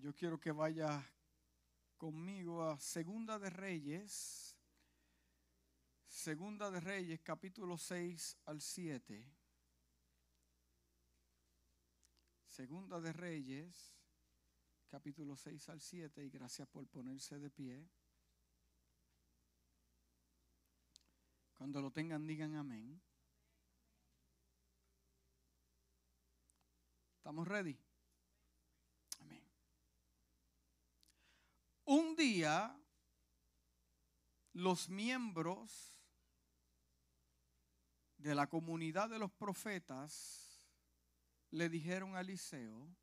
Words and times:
yo 0.00 0.14
quiero 0.14 0.40
que 0.40 0.50
vaya 0.50 1.06
conmigo 1.98 2.62
a 2.62 2.78
Segunda 2.80 3.38
de 3.38 3.50
Reyes, 3.50 4.56
Segunda 6.06 6.70
de 6.70 6.80
Reyes, 6.80 7.20
capítulo 7.20 7.76
6 7.76 8.38
al 8.46 8.60
7. 8.60 9.30
Segunda 12.48 13.00
de 13.00 13.12
Reyes, 13.12 13.94
capítulo 14.88 15.36
6 15.36 15.68
al 15.68 15.80
7, 15.80 16.24
y 16.24 16.30
gracias 16.30 16.66
por 16.68 16.86
ponerse 16.88 17.38
de 17.38 17.50
pie. 17.50 17.88
Cuando 21.54 21.82
lo 21.82 21.90
tengan, 21.90 22.26
digan 22.26 22.56
amén. 22.56 23.00
¿Estamos 27.18 27.46
ready? 27.46 27.78
Amén. 29.20 29.50
Un 31.92 32.14
día, 32.14 32.72
los 34.52 34.88
miembros 34.88 35.98
de 38.16 38.32
la 38.32 38.46
comunidad 38.46 39.10
de 39.10 39.18
los 39.18 39.32
profetas 39.32 40.70
le 41.50 41.68
dijeron 41.68 42.14
a 42.14 42.20
Eliseo, 42.20 42.96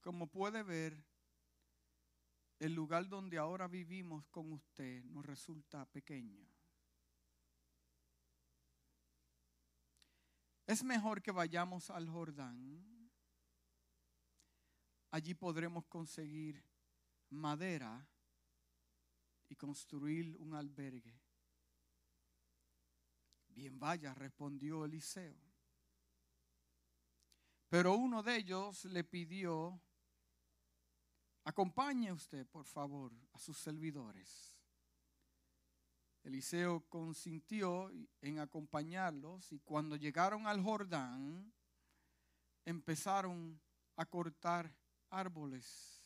como 0.00 0.28
puede 0.28 0.62
ver, 0.62 1.04
el 2.60 2.74
lugar 2.74 3.08
donde 3.08 3.38
ahora 3.38 3.66
vivimos 3.66 4.24
con 4.28 4.52
usted 4.52 5.02
nos 5.06 5.26
resulta 5.26 5.84
pequeño. 5.86 6.46
Es 10.64 10.84
mejor 10.84 11.20
que 11.20 11.32
vayamos 11.32 11.90
al 11.90 12.08
Jordán. 12.08 13.10
Allí 15.10 15.34
podremos 15.34 15.84
conseguir 15.86 16.69
madera 17.30 18.06
y 19.48 19.56
construir 19.56 20.36
un 20.36 20.54
albergue. 20.54 21.20
Bien 23.48 23.78
vaya, 23.78 24.14
respondió 24.14 24.84
Eliseo. 24.84 25.36
Pero 27.68 27.94
uno 27.94 28.22
de 28.22 28.36
ellos 28.36 28.84
le 28.86 29.04
pidió, 29.04 29.80
acompañe 31.44 32.12
usted, 32.12 32.46
por 32.46 32.64
favor, 32.64 33.12
a 33.32 33.38
sus 33.38 33.58
servidores. 33.58 34.56
Eliseo 36.22 36.84
consintió 36.88 37.90
en 38.20 38.38
acompañarlos 38.40 39.52
y 39.52 39.60
cuando 39.60 39.96
llegaron 39.96 40.46
al 40.46 40.62
Jordán 40.62 41.52
empezaron 42.64 43.60
a 43.96 44.04
cortar 44.04 44.74
árboles. 45.08 45.99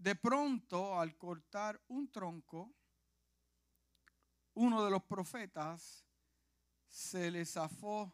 De 0.00 0.16
pronto, 0.16 0.98
al 0.98 1.14
cortar 1.18 1.78
un 1.88 2.10
tronco, 2.10 2.72
uno 4.54 4.82
de 4.82 4.90
los 4.90 5.02
profetas 5.02 6.06
se 6.88 7.30
le 7.30 7.44
zafó 7.44 8.10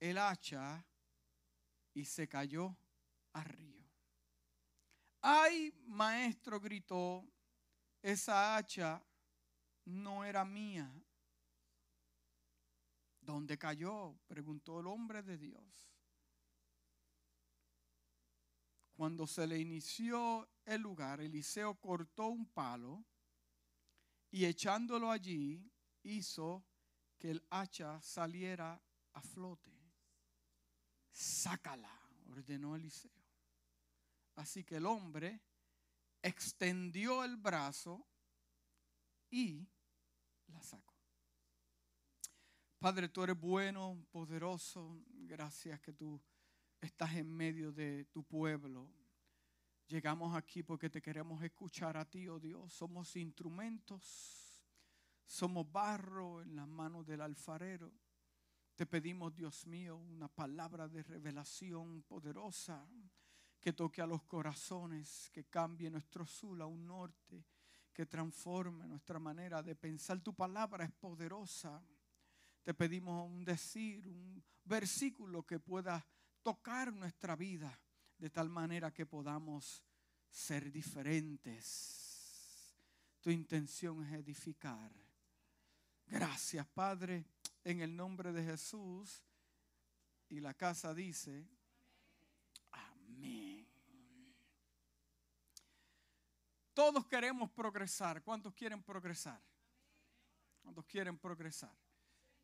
el 0.00 0.18
hacha 0.18 0.84
y 1.94 2.04
se 2.04 2.28
cayó 2.28 2.76
al 3.34 3.44
río. 3.44 3.84
Ay, 5.20 5.72
maestro, 5.86 6.58
gritó, 6.58 7.24
esa 8.02 8.56
hacha 8.56 9.00
no 9.84 10.24
era 10.24 10.44
mía. 10.44 10.92
¿Dónde 13.20 13.56
cayó? 13.56 14.18
Preguntó 14.26 14.80
el 14.80 14.88
hombre 14.88 15.22
de 15.22 15.38
Dios. 15.38 15.88
Cuando 18.96 19.28
se 19.28 19.46
le 19.46 19.60
inició 19.60 20.48
el 20.64 20.80
lugar, 20.80 21.20
Eliseo 21.20 21.74
cortó 21.74 22.28
un 22.28 22.46
palo 22.46 23.04
y 24.30 24.44
echándolo 24.44 25.10
allí 25.10 25.70
hizo 26.02 26.64
que 27.18 27.30
el 27.30 27.46
hacha 27.50 28.00
saliera 28.02 28.82
a 29.12 29.22
flote. 29.22 29.72
Sácala, 31.10 31.92
ordenó 32.30 32.74
Eliseo. 32.74 33.12
Así 34.36 34.64
que 34.64 34.76
el 34.76 34.86
hombre 34.86 35.40
extendió 36.22 37.24
el 37.24 37.36
brazo 37.36 38.06
y 39.30 39.68
la 40.46 40.62
saco. 40.62 40.94
Padre, 42.78 43.08
tú 43.08 43.22
eres 43.22 43.38
bueno, 43.38 44.04
poderoso. 44.10 45.04
Gracias 45.06 45.80
que 45.80 45.92
tú 45.92 46.20
estás 46.80 47.14
en 47.14 47.30
medio 47.30 47.70
de 47.70 48.06
tu 48.06 48.24
pueblo. 48.24 48.90
Llegamos 49.92 50.34
aquí 50.34 50.62
porque 50.62 50.88
te 50.88 51.02
queremos 51.02 51.42
escuchar 51.42 51.98
a 51.98 52.08
ti, 52.08 52.26
oh 52.26 52.40
Dios. 52.40 52.72
Somos 52.72 53.14
instrumentos, 53.14 54.64
somos 55.26 55.70
barro 55.70 56.40
en 56.40 56.56
las 56.56 56.66
manos 56.66 57.04
del 57.04 57.20
alfarero. 57.20 57.92
Te 58.74 58.86
pedimos, 58.86 59.34
Dios 59.34 59.66
mío, 59.66 59.98
una 59.98 60.28
palabra 60.28 60.88
de 60.88 61.02
revelación 61.02 62.04
poderosa 62.04 62.88
que 63.60 63.74
toque 63.74 64.00
a 64.00 64.06
los 64.06 64.22
corazones, 64.22 65.28
que 65.30 65.44
cambie 65.44 65.90
nuestro 65.90 66.24
sur 66.24 66.62
a 66.62 66.66
un 66.66 66.86
norte 66.86 67.44
que 67.92 68.06
transforme 68.06 68.86
nuestra 68.86 69.18
manera 69.18 69.62
de 69.62 69.76
pensar. 69.76 70.22
Tu 70.22 70.32
palabra 70.32 70.86
es 70.86 70.92
poderosa. 70.92 71.84
Te 72.62 72.72
pedimos 72.72 73.30
un 73.30 73.44
decir, 73.44 74.08
un 74.08 74.42
versículo 74.64 75.42
que 75.42 75.60
pueda 75.60 76.02
tocar 76.42 76.94
nuestra 76.94 77.36
vida 77.36 77.78
de 78.22 78.30
tal 78.30 78.48
manera 78.48 78.94
que 78.94 79.04
podamos 79.04 79.82
ser 80.30 80.70
diferentes. 80.70 82.72
Tu 83.20 83.30
intención 83.30 84.00
es 84.04 84.12
edificar. 84.12 84.92
Gracias, 86.06 86.64
Padre, 86.68 87.24
en 87.64 87.80
el 87.80 87.96
nombre 87.96 88.32
de 88.32 88.44
Jesús. 88.44 89.24
Y 90.28 90.38
la 90.38 90.54
casa 90.54 90.94
dice, 90.94 91.44
amén. 92.70 93.66
Todos 96.74 97.04
queremos 97.08 97.50
progresar. 97.50 98.22
¿Cuántos 98.22 98.54
quieren 98.54 98.84
progresar? 98.84 99.42
¿Cuántos 100.62 100.86
quieren 100.86 101.18
progresar? 101.18 101.76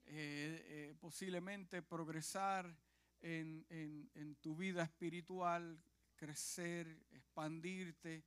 Eh, 0.06 0.90
eh, 0.90 0.96
posiblemente 0.98 1.82
progresar 1.82 2.76
en, 3.20 4.38
tu 4.40 4.56
vida 4.56 4.82
espiritual, 4.82 5.80
crecer, 6.14 7.06
expandirte. 7.10 8.24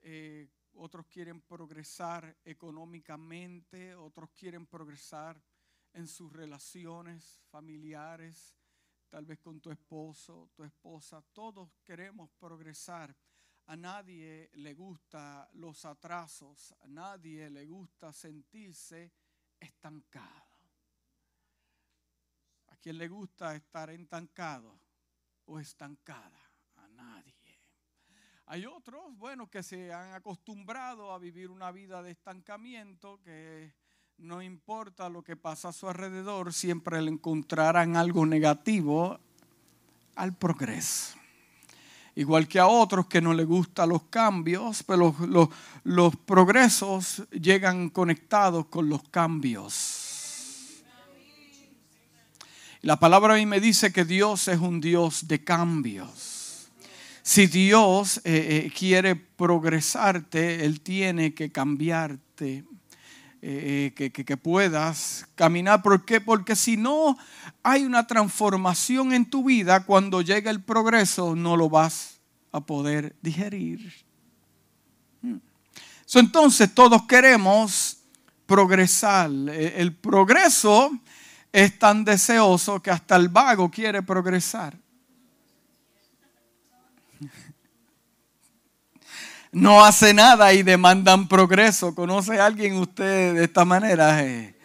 Eh, 0.00 0.48
otros 0.74 1.06
quieren 1.06 1.40
progresar 1.40 2.36
económicamente, 2.44 3.94
otros 3.94 4.30
quieren 4.30 4.66
progresar 4.66 5.42
en 5.92 6.06
sus 6.06 6.32
relaciones 6.32 7.40
familiares, 7.50 8.56
tal 9.08 9.26
vez 9.26 9.40
con 9.40 9.60
tu 9.60 9.70
esposo, 9.70 10.50
tu 10.54 10.62
esposa. 10.62 11.22
Todos 11.32 11.70
queremos 11.84 12.30
progresar 12.38 13.14
a 13.70 13.76
nadie 13.76 14.50
le 14.54 14.74
gusta 14.74 15.48
los 15.52 15.84
atrasos, 15.84 16.74
a 16.80 16.88
nadie 16.88 17.48
le 17.48 17.66
gusta 17.66 18.12
sentirse 18.12 19.12
estancado. 19.60 20.49
¿A 22.80 22.82
quién 22.82 22.96
le 22.96 23.08
gusta 23.08 23.54
estar 23.54 23.90
estancado 23.90 24.74
o 25.44 25.60
estancada? 25.60 26.40
A 26.76 26.88
nadie. 26.88 27.60
Hay 28.46 28.64
otros, 28.64 29.14
bueno, 29.18 29.50
que 29.50 29.62
se 29.62 29.92
han 29.92 30.14
acostumbrado 30.14 31.12
a 31.12 31.18
vivir 31.18 31.50
una 31.50 31.70
vida 31.72 32.02
de 32.02 32.12
estancamiento, 32.12 33.20
que 33.22 33.74
no 34.16 34.40
importa 34.40 35.10
lo 35.10 35.22
que 35.22 35.36
pasa 35.36 35.68
a 35.68 35.72
su 35.74 35.90
alrededor, 35.90 36.54
siempre 36.54 37.02
le 37.02 37.10
encontrarán 37.10 37.96
algo 37.96 38.24
negativo 38.24 39.20
al 40.14 40.34
progreso 40.38 41.20
igual 42.14 42.48
que 42.48 42.58
a 42.58 42.66
otros 42.66 43.06
que 43.06 43.20
no 43.20 43.32
les 43.32 43.46
gustan 43.46 43.88
los 43.90 44.04
cambios, 44.04 44.82
pero 44.82 45.14
los, 45.84 46.16
progresos 46.16 47.22
llegan 47.30 47.88
conectados 47.90 48.66
con 48.66 48.88
los 48.88 49.02
cambios. 49.10 49.99
La 52.82 52.98
palabra 52.98 53.34
a 53.34 53.36
mí 53.36 53.44
me 53.44 53.60
dice 53.60 53.92
que 53.92 54.06
Dios 54.06 54.48
es 54.48 54.58
un 54.58 54.80
Dios 54.80 55.28
de 55.28 55.44
cambios. 55.44 56.70
Si 57.22 57.46
Dios 57.46 58.22
eh, 58.24 58.64
eh, 58.64 58.72
quiere 58.74 59.16
progresarte, 59.16 60.64
Él 60.64 60.80
tiene 60.80 61.34
que 61.34 61.52
cambiarte. 61.52 62.64
Eh, 63.42 63.92
que, 63.96 64.10
que, 64.12 64.36
puedas 64.36 65.26
caminar. 65.34 65.82
¿Por 65.82 66.04
qué? 66.04 66.20
Porque 66.20 66.54
si 66.54 66.76
no 66.76 67.16
hay 67.62 67.84
una 67.84 68.06
transformación 68.06 69.14
en 69.14 69.24
tu 69.24 69.44
vida, 69.44 69.86
cuando 69.86 70.20
llega 70.20 70.50
el 70.50 70.62
progreso 70.62 71.34
no 71.34 71.56
lo 71.56 71.70
vas 71.70 72.20
a 72.52 72.60
poder 72.60 73.16
digerir. 73.22 73.94
Hmm. 75.22 75.38
entonces 76.14 76.74
todos 76.74 77.06
queremos 77.06 78.02
progresar. 78.44 79.30
El 79.30 79.94
progreso 79.94 80.90
es 81.52 81.78
tan 81.78 82.04
deseoso 82.04 82.80
que 82.80 82.90
hasta 82.90 83.16
el 83.16 83.28
vago 83.28 83.70
quiere 83.70 84.02
progresar. 84.02 84.76
no 89.52 89.84
hace 89.84 90.14
nada 90.14 90.52
y 90.52 90.62
demandan 90.62 91.28
progreso. 91.28 91.94
¿Conoce 91.94 92.40
a 92.40 92.46
alguien 92.46 92.76
usted 92.76 93.34
de 93.34 93.44
esta 93.44 93.64
manera 93.64 94.24
eh, 94.24 94.56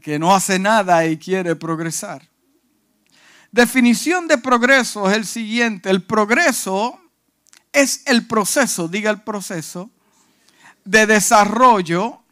que 0.00 0.18
no 0.18 0.34
hace 0.34 0.58
nada 0.58 1.06
y 1.06 1.16
quiere 1.18 1.56
progresar? 1.56 2.28
Definición 3.50 4.28
de 4.28 4.38
progreso 4.38 5.08
es 5.10 5.16
el 5.16 5.24
siguiente. 5.26 5.90
El 5.90 6.02
progreso 6.02 7.00
es 7.72 8.02
el 8.06 8.26
proceso, 8.26 8.88
diga 8.88 9.10
el 9.10 9.22
proceso, 9.22 9.90
de 10.84 11.06
desarrollo. 11.06 12.22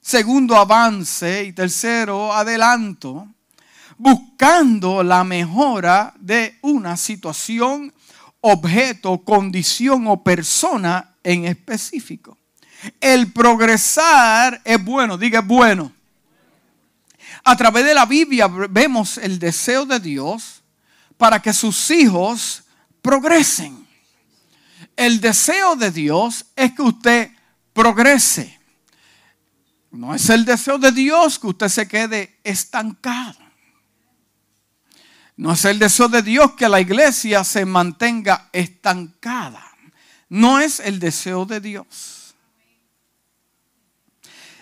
Segundo, 0.00 0.56
avance. 0.56 1.44
Y 1.44 1.52
tercero, 1.52 2.32
adelanto. 2.32 3.28
Buscando 3.98 5.02
la 5.02 5.24
mejora 5.24 6.14
de 6.18 6.58
una 6.62 6.96
situación 6.96 7.92
objeto, 8.40 9.18
condición 9.18 10.06
o 10.06 10.22
persona 10.22 11.14
en 11.22 11.44
específico. 11.44 12.38
El 13.00 13.32
progresar 13.32 14.60
es 14.64 14.82
bueno, 14.82 15.18
diga 15.18 15.40
bueno. 15.40 15.92
A 17.44 17.56
través 17.56 17.84
de 17.84 17.94
la 17.94 18.06
Biblia 18.06 18.48
vemos 18.48 19.18
el 19.18 19.38
deseo 19.38 19.86
de 19.86 20.00
Dios 20.00 20.62
para 21.16 21.40
que 21.40 21.52
sus 21.52 21.90
hijos 21.90 22.64
progresen. 23.02 23.86
El 24.96 25.20
deseo 25.20 25.76
de 25.76 25.90
Dios 25.90 26.46
es 26.56 26.72
que 26.72 26.82
usted 26.82 27.30
progrese. 27.72 28.59
No 29.90 30.14
es 30.14 30.30
el 30.30 30.44
deseo 30.44 30.78
de 30.78 30.92
Dios 30.92 31.38
que 31.38 31.48
usted 31.48 31.68
se 31.68 31.88
quede 31.88 32.38
estancado. 32.44 33.38
No 35.36 35.52
es 35.52 35.64
el 35.64 35.78
deseo 35.78 36.08
de 36.08 36.22
Dios 36.22 36.52
que 36.52 36.68
la 36.68 36.80
iglesia 36.80 37.42
se 37.44 37.64
mantenga 37.64 38.48
estancada. 38.52 39.64
No 40.28 40.60
es 40.60 40.80
el 40.80 41.00
deseo 41.00 41.44
de 41.44 41.60
Dios. 41.60 42.34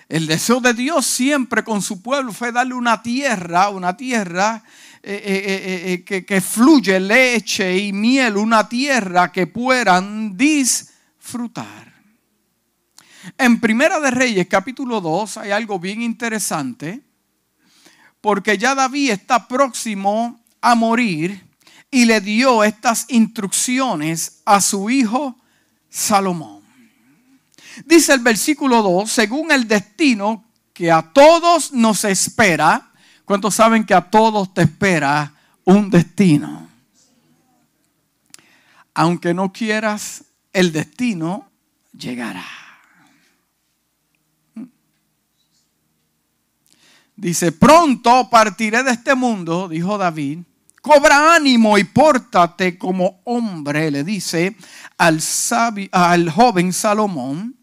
El 0.09 0.27
deseo 0.27 0.61
de 0.61 0.73
Dios 0.73 1.05
siempre 1.05 1.63
con 1.63 1.83
su 1.83 2.01
pueblo 2.01 2.33
fue 2.33 2.51
darle 2.51 2.73
una 2.73 3.03
tierra, 3.03 3.69
una 3.69 3.95
tierra 3.95 4.65
eh, 5.03 5.23
eh, 5.25 5.93
eh, 5.93 6.05
que, 6.05 6.25
que 6.25 6.41
fluye 6.41 6.99
leche 6.99 7.77
y 7.77 7.93
miel, 7.93 8.39
una 8.39 8.67
tierra 8.67 9.31
que 9.31 9.47
puedan 9.47 10.35
disfrutar. 10.35 11.98
En 13.37 13.61
Primera 13.61 14.01
de 14.01 14.11
Reyes 14.11 14.47
capítulo 14.49 15.01
2 15.01 15.39
hay 15.39 15.51
algo 15.51 15.79
bien 15.79 16.03
interesante, 16.03 17.03
porque 18.21 18.57
ya 18.57 18.75
David 18.75 19.11
está 19.11 19.47
próximo 19.47 20.41
a 20.61 20.75
morir 20.75 21.47
y 21.91 22.05
le 22.05 22.21
dio 22.21 22.65
estas 22.65 23.07
instrucciones 23.09 24.43
a 24.45 24.61
su 24.61 24.89
hijo 24.91 25.37
Salomón. 25.89 26.63
Dice 27.85 28.13
el 28.15 28.21
versículo 28.21 28.83
2, 28.83 29.11
según 29.11 29.53
el 29.53 29.69
destino 29.69 30.45
que 30.73 30.91
a 30.91 31.03
todos 31.03 31.73
nos 31.73 32.05
espera, 32.05 32.93
¿cuántos 33.25 33.55
saben 33.55 33.85
que 33.85 33.95
a 33.95 34.11
todos 34.11 34.53
te 34.53 34.63
espera 34.63 35.33
un 35.65 35.91
destino? 35.91 36.69
Aunque 38.95 39.33
no 39.33 39.53
quieras, 39.53 40.25
el 40.53 40.73
destino 40.73 41.49
llegará. 41.93 42.68
Dice, 47.19 47.51
pronto 47.51 48.31
partiré 48.31 48.85
de 48.85 48.93
este 48.93 49.17
mundo, 49.17 49.69
dijo 49.69 49.99
David, 49.99 50.39
cobra 50.81 51.35
ánimo 51.35 51.77
y 51.77 51.83
pórtate 51.83 52.79
como 52.79 53.23
hombre, 53.25 53.91
le 53.91 54.05
dice 54.05 54.55
al, 54.97 55.21
joven 56.31 56.73
Salomón, 56.73 57.57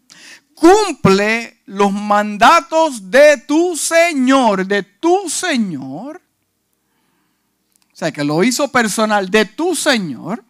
cumple 0.54 1.62
los 1.64 1.90
mandatos 1.90 3.10
de 3.10 3.38
tu 3.38 3.74
Señor, 3.78 4.66
de 4.66 4.82
tu 4.82 5.30
Señor. 5.30 6.20
O 7.94 7.96
sea, 7.96 8.12
que 8.12 8.24
lo 8.24 8.44
hizo 8.44 8.68
personal 8.68 9.30
de 9.30 9.46
tu 9.46 9.74
Señor 9.74 10.44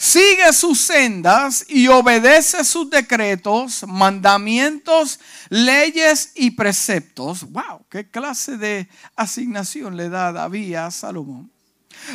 sigue 0.00 0.50
sus 0.54 0.80
sendas 0.80 1.66
y 1.68 1.86
obedece 1.88 2.64
sus 2.64 2.88
decretos, 2.88 3.84
mandamientos, 3.86 5.20
leyes 5.50 6.32
y 6.34 6.52
preceptos. 6.52 7.42
¡Wow! 7.50 7.84
¿Qué 7.90 8.08
clase 8.08 8.56
de 8.56 8.88
asignación 9.14 9.98
le 9.98 10.08
da 10.08 10.32
David 10.32 10.74
a 10.76 10.90
Salomón? 10.90 11.52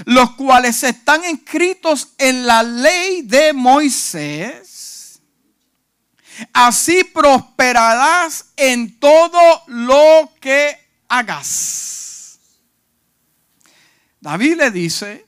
Los 0.05 0.31
cuales 0.31 0.81
están 0.81 1.23
escritos 1.25 2.13
en 2.17 2.47
la 2.47 2.63
ley 2.63 3.21
de 3.21 3.53
Moisés. 3.53 5.21
Así 6.53 7.03
prosperarás 7.03 8.45
en 8.57 8.99
todo 8.99 9.61
lo 9.67 10.31
que 10.41 10.75
hagas. 11.07 12.39
David 14.19 14.55
le 14.55 14.71
dice, 14.71 15.24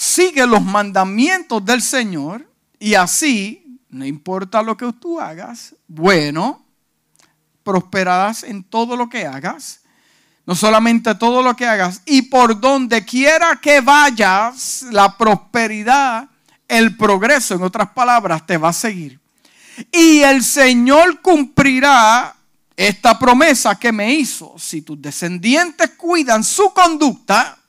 sigue 0.00 0.46
los 0.46 0.62
mandamientos 0.62 1.62
del 1.62 1.82
Señor 1.82 2.50
y 2.78 2.94
así, 2.94 3.78
no 3.90 4.06
importa 4.06 4.62
lo 4.62 4.74
que 4.74 4.90
tú 4.94 5.20
hagas, 5.20 5.74
bueno, 5.86 6.64
prosperarás 7.62 8.44
en 8.44 8.64
todo 8.64 8.96
lo 8.96 9.10
que 9.10 9.26
hagas. 9.26 9.80
No 10.46 10.54
solamente 10.54 11.14
todo 11.16 11.42
lo 11.42 11.54
que 11.54 11.66
hagas, 11.66 12.00
y 12.06 12.22
por 12.22 12.58
donde 12.58 13.04
quiera 13.04 13.60
que 13.60 13.82
vayas, 13.82 14.86
la 14.90 15.18
prosperidad, 15.18 16.28
el 16.66 16.96
progreso, 16.96 17.54
en 17.54 17.62
otras 17.62 17.90
palabras, 17.90 18.46
te 18.46 18.56
va 18.56 18.70
a 18.70 18.72
seguir. 18.72 19.20
Y 19.92 20.20
el 20.20 20.42
Señor 20.42 21.20
cumplirá 21.20 22.34
esta 22.74 23.18
promesa 23.18 23.78
que 23.78 23.92
me 23.92 24.14
hizo. 24.14 24.54
Si 24.58 24.80
tus 24.80 25.00
descendientes 25.00 25.90
cuidan 25.90 26.42
su 26.42 26.72
conducta, 26.72 27.59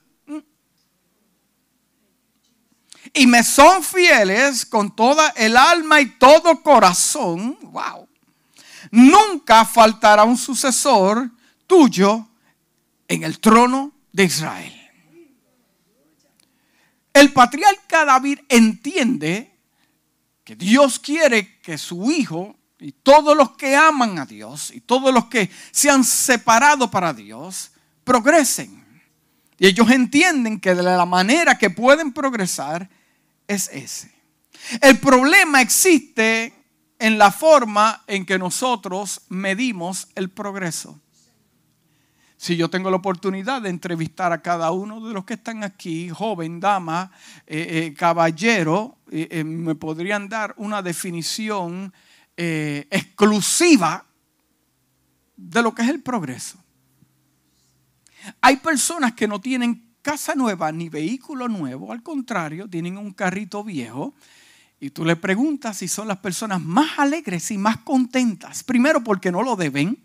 y 3.13 3.27
me 3.27 3.43
son 3.43 3.83
fieles 3.83 4.65
con 4.65 4.95
toda 4.95 5.29
el 5.29 5.57
alma 5.57 5.99
y 5.99 6.17
todo 6.17 6.61
corazón, 6.61 7.57
wow, 7.63 8.07
nunca 8.91 9.65
faltará 9.65 10.23
un 10.23 10.37
sucesor 10.37 11.29
tuyo 11.67 12.27
en 13.07 13.23
el 13.23 13.39
trono 13.39 13.91
de 14.11 14.23
Israel. 14.23 14.77
El 17.13 17.33
patriarca 17.33 18.05
David 18.05 18.39
entiende 18.47 19.57
que 20.43 20.55
Dios 20.55 20.97
quiere 20.97 21.59
que 21.59 21.77
su 21.77 22.09
hijo 22.11 22.55
y 22.79 22.93
todos 22.93 23.35
los 23.35 23.51
que 23.57 23.75
aman 23.75 24.17
a 24.17 24.25
Dios 24.25 24.71
y 24.73 24.79
todos 24.79 25.13
los 25.13 25.25
que 25.25 25.49
se 25.71 25.89
han 25.89 26.03
separado 26.05 26.89
para 26.89 27.13
Dios 27.13 27.71
progresen. 28.03 28.81
Y 29.59 29.67
ellos 29.67 29.91
entienden 29.91 30.59
que 30.59 30.73
de 30.73 30.81
la 30.81 31.05
manera 31.05 31.57
que 31.57 31.69
pueden 31.69 32.13
progresar 32.13 32.89
es 33.51 33.69
ese. 33.73 34.11
El 34.81 34.99
problema 34.99 35.61
existe 35.61 36.53
en 36.99 37.17
la 37.17 37.31
forma 37.31 38.03
en 38.07 38.25
que 38.25 38.37
nosotros 38.37 39.21
medimos 39.29 40.07
el 40.15 40.29
progreso. 40.29 40.99
Si 42.37 42.55
yo 42.55 42.69
tengo 42.69 42.89
la 42.89 42.97
oportunidad 42.97 43.61
de 43.61 43.69
entrevistar 43.69 44.31
a 44.31 44.41
cada 44.41 44.71
uno 44.71 45.05
de 45.05 45.13
los 45.13 45.25
que 45.25 45.35
están 45.35 45.63
aquí, 45.63 46.09
joven, 46.09 46.59
dama, 46.59 47.11
eh, 47.45 47.85
eh, 47.85 47.93
caballero, 47.93 48.97
eh, 49.11 49.43
me 49.43 49.75
podrían 49.75 50.27
dar 50.29 50.53
una 50.57 50.81
definición 50.81 51.93
exclusiva 52.37 54.03
de 55.35 55.61
lo 55.61 55.75
que 55.75 55.83
es 55.83 55.89
el 55.89 56.01
progreso. 56.01 56.57
Hay 58.41 58.55
personas 58.57 59.13
que 59.13 59.27
no 59.27 59.39
tienen 59.39 59.90
casa 60.01 60.35
nueva 60.35 60.71
ni 60.71 60.89
vehículo 60.89 61.47
nuevo, 61.47 61.91
al 61.91 62.03
contrario, 62.03 62.67
tienen 62.69 62.97
un 62.97 63.11
carrito 63.11 63.63
viejo. 63.63 64.13
Y 64.79 64.89
tú 64.89 65.05
le 65.05 65.15
preguntas 65.15 65.77
si 65.77 65.87
son 65.87 66.07
las 66.07 66.17
personas 66.17 66.59
más 66.59 66.97
alegres 66.97 67.51
y 67.51 67.57
más 67.57 67.77
contentas. 67.77 68.63
Primero 68.63 69.03
porque 69.03 69.31
no 69.31 69.43
lo 69.43 69.55
deben. 69.55 69.97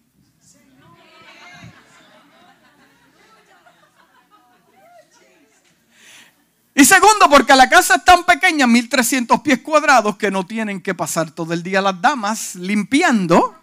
Y 6.75 6.85
segundo, 6.85 7.31
porque 7.31 7.57
la 7.57 7.71
casa 7.71 7.95
es 7.95 8.05
tan 8.05 8.25
pequeña, 8.25 8.67
1300 8.67 9.41
pies 9.41 9.61
cuadrados, 9.61 10.19
que 10.19 10.31
no 10.31 10.45
tienen 10.45 10.83
que 10.83 10.95
pasar 10.95 11.31
todo 11.31 11.55
el 11.55 11.63
día 11.63 11.81
las 11.81 11.99
damas 12.03 12.55
limpiando. 12.55 13.55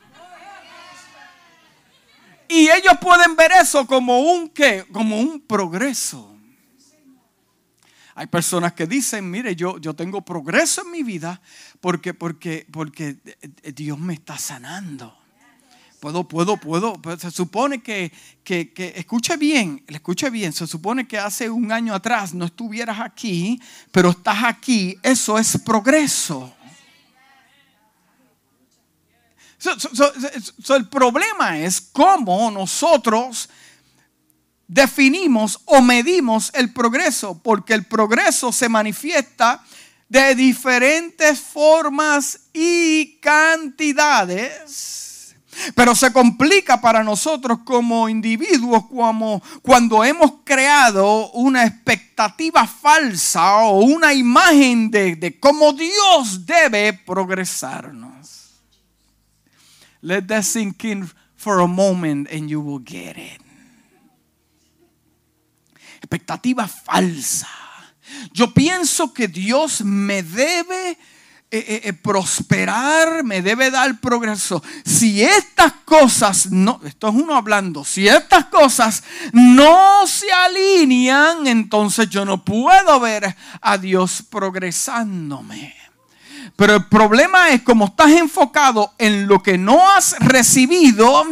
Y 2.54 2.70
ellos 2.70 2.94
pueden 3.02 3.36
ver 3.36 3.52
eso 3.60 3.88
como 3.88 4.20
un 4.20 4.48
qué, 4.48 4.86
como 4.92 5.20
un 5.20 5.42
progreso. 5.42 6.38
Hay 8.14 8.28
personas 8.28 8.74
que 8.74 8.86
dicen, 8.86 9.28
mire, 9.28 9.56
yo, 9.56 9.80
yo 9.80 9.96
tengo 9.96 10.22
progreso 10.22 10.84
en 10.84 10.92
mi 10.92 11.02
vida 11.02 11.42
porque, 11.82 12.14
porque, 12.14 12.68
porque 12.72 13.18
Dios 13.74 13.98
me 13.98 14.14
está 14.14 14.38
sanando. 14.38 15.18
Puedo, 16.00 16.28
puedo, 16.28 16.58
puedo. 16.58 16.94
Pues 17.02 17.22
se 17.22 17.32
supone 17.32 17.82
que, 17.82 18.12
que, 18.44 18.72
que, 18.72 18.94
escuche 18.98 19.36
bien, 19.36 19.84
escuche 19.88 20.30
bien, 20.30 20.54
se 20.54 20.68
supone 20.68 21.08
que 21.08 21.18
hace 21.18 21.50
un 21.50 21.72
año 21.72 21.96
atrás 21.96 22.36
no 22.36 22.46
estuvieras 22.46 23.00
aquí, 23.00 23.60
pero 23.92 24.12
estás 24.12 24.44
aquí. 24.44 24.96
Eso 25.02 25.40
es 25.40 25.58
progreso. 25.58 26.54
El 30.75 30.88
problema 30.89 31.60
es 31.60 31.82
cómo 31.82 32.50
nosotros 32.51 33.50
definimos 34.67 35.60
o 35.65 35.82
medimos 35.82 36.51
el 36.53 36.74
progreso, 36.74 37.39
porque 37.41 37.74
el 37.74 37.86
progreso 37.86 38.51
se 38.51 38.70
manifiesta 38.70 39.63
de 40.10 40.36
diferentes 40.36 41.39
formas 41.39 42.39
y 42.53 43.17
cantidades 43.20 45.03
pero 45.75 45.96
se 45.96 46.12
complica 46.12 46.82
para 46.82 47.03
nosotros 47.03 47.60
como 47.63 48.10
individuos 48.10 48.86
como 48.88 49.41
cuando 49.62 50.03
hemos 50.03 50.34
creado 50.43 51.32
una 51.32 51.65
expectativa 51.65 52.67
falsa 52.67 53.58
o 53.58 53.79
una 53.79 54.13
imagen 54.13 54.89
de, 54.89 55.15
de 55.15 55.39
cómo 55.39 55.74
Dios 55.74 56.46
debe 56.46 56.93
progresarnos. 56.93 58.43
Let 60.04 60.28
that 60.28 60.44
sink 60.44 60.84
in 60.84 61.10
for 61.36 61.60
a 61.60 61.68
moment 61.68 62.28
and 62.30 62.50
you 62.50 62.60
will 62.60 62.80
get 62.80 63.18
it. 63.18 63.42
Expectativa 66.02 66.68
falsa. 66.68 67.48
Yo 68.34 68.54
pienso 68.54 69.14
que 69.14 69.30
Dios 69.30 69.82
me 69.82 70.22
debe 70.22 70.92
eh, 70.92 70.98
eh, 71.52 71.82
eh, 71.86 71.94
prosperar, 71.94 73.24
me 73.24 73.42
debe 73.42 73.72
dar 73.72 74.02
progreso. 74.02 74.62
Si 74.84 75.24
estas 75.24 75.72
cosas 75.86 76.52
no, 76.52 76.82
esto 76.84 77.08
es 77.08 77.16
uno 77.16 77.36
hablando, 77.36 77.86
si 77.86 78.08
estas 78.08 78.46
cosas 78.46 79.04
no 79.32 80.06
se 80.06 80.30
alinean, 80.32 81.48
entonces 81.48 82.10
yo 82.10 82.26
no 82.26 82.44
puedo 82.44 83.00
ver 83.00 83.36
a 83.62 83.78
Dios 83.78 84.22
progresándome. 84.30 85.83
Pero 86.56 86.76
el 86.76 86.86
problema 86.86 87.50
es 87.50 87.64
como 87.64 87.86
estás 87.86 88.12
enfocado 88.12 88.94
en 89.00 89.28
lo 89.28 89.42
que 89.42 89.58
no 89.58 89.90
has 89.90 90.16
recibido, 90.20 91.26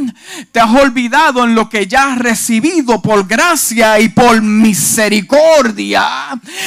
te 0.51 0.59
has 0.59 0.71
olvidado 0.71 1.43
en 1.43 1.53
lo 1.53 1.69
que 1.69 1.85
ya 1.85 2.11
has 2.11 2.17
recibido 2.17 3.03
por 3.03 3.27
gracia 3.27 3.99
y 3.99 4.09
por 4.09 4.41
misericordia. 4.41 6.03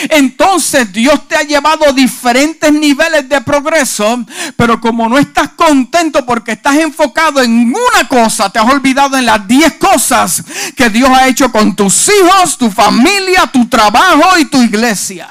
Entonces 0.08 0.92
Dios 0.92 1.26
te 1.26 1.36
ha 1.36 1.42
llevado 1.42 1.88
a 1.88 1.92
diferentes 1.92 2.72
niveles 2.72 3.28
de 3.28 3.40
progreso, 3.40 4.24
pero 4.56 4.80
como 4.80 5.08
no 5.08 5.18
estás 5.18 5.50
contento 5.50 6.24
porque 6.24 6.52
estás 6.52 6.76
enfocado 6.76 7.42
en 7.42 7.74
una 7.74 8.08
cosa, 8.08 8.50
te 8.50 8.60
has 8.60 8.72
olvidado 8.72 9.16
en 9.16 9.26
las 9.26 9.48
diez 9.48 9.72
cosas 9.74 10.44
que 10.76 10.88
Dios 10.90 11.10
ha 11.10 11.26
hecho 11.26 11.50
con 11.50 11.74
tus 11.74 12.08
hijos, 12.08 12.56
tu 12.56 12.70
familia, 12.70 13.50
tu 13.52 13.66
trabajo 13.66 14.38
y 14.38 14.44
tu 14.44 14.62
iglesia. 14.62 15.28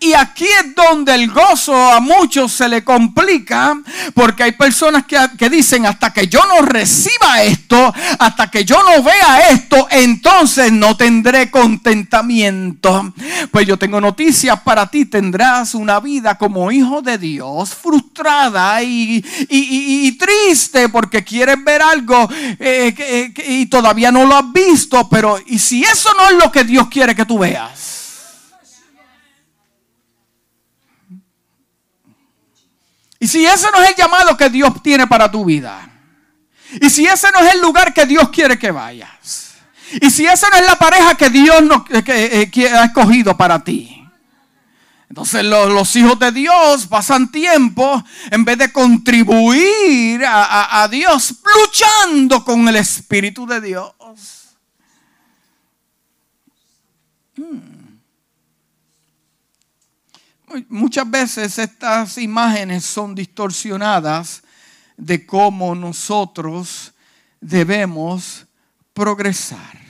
Y 0.00 0.14
aquí 0.14 0.44
es 0.44 0.74
donde 0.74 1.14
el 1.14 1.30
gozo 1.30 1.74
a 1.74 2.00
muchos 2.00 2.52
se 2.52 2.68
le 2.68 2.82
complica, 2.84 3.78
porque 4.14 4.42
hay 4.42 4.52
personas 4.52 5.04
que, 5.06 5.50
dicen, 5.50 5.86
hasta 5.86 6.12
que 6.12 6.28
yo 6.28 6.40
no 6.46 6.62
reciba 6.62 7.42
esto, 7.42 7.92
hasta 8.18 8.50
que 8.50 8.64
yo 8.64 8.82
no 8.82 9.02
vea 9.02 9.50
esto, 9.50 9.86
entonces 9.90 10.72
no 10.72 10.96
tendré 10.96 11.50
contentamiento. 11.50 13.12
Pues 13.50 13.66
yo 13.66 13.78
tengo 13.78 14.00
noticias 14.00 14.60
para 14.60 14.86
ti, 14.86 15.04
tendrás 15.04 15.74
una 15.74 16.00
vida 16.00 16.36
como 16.36 16.70
hijo 16.72 17.02
de 17.02 17.18
Dios, 17.18 17.74
frustrada 17.74 18.82
y, 18.82 19.22
triste, 20.18 20.88
porque 20.88 21.22
quieres 21.22 21.62
ver 21.62 21.82
algo 21.82 22.28
eh, 22.58 23.32
y 23.46 23.66
todavía 23.66 24.10
no 24.10 24.24
lo 24.24 24.36
has 24.36 24.52
visto, 24.52 25.08
pero 25.08 25.38
¿y 25.46 25.58
si 25.58 25.82
eso 25.82 26.10
no 26.14 26.28
es 26.30 26.36
lo 26.42 26.50
que 26.50 26.64
Dios 26.64 26.88
quiere 26.88 27.14
que 27.14 27.26
tú 27.26 27.38
veas? 27.38 28.05
Y 33.18 33.26
si 33.26 33.46
ese 33.46 33.70
no 33.70 33.82
es 33.82 33.90
el 33.90 33.96
llamado 33.96 34.36
que 34.36 34.50
Dios 34.50 34.82
tiene 34.82 35.06
para 35.06 35.30
tu 35.30 35.44
vida. 35.44 35.88
Y 36.80 36.90
si 36.90 37.06
ese 37.06 37.30
no 37.32 37.40
es 37.40 37.54
el 37.54 37.60
lugar 37.60 37.94
que 37.94 38.06
Dios 38.06 38.28
quiere 38.28 38.58
que 38.58 38.70
vayas. 38.70 39.54
Y 40.00 40.10
si 40.10 40.26
esa 40.26 40.50
no 40.50 40.56
es 40.56 40.66
la 40.66 40.76
pareja 40.76 41.14
que 41.14 41.30
Dios 41.30 41.62
eh, 41.90 42.50
ha 42.74 42.84
escogido 42.84 43.36
para 43.36 43.62
ti. 43.62 43.92
Entonces 45.08 45.44
los, 45.44 45.96
hijos 45.96 46.18
de 46.18 46.32
Dios 46.32 46.86
pasan 46.88 47.30
tiempo 47.30 48.04
en 48.30 48.44
vez 48.44 48.58
de 48.58 48.72
contribuir 48.72 50.22
a, 50.26 50.86
Dios 50.90 51.36
luchando 51.56 52.44
con 52.44 52.68
el 52.68 52.76
Espíritu 52.76 53.46
de 53.46 53.60
Dios. 53.60 53.94
Hmm. 57.36 57.85
Muchas 60.68 61.10
veces 61.10 61.58
estas 61.58 62.18
imágenes 62.18 62.84
son 62.84 63.14
distorsionadas 63.14 64.42
de 64.96 65.26
cómo 65.26 65.74
nosotros 65.74 66.92
debemos 67.40 68.46
progresar. 68.92 69.80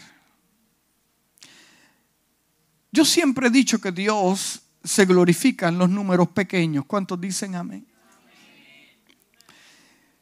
Yo 2.91 3.05
siempre 3.05 3.49
he 3.49 3.51
dicho 3.51 3.81
que 3.81 3.93
Dios 3.93 4.63
se 4.83 5.05
glorifica 5.05 5.69
en 5.69 5.79
los 5.79 5.91
números 5.91 6.29
pequeños. 6.29 6.85
¿Cuántos 6.87 7.21
dicen 7.21 7.55
amén? 7.55 7.87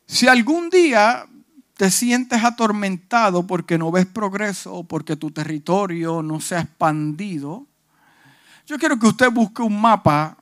Si 0.07 0.27
algún 0.27 0.71
día 0.71 1.27
te 1.77 1.91
sientes 1.91 2.43
atormentado 2.45 3.47
porque 3.47 3.79
no 3.79 3.91
ves 3.91 4.07
progreso 4.07 4.75
o 4.75 4.85
porque 4.85 5.17
tu 5.17 5.31
territorio 5.31 6.23
no 6.23 6.41
se 6.41 6.57
ha 6.57 6.61
expandido, 6.61 7.67
yo 8.67 8.79
quiero 8.79 8.99
que 8.99 9.07
usted 9.07 9.31
busque 9.31 9.63
un 9.63 9.81
mapa 9.81 10.37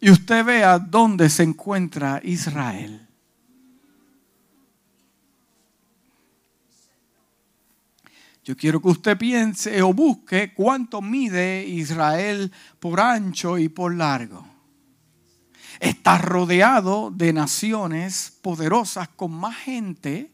y 0.00 0.10
usted 0.10 0.44
vea 0.44 0.78
dónde 0.78 1.28
se 1.28 1.42
encuentra 1.42 2.20
Israel. 2.24 3.06
Yo 8.42 8.56
quiero 8.56 8.80
que 8.80 8.88
usted 8.88 9.16
piense 9.16 9.82
o 9.82 9.92
busque 9.92 10.52
cuánto 10.54 11.00
mide 11.00 11.64
Israel 11.64 12.50
por 12.80 12.98
ancho 12.98 13.58
y 13.58 13.68
por 13.68 13.94
largo. 13.94 14.44
Está 15.78 16.18
rodeado 16.18 17.10
de 17.10 17.32
naciones 17.32 18.36
poderosas 18.42 19.08
con 19.08 19.32
más 19.32 19.56
gente, 19.56 20.32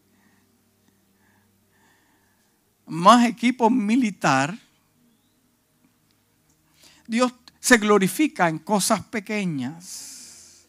más 2.86 3.26
equipo 3.26 3.68
militar 3.68 4.56
Dios 7.06 7.34
se 7.60 7.78
glorifica 7.78 8.48
en 8.48 8.58
cosas 8.58 9.02
pequeñas. 9.02 10.66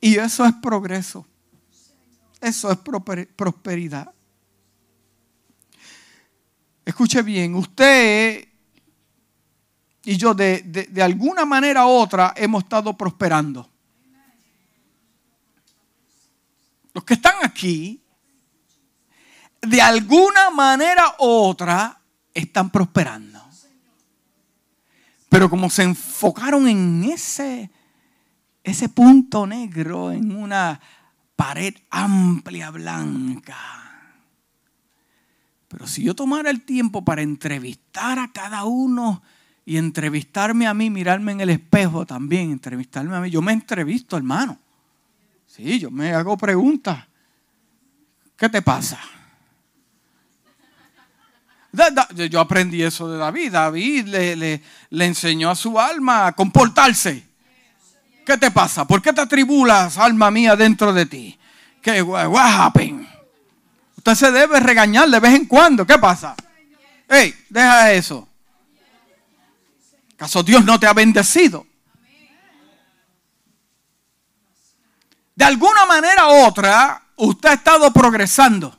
Y 0.00 0.16
eso 0.16 0.44
es 0.44 0.54
progreso. 0.54 1.26
Eso 2.40 2.70
es 2.70 2.78
prosperidad. 2.78 4.12
Escuche 6.84 7.22
bien, 7.22 7.54
usted 7.54 8.46
y 10.04 10.16
yo 10.16 10.34
de, 10.34 10.62
de, 10.62 11.02
alguna 11.02 11.44
manera 11.44 11.84
u 11.84 11.88
otra 11.88 12.32
hemos 12.36 12.62
estado 12.62 12.96
prosperando. 12.96 13.68
Los 16.94 17.02
que 17.02 17.14
están 17.14 17.34
aquí, 17.42 18.00
de 19.60 19.82
alguna 19.82 20.50
manera 20.50 21.16
u 21.18 21.26
otra, 21.26 22.00
están 22.32 22.70
prosperando. 22.70 23.35
Pero 25.36 25.50
como 25.50 25.68
se 25.68 25.82
enfocaron 25.82 26.66
en 26.66 27.04
ese, 27.04 27.68
punto 28.88 29.46
negro, 29.46 30.10
en 30.10 30.34
una 30.34 30.80
pared 31.36 31.74
amplia 31.90 32.70
blanca. 32.70 33.54
Pero 35.68 35.86
si 35.86 36.02
yo 36.04 36.14
tomara 36.14 36.48
el 36.48 36.62
tiempo 36.62 37.04
para 37.04 37.20
entrevistar 37.20 38.18
a 38.18 38.32
cada 38.32 38.64
uno 38.64 39.22
y 39.66 39.76
entrevistarme 39.76 40.66
a 40.66 40.72
mí, 40.72 40.88
mirarme 40.88 41.32
en 41.32 41.42
el 41.42 41.50
espejo 41.50 42.06
también, 42.06 42.50
entrevistarme 42.50 43.14
a 43.14 43.20
mí, 43.20 43.28
yo 43.28 43.42
me 43.42 43.52
entrevisto, 43.52 44.16
hermano. 44.16 44.58
Sí, 45.46 45.78
yo 45.78 45.90
me 45.90 46.14
hago 46.14 46.38
preguntas. 46.38 47.06
¿Qué 48.38 48.48
te 48.48 48.62
pasa? 48.62 48.98
Yo 52.30 52.40
aprendí 52.40 52.82
eso 52.82 53.08
de 53.10 53.18
David. 53.18 53.52
David 53.52 54.06
le, 54.06 54.36
le, 54.36 55.04
enseñó 55.04 55.50
a 55.50 55.54
su 55.54 55.78
alma 55.78 56.28
a 56.28 56.32
comportarse. 56.32 57.26
¿Qué 58.24 58.36
te 58.38 58.50
pasa? 58.50 58.86
¿Por 58.86 59.02
qué 59.02 59.12
te 59.12 59.20
atribulas, 59.20 59.98
alma 59.98 60.30
mía, 60.30 60.56
dentro 60.56 60.92
de 60.92 61.06
ti? 61.06 61.38
¿Qué 61.82 62.02
what 62.02 62.60
happened? 62.60 63.06
Usted 63.96 64.14
se 64.14 64.32
debe 64.32 64.58
regañar 64.60 65.08
de 65.08 65.20
vez 65.20 65.34
en 65.34 65.46
cuando. 65.46 65.86
¿Qué 65.86 65.98
pasa? 65.98 66.34
Hey, 67.08 67.34
deja 67.48 67.92
eso. 67.92 68.28
¿Acaso 70.14 70.42
Dios 70.42 70.64
no 70.64 70.80
te 70.80 70.86
ha 70.86 70.92
bendecido? 70.92 71.66
De 75.34 75.44
alguna 75.44 75.84
manera 75.84 76.28
u 76.28 76.46
otra, 76.46 77.02
usted 77.16 77.50
ha 77.50 77.52
estado 77.52 77.92
progresando. 77.92 78.74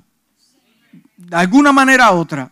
De 1.16 1.36
alguna 1.36 1.72
manera 1.72 2.12
u 2.12 2.18
otra. 2.18 2.52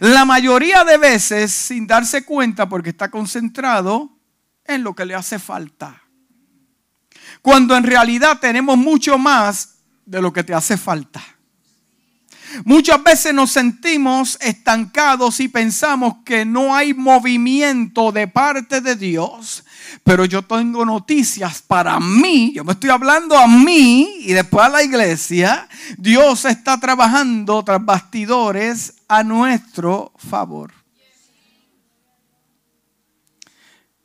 La 0.00 0.24
mayoría 0.24 0.84
de 0.84 0.98
veces 0.98 1.52
sin 1.52 1.86
darse 1.86 2.24
cuenta 2.24 2.68
porque 2.68 2.90
está 2.90 3.10
concentrado 3.10 4.10
en 4.64 4.82
lo 4.82 4.94
que 4.94 5.04
le 5.04 5.14
hace 5.14 5.38
falta. 5.38 6.02
Cuando 7.42 7.76
en 7.76 7.84
realidad 7.84 8.38
tenemos 8.40 8.76
mucho 8.76 9.18
más 9.18 9.76
de 10.04 10.20
lo 10.20 10.32
que 10.32 10.44
te 10.44 10.54
hace 10.54 10.76
falta. 10.76 11.22
Muchas 12.64 13.02
veces 13.02 13.32
nos 13.32 13.52
sentimos 13.52 14.36
estancados 14.40 15.38
y 15.38 15.48
pensamos 15.48 16.16
que 16.24 16.44
no 16.44 16.74
hay 16.74 16.94
movimiento 16.94 18.10
de 18.10 18.26
parte 18.26 18.80
de 18.80 18.96
Dios. 18.96 19.64
Pero 20.02 20.24
yo 20.24 20.42
tengo 20.42 20.84
noticias 20.84 21.62
para 21.62 22.00
mí. 22.00 22.52
Yo 22.54 22.64
me 22.64 22.72
estoy 22.72 22.90
hablando 22.90 23.38
a 23.38 23.46
mí 23.46 24.16
y 24.20 24.32
después 24.32 24.66
a 24.66 24.68
la 24.68 24.82
iglesia. 24.82 25.68
Dios 25.96 26.44
está 26.44 26.80
trabajando 26.80 27.62
tras 27.64 27.84
bastidores 27.84 28.94
a 29.10 29.24
nuestro 29.24 30.12
favor. 30.16 30.72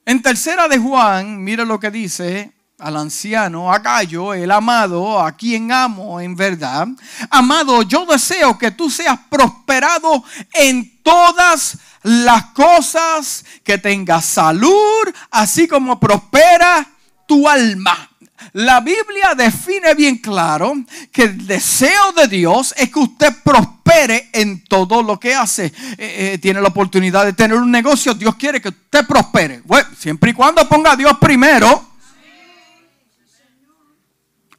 En 0.04 0.20
tercera 0.20 0.68
de 0.68 0.80
Juan, 0.80 1.44
mire 1.44 1.64
lo 1.64 1.80
que 1.80 1.92
dice 1.92 2.52
al 2.80 2.98
anciano, 2.98 3.72
a 3.72 3.78
Gallo, 3.78 4.34
el 4.34 4.50
amado, 4.50 5.20
a 5.20 5.32
quien 5.34 5.72
amo 5.72 6.20
en 6.20 6.36
verdad. 6.36 6.88
Amado, 7.30 7.84
yo 7.84 8.08
deseo 8.08 8.58
que 8.58 8.72
tú 8.72 8.90
seas 8.90 9.20
prosperado 9.30 10.24
en 10.54 11.00
todas 11.04 11.78
las 12.02 12.46
cosas, 12.48 13.46
que 13.64 13.78
tengas 13.78 14.26
salud, 14.26 15.08
así 15.30 15.68
como 15.68 16.00
prospera 16.00 16.88
tu 17.28 17.48
alma. 17.48 18.10
La 18.56 18.80
Biblia 18.80 19.36
define 19.36 19.96
bien 19.96 20.18
claro 20.20 20.76
que 21.12 21.24
el 21.24 21.46
deseo 21.46 22.14
de 22.14 22.30
Dios 22.30 22.74
es 22.78 22.90
que 22.90 23.00
usted 23.00 23.34
prospere 23.44 24.30
en 24.32 24.64
todo 24.64 25.04
lo 25.04 25.20
que 25.20 25.36
hace. 25.36 25.66
Eh, 25.66 25.74
eh, 25.98 26.38
tiene 26.42 26.62
la 26.62 26.70
oportunidad 26.70 27.26
de 27.26 27.34
tener 27.34 27.58
un 27.58 27.70
negocio, 27.70 28.14
Dios 28.14 28.36
quiere 28.36 28.62
que 28.62 28.70
usted 28.70 29.06
prospere. 29.06 29.62
Bueno, 29.66 29.90
siempre 29.98 30.32
y 30.32 30.34
cuando 30.34 30.66
ponga 30.70 30.94
a 30.94 30.96
Dios 30.96 31.18
primero, 31.20 31.86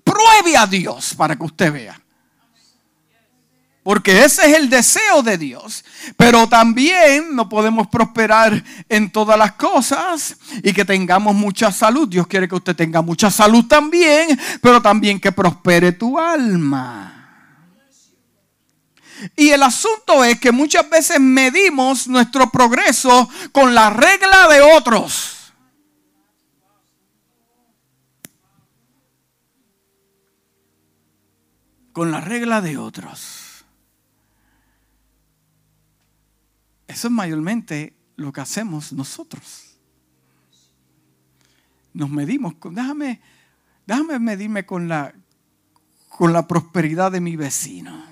pruebe 0.05 0.59
a 0.59 0.67
Dios 0.67 1.15
para 1.15 1.35
que 1.35 1.45
usted 1.45 1.73
vea. 1.73 1.99
Porque 3.87 4.25
ese 4.25 4.51
es 4.51 4.57
el 4.57 4.69
deseo 4.69 5.23
de 5.23 5.39
Dios. 5.39 5.85
Pero 6.17 6.49
también 6.49 7.37
no 7.37 7.49
podemos 7.49 7.87
prosperar 7.87 8.65
en 8.89 9.13
todas 9.13 9.39
las 9.39 9.53
cosas 9.53 10.39
y 10.61 10.73
que 10.73 10.85
tengamos 10.85 11.37
mucha 11.37 11.71
salud. 11.71 12.09
Dios 12.09 12.27
quiere 12.27 12.49
que 12.49 12.57
usted 12.57 12.75
tenga 12.75 13.01
mucha 13.01 13.31
salud 13.31 13.65
también, 13.67 14.41
pero 14.61 14.83
también 14.83 15.21
que 15.21 15.31
prospere 15.31 15.93
tu 15.93 16.19
alma. 16.19 17.63
Y 19.37 19.51
el 19.51 19.63
asunto 19.63 20.25
es 20.25 20.41
que 20.41 20.51
muchas 20.51 20.91
veces 20.91 21.21
medimos 21.21 22.09
nuestro 22.09 22.51
progreso 22.51 23.31
con 23.53 23.73
la 23.73 23.91
regla 23.91 24.49
de 24.49 24.63
otros. 24.63 25.53
Con 31.93 32.11
la 32.11 32.21
regla 32.21 32.61
de 32.61 32.79
otros. 32.79 33.46
Eso 36.87 37.09
es 37.09 37.13
mayormente 37.13 37.95
lo 38.17 38.33
que 38.33 38.41
hacemos 38.41 38.93
nosotros. 38.93 39.77
Nos 41.93 42.11
medimos 42.11 42.55
con, 42.55 42.75
déjame, 42.75 43.21
déjame 43.87 44.19
medirme 44.19 44.67
con 44.67 44.89
la, 44.89 45.15
con 46.09 46.33
la 46.33 46.47
prosperidad 46.47 47.13
de 47.13 47.21
mi 47.21 47.37
vecino. 47.37 48.05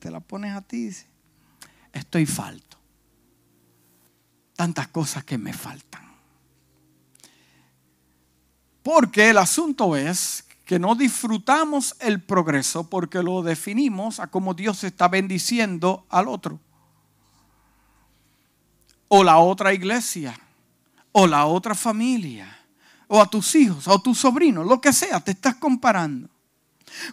Te 0.00 0.10
la 0.10 0.18
pones 0.18 0.52
a 0.54 0.62
ti, 0.62 0.90
estoy 1.92 2.26
falto. 2.26 2.76
Tantas 4.56 4.88
cosas 4.88 5.22
que 5.22 5.38
me 5.38 5.52
faltan. 5.52 6.02
Porque 8.82 9.30
el 9.30 9.38
asunto 9.38 9.96
es 9.96 10.44
que 10.64 10.78
no 10.78 10.96
disfrutamos 10.96 11.94
el 12.00 12.20
progreso 12.22 12.88
porque 12.90 13.22
lo 13.22 13.42
definimos 13.42 14.18
a 14.18 14.26
cómo 14.28 14.54
Dios 14.54 14.82
está 14.82 15.06
bendiciendo 15.06 16.06
al 16.08 16.26
otro 16.26 16.60
o 19.08 19.24
la 19.24 19.38
otra 19.38 19.72
iglesia, 19.72 20.38
o 21.12 21.26
la 21.26 21.46
otra 21.46 21.74
familia, 21.74 22.58
o 23.08 23.20
a 23.20 23.26
tus 23.26 23.54
hijos, 23.54 23.86
o 23.88 23.94
a 23.94 24.02
tus 24.02 24.18
sobrinos, 24.18 24.66
lo 24.66 24.80
que 24.80 24.92
sea, 24.92 25.20
te 25.20 25.32
estás 25.32 25.56
comparando. 25.56 26.28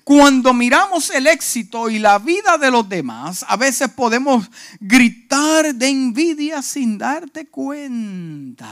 Cuando 0.04 0.54
miramos 0.54 1.10
el 1.10 1.28
éxito 1.28 1.90
y 1.90 2.00
la 2.00 2.20
vida 2.20 2.58
de 2.58 2.72
los 2.72 2.88
demás, 2.88 3.46
a 3.48 3.58
veces 3.58 3.90
podemos 3.90 4.50
gritar 4.80 5.74
de 5.74 5.90
envidia 5.90 6.62
sin 6.62 6.98
darte 6.98 7.48
cuenta. 7.48 8.72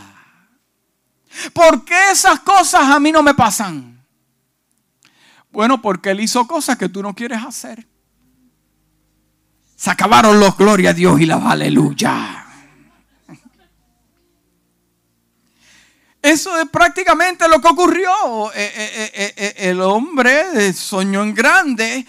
¿Por 1.53 1.85
qué 1.85 2.11
esas 2.11 2.39
cosas 2.41 2.81
a 2.83 2.99
mí 2.99 3.11
no 3.11 3.23
me 3.23 3.33
pasan? 3.33 4.05
Bueno, 5.51 5.81
porque 5.81 6.11
él 6.11 6.21
hizo 6.21 6.47
cosas 6.47 6.77
que 6.77 6.89
tú 6.89 7.01
no 7.01 7.13
quieres 7.13 7.43
hacer. 7.43 7.85
Se 9.75 9.89
acabaron 9.89 10.39
los 10.39 10.55
gloria 10.55 10.91
a 10.91 10.93
Dios 10.93 11.19
y 11.19 11.25
la 11.25 11.37
aleluya. 11.37 12.45
Eso 16.21 16.55
es 16.59 16.69
prácticamente 16.69 17.47
lo 17.47 17.59
que 17.59 17.67
ocurrió. 17.67 18.53
Eh, 18.53 18.71
eh, 18.75 19.33
eh, 19.35 19.53
el 19.57 19.81
hombre 19.81 20.71
soñó 20.73 21.23
en 21.23 21.33
grande, 21.33 22.05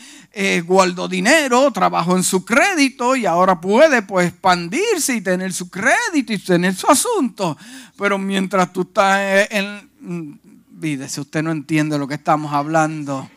guardó 0.64 1.08
dinero, 1.08 1.70
trabajó 1.72 2.16
en 2.16 2.22
su 2.22 2.44
crédito 2.44 3.16
y 3.16 3.24
ahora 3.24 3.58
puede 3.58 4.02
pues 4.02 4.28
expandirse 4.28 5.14
y 5.14 5.20
tener 5.22 5.52
su 5.52 5.70
crédito 5.70 6.32
y 6.32 6.38
tener 6.38 6.74
su 6.74 6.88
asunto. 6.88 7.56
Pero 7.96 8.18
mientras 8.18 8.72
tú 8.72 8.82
estás 8.82 9.48
en... 9.50 10.40
Vida, 10.68 11.08
si 11.08 11.20
usted 11.20 11.44
no 11.44 11.52
entiende 11.52 11.96
lo 11.96 12.08
que 12.08 12.14
estamos 12.14 12.52
hablando. 12.52 13.30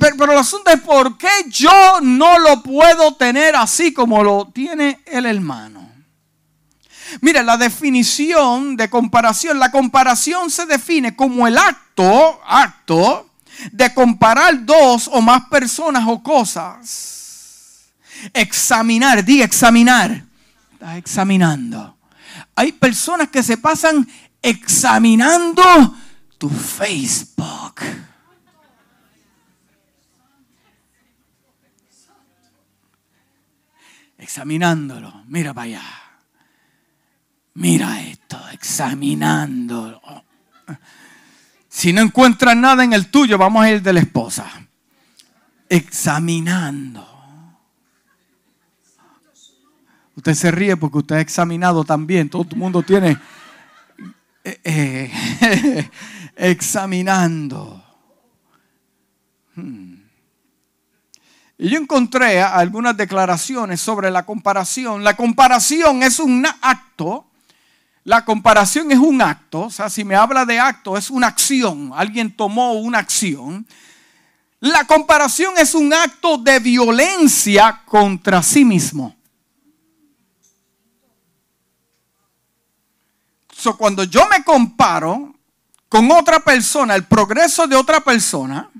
pero 0.00 0.32
el 0.32 0.38
asunto 0.38 0.70
es 0.70 0.80
por 0.80 1.18
qué 1.18 1.28
yo 1.48 2.00
no 2.00 2.38
lo 2.38 2.62
puedo 2.62 3.14
tener 3.14 3.54
así 3.54 3.92
como 3.92 4.24
lo 4.24 4.50
tiene 4.52 5.00
el 5.04 5.26
hermano. 5.26 5.83
Mira, 7.20 7.42
la 7.42 7.56
definición 7.56 8.76
de 8.76 8.88
comparación, 8.90 9.58
la 9.58 9.70
comparación 9.70 10.50
se 10.50 10.66
define 10.66 11.14
como 11.14 11.46
el 11.46 11.56
acto, 11.56 12.40
acto 12.46 13.30
de 13.70 13.92
comparar 13.94 14.64
dos 14.64 15.08
o 15.12 15.20
más 15.20 15.46
personas 15.46 16.04
o 16.06 16.22
cosas. 16.22 17.92
Examinar, 18.32 19.24
di 19.24 19.42
examinar. 19.42 20.24
Estás 20.72 20.96
examinando. 20.96 21.96
Hay 22.56 22.72
personas 22.72 23.28
que 23.28 23.42
se 23.42 23.56
pasan 23.56 24.08
examinando 24.42 25.62
tu 26.38 26.48
Facebook. 26.48 27.80
Examinándolo. 34.18 35.22
Mira 35.26 35.52
para 35.52 35.64
allá 35.64 36.03
mira 37.54 38.02
esto, 38.02 38.38
examinando. 38.52 40.00
Si 41.68 41.92
no 41.92 42.02
encuentras 42.02 42.56
nada 42.56 42.84
en 42.84 42.92
el 42.92 43.08
tuyo, 43.08 43.36
vamos 43.36 43.64
a 43.64 43.70
ir 43.70 43.82
de 43.82 43.92
la 43.92 44.00
esposa. 44.00 44.46
Examinando. 45.68 47.04
Usted 50.16 50.34
se 50.34 50.50
ríe 50.50 50.76
porque 50.76 50.98
usted 50.98 51.16
ha 51.16 51.20
examinado 51.20 51.84
también. 51.84 52.28
Todo 52.28 52.46
el 52.48 52.56
mundo 52.56 52.82
tiene 52.82 53.18
eh, 54.44 55.10
examinando. 56.36 57.82
Hmm. 59.56 59.94
Y 61.58 61.70
yo 61.70 61.78
encontré 61.78 62.42
algunas 62.42 62.96
declaraciones 62.96 63.80
sobre 63.80 64.10
la 64.10 64.24
comparación. 64.24 65.02
La 65.02 65.16
comparación 65.16 66.02
es 66.02 66.18
un 66.18 66.46
acto 66.60 67.26
la 68.04 68.22
comparación 68.22 68.92
es 68.92 68.98
un 68.98 69.22
acto, 69.22 69.62
o 69.62 69.70
sea, 69.70 69.88
si 69.88 70.04
me 70.04 70.14
habla 70.14 70.44
de 70.44 70.60
acto, 70.60 70.96
es 70.98 71.10
una 71.10 71.28
acción. 71.28 71.90
Alguien 71.94 72.36
tomó 72.36 72.74
una 72.74 72.98
acción. 72.98 73.66
La 74.60 74.84
comparación 74.84 75.54
es 75.56 75.74
un 75.74 75.92
acto 75.92 76.36
de 76.36 76.58
violencia 76.58 77.82
contra 77.86 78.42
sí 78.42 78.64
mismo. 78.64 79.16
Cuando 83.78 84.04
yo 84.04 84.28
me 84.28 84.44
comparo 84.44 85.34
con 85.88 86.10
otra 86.10 86.40
persona, 86.40 86.94
el 86.94 87.04
progreso 87.04 87.66
de 87.66 87.76
otra 87.76 88.00
persona, 88.00 88.70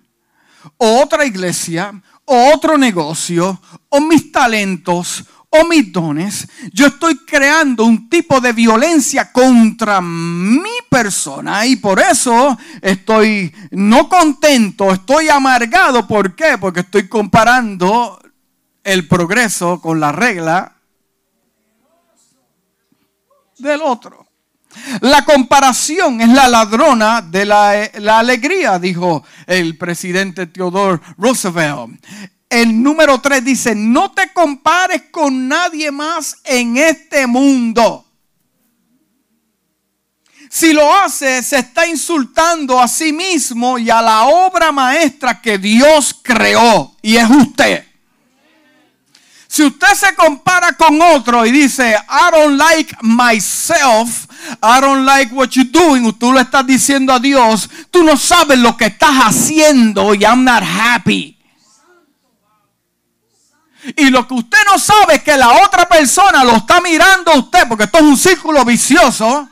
o 0.76 1.00
otra 1.00 1.24
iglesia, 1.24 1.98
o 2.26 2.52
otro 2.54 2.76
negocio, 2.76 3.58
o 3.88 4.00
mis 4.00 4.30
talentos, 4.30 5.24
o 5.56 5.64
mis 5.68 5.92
dones, 5.92 6.48
yo 6.72 6.88
estoy 6.88 7.18
creando 7.18 7.84
un 7.84 8.08
tipo 8.08 8.40
de 8.40 8.52
violencia 8.52 9.30
contra 9.30 10.00
mi 10.00 10.76
persona 10.88 11.64
y 11.64 11.76
por 11.76 12.00
eso 12.00 12.58
estoy 12.82 13.54
no 13.70 14.08
contento, 14.08 14.92
estoy 14.92 15.28
amargado. 15.28 16.08
¿Por 16.08 16.34
qué? 16.34 16.58
Porque 16.58 16.80
estoy 16.80 17.08
comparando 17.08 18.20
el 18.82 19.06
progreso 19.06 19.80
con 19.80 20.00
la 20.00 20.10
regla 20.10 20.72
del 23.58 23.80
otro. 23.82 24.26
La 25.02 25.24
comparación 25.24 26.20
es 26.20 26.30
la 26.30 26.48
ladrona 26.48 27.22
de 27.22 27.44
la, 27.44 27.90
la, 28.00 28.18
alegría, 28.18 28.80
dijo 28.80 29.24
el 29.46 29.78
presidente 29.78 30.48
Theodore 30.48 31.00
Roosevelt 31.16 32.04
el 32.54 32.82
número 32.82 33.20
3 33.20 33.44
dice, 33.44 33.74
no 33.74 34.12
te 34.12 34.32
compares 34.32 35.02
con 35.10 35.48
nadie 35.48 35.90
más 35.90 36.36
en 36.44 36.76
este 36.76 37.26
mundo. 37.26 38.06
Si 40.48 40.72
lo 40.72 40.94
hace, 40.94 41.42
se 41.42 41.58
está 41.58 41.84
insultando 41.84 42.80
a 42.80 42.86
sí 42.86 43.12
mismo 43.12 43.76
y 43.76 43.90
a 43.90 44.00
la 44.00 44.26
obra 44.26 44.70
maestra 44.70 45.40
que 45.40 45.58
Dios 45.58 46.14
creó, 46.22 46.94
y 47.02 47.16
es 47.16 47.28
usted. 47.28 47.84
Si 49.48 49.64
usted 49.64 49.94
se 49.94 50.14
compara 50.14 50.72
con 50.74 51.00
otro 51.02 51.44
y 51.44 51.50
dice, 51.50 51.96
I 52.08 52.30
don't 52.30 52.56
like 52.56 52.96
myself, 53.02 54.26
I 54.62 54.80
don't 54.80 55.04
like 55.04 55.34
what 55.34 55.50
you're 55.50 55.70
doing, 55.70 56.12
tú 56.12 56.32
le 56.32 56.42
estás 56.42 56.64
diciendo 56.64 57.12
a 57.12 57.18
Dios, 57.18 57.68
tú 57.90 58.04
no 58.04 58.16
sabes 58.16 58.58
lo 58.58 58.76
que 58.76 58.86
estás 58.86 59.16
haciendo 59.24 60.14
y 60.14 60.22
I'm 60.22 60.44
not 60.44 60.62
happy. 60.62 61.33
Y 63.96 64.10
lo 64.10 64.26
que 64.26 64.34
usted 64.34 64.58
no 64.70 64.78
sabe 64.78 65.16
es 65.16 65.22
que 65.22 65.36
la 65.36 65.64
otra 65.64 65.86
persona 65.88 66.44
lo 66.44 66.56
está 66.56 66.80
mirando 66.80 67.32
a 67.32 67.38
usted, 67.38 67.68
porque 67.68 67.84
esto 67.84 67.98
es 67.98 68.04
un 68.04 68.16
círculo 68.16 68.64
vicioso. 68.64 69.48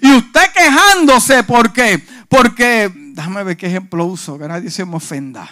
Y 0.00 0.12
usted 0.12 0.52
quejándose 0.52 1.42
porque, 1.44 2.06
porque, 2.28 2.90
déjame 2.94 3.42
ver 3.44 3.56
qué 3.56 3.66
ejemplo 3.66 4.04
uso, 4.04 4.38
que 4.38 4.48
nadie 4.48 4.70
se 4.70 4.84
me 4.84 4.96
ofenda. 4.96 5.48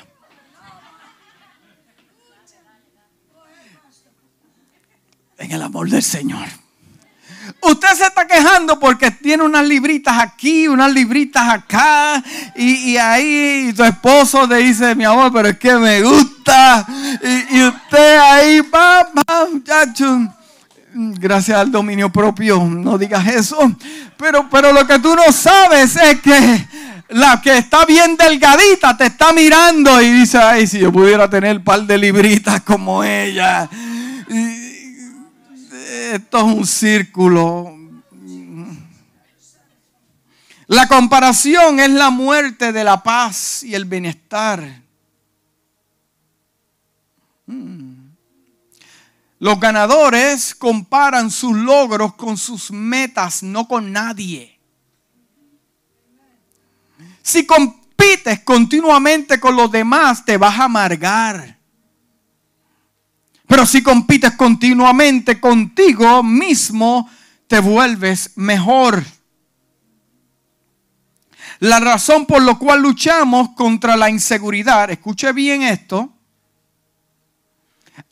En 5.38 5.53
el 5.53 5.62
amor 5.62 5.88
del 5.88 6.03
Señor. 6.03 6.60
Usted 7.62 7.88
se 7.94 8.05
está 8.05 8.27
quejando 8.27 8.79
porque 8.81 9.11
tiene 9.11 9.42
unas 9.42 9.66
libritas 9.66 10.18
aquí, 10.18 10.66
unas 10.66 10.92
libritas 10.92 11.46
acá, 11.49 12.23
y, 12.57 12.96
ahí 12.96 13.73
tu 13.77 13.85
esposo 13.85 14.49
te 14.49 14.57
dice, 14.57 14.94
mi 14.94 15.05
amor, 15.05 15.31
pero 15.33 15.49
es 15.49 15.59
que 15.59 15.75
me 15.75 16.03
gusta. 16.03 16.87
Y, 17.51 17.62
usted 17.62 18.18
ahí, 18.18 18.61
va, 18.61 19.07
va, 19.16 19.46
muchacho. 19.53 20.20
Gracias 20.92 21.59
al 21.59 21.70
dominio 21.70 22.11
propio, 22.11 22.64
no 22.64 22.96
digas 22.96 23.27
eso. 23.27 23.73
Pero, 24.16 24.49
pero 24.51 24.73
lo 24.73 24.87
que 24.87 24.99
tú 24.99 25.14
no 25.14 25.31
sabes 25.31 25.96
es 25.96 26.20
que 26.20 26.66
la 27.11 27.40
que 27.40 27.59
está 27.59 27.85
bien 27.85 28.16
delgadita 28.16 28.96
te 28.96 29.07
está 29.07 29.33
mirando 29.33 30.01
y 30.01 30.11
dice, 30.11 30.38
ay, 30.38 30.66
si 30.66 30.79
yo 30.79 30.90
pudiera 30.90 31.29
tener 31.29 31.59
un 31.59 31.64
par 31.64 31.83
de 31.83 31.99
libritas 31.99 32.62
como 32.62 33.05
ella 33.05 33.68
esto 35.90 36.38
es 36.38 36.44
un 36.44 36.66
círculo. 36.66 37.76
La 40.66 40.87
comparación 40.87 41.81
es 41.81 41.90
la 41.90 42.11
muerte 42.11 42.72
de 42.72 42.85
la 42.85 43.03
paz 43.03 43.64
y 43.64 43.74
el 43.74 43.85
bienestar. 43.87 44.83
Mm. 47.46 48.11
Los 49.40 49.59
ganadores 49.59 50.55
comparan 50.55 51.31
sus 51.31 51.57
logros 51.57 52.14
con 52.14 52.37
sus 52.37 52.70
metas, 52.70 53.42
no 53.42 53.66
con 53.66 53.90
nadie. 53.90 54.61
Si 57.22 57.46
compites 57.46 58.40
continuamente 58.40 59.40
con 59.40 59.57
los 59.57 59.72
demás, 59.72 60.24
te 60.24 60.37
vas 60.37 60.59
a 60.59 60.64
amargar. 60.64 61.60
Pero 63.50 63.66
si 63.66 63.82
compites 63.82 64.36
continuamente 64.36 65.40
contigo 65.40 66.22
mismo, 66.22 67.10
te 67.48 67.58
vuelves 67.58 68.30
mejor. 68.36 69.02
La 71.58 71.80
razón 71.80 72.26
por 72.26 72.42
la 72.42 72.54
cual 72.54 72.80
luchamos 72.80 73.48
contra 73.56 73.96
la 73.96 74.08
inseguridad, 74.08 74.88
escuche 74.88 75.32
bien 75.32 75.62
esto, 75.62 76.12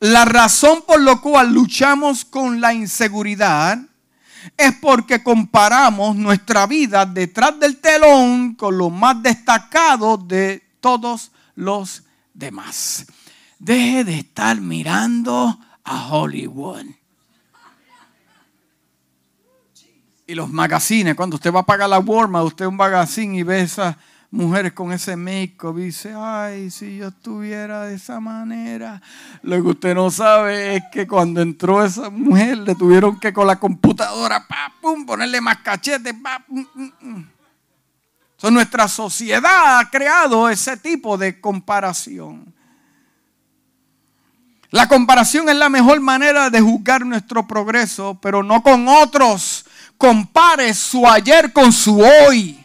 la 0.00 0.24
razón 0.24 0.82
por 0.84 1.00
la 1.00 1.14
cual 1.18 1.52
luchamos 1.52 2.24
con 2.24 2.60
la 2.60 2.74
inseguridad 2.74 3.78
es 4.56 4.74
porque 4.80 5.22
comparamos 5.22 6.16
nuestra 6.16 6.66
vida 6.66 7.06
detrás 7.06 7.60
del 7.60 7.76
telón 7.76 8.56
con 8.56 8.76
lo 8.76 8.90
más 8.90 9.22
destacado 9.22 10.16
de 10.16 10.64
todos 10.80 11.30
los 11.54 12.02
demás. 12.34 13.06
Deje 13.58 14.04
de 14.04 14.18
estar 14.18 14.60
mirando 14.60 15.58
a 15.84 16.08
Hollywood. 16.08 16.86
Y 20.26 20.34
los 20.34 20.50
magazines, 20.50 21.14
cuando 21.14 21.36
usted 21.36 21.52
va 21.52 21.60
a 21.60 21.66
pagar 21.66 21.88
la 21.88 21.98
Walmart, 21.98 22.44
usted 22.44 22.66
un 22.66 22.76
magazine 22.76 23.38
y 23.38 23.42
ve 23.42 23.62
esas 23.62 23.96
mujeres 24.30 24.74
con 24.74 24.92
ese 24.92 25.16
make-up 25.16 25.76
dice, 25.76 26.12
ay, 26.14 26.70
si 26.70 26.98
yo 26.98 27.08
estuviera 27.08 27.86
de 27.86 27.94
esa 27.94 28.20
manera. 28.20 29.00
Lo 29.42 29.56
que 29.62 29.68
usted 29.68 29.94
no 29.94 30.10
sabe 30.10 30.76
es 30.76 30.82
que 30.92 31.06
cuando 31.06 31.40
entró 31.40 31.82
esa 31.82 32.10
mujer 32.10 32.58
le 32.58 32.74
tuvieron 32.74 33.18
que 33.18 33.32
con 33.32 33.46
la 33.46 33.58
computadora, 33.58 34.46
pa, 34.46 34.72
pum, 34.80 35.06
ponerle 35.06 35.40
más 35.40 35.58
cachete, 35.58 36.12
pa, 36.12 36.44
pum, 36.46 37.26
nuestra 38.50 38.86
sociedad 38.86 39.80
ha 39.80 39.90
creado 39.90 40.48
ese 40.48 40.76
tipo 40.76 41.16
de 41.16 41.40
comparación. 41.40 42.54
La 44.70 44.86
comparación 44.86 45.48
es 45.48 45.56
la 45.56 45.70
mejor 45.70 46.00
manera 46.00 46.50
de 46.50 46.60
juzgar 46.60 47.06
nuestro 47.06 47.46
progreso, 47.46 48.18
pero 48.20 48.42
no 48.42 48.62
con 48.62 48.86
otros. 48.86 49.64
Compare 49.96 50.74
su 50.74 51.08
ayer 51.08 51.52
con 51.52 51.72
su 51.72 52.00
hoy. 52.00 52.58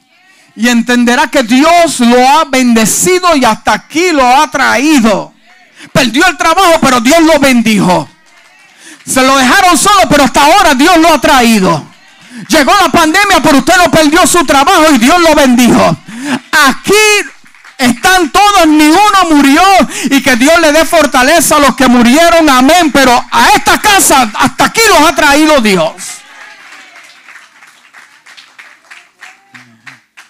Y 0.56 0.68
entenderá 0.68 1.28
que 1.28 1.44
Dios 1.44 2.02
lo 2.02 2.28
ha 2.28 2.44
bendecido 2.46 3.36
y 3.36 3.46
hasta 3.46 3.74
aquí 3.74 4.12
lo 4.12 4.26
ha 4.26 4.52
traído. 4.52 5.34
Perdió 5.94 6.28
el 6.28 6.38
trabajo, 6.38 6.80
pero 6.82 7.00
Dios 7.00 7.22
lo 7.22 7.40
bendijo. 7.40 8.08
Se 9.06 9.22
lo 9.22 9.38
dejaron 9.38 9.78
solo, 9.78 10.02
pero 10.10 10.24
hasta 10.24 10.46
ahora 10.46 10.76
Dios 10.76 10.98
lo 10.98 11.14
ha 11.14 11.22
traído. 11.22 11.84
Llegó 12.50 12.74
la 12.82 12.90
pandemia, 12.90 13.42
pero 13.42 13.60
usted 13.60 13.78
no 13.78 13.90
perdió 13.90 14.28
su 14.28 14.46
trabajo 14.46 14.94
y 14.94 14.98
Dios 14.98 15.20
lo 15.22 15.34
bendijo. 15.36 15.98
Aquí 16.68 16.94
están 17.86 18.32
todos, 18.32 18.68
ni 18.68 18.88
uno 18.88 19.36
murió. 19.36 19.62
Y 20.06 20.22
que 20.22 20.36
Dios 20.36 20.60
le 20.60 20.72
dé 20.72 20.86
fortaleza 20.86 21.58
a 21.58 21.60
los 21.60 21.76
que 21.76 21.88
murieron. 21.88 22.50
Amén. 22.50 22.92
Pero 22.92 23.12
a 23.12 23.50
esta 23.56 23.80
casa, 23.80 24.32
hasta 24.34 24.66
aquí 24.66 24.82
los 24.90 25.10
ha 25.10 25.16
traído 25.16 25.62
Dios. 25.62 25.94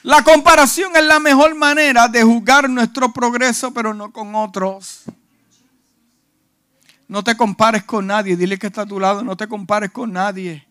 La 0.04 0.22
comparación 0.22 0.96
es 0.98 1.04
la 1.04 1.20
mejor 1.20 1.56
manera 1.56 2.10
de 2.10 2.24
juzgar 2.24 2.70
nuestro 2.70 3.14
progreso, 3.14 3.74
pero 3.74 3.94
no 3.94 4.12
con 4.12 4.36
otros. 4.36 5.04
No 7.08 7.24
te 7.24 7.38
compares 7.38 7.84
con 7.84 8.08
nadie. 8.08 8.36
Dile 8.36 8.60
que 8.60 8.68
está 8.68 8.82
a 8.82 8.86
tu 8.86 9.00
lado. 9.00 9.24
No 9.24 9.38
te 9.38 9.48
compares 9.48 9.92
con 9.92 10.12
nadie. 10.12 10.66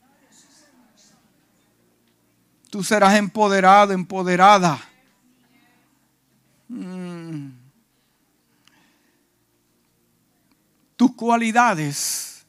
Tú 2.68 2.83
serás 2.83 3.14
empoderado, 3.14 3.92
empoderada. 3.92 4.79
Tus 11.03 11.17
cualidades, 11.17 12.47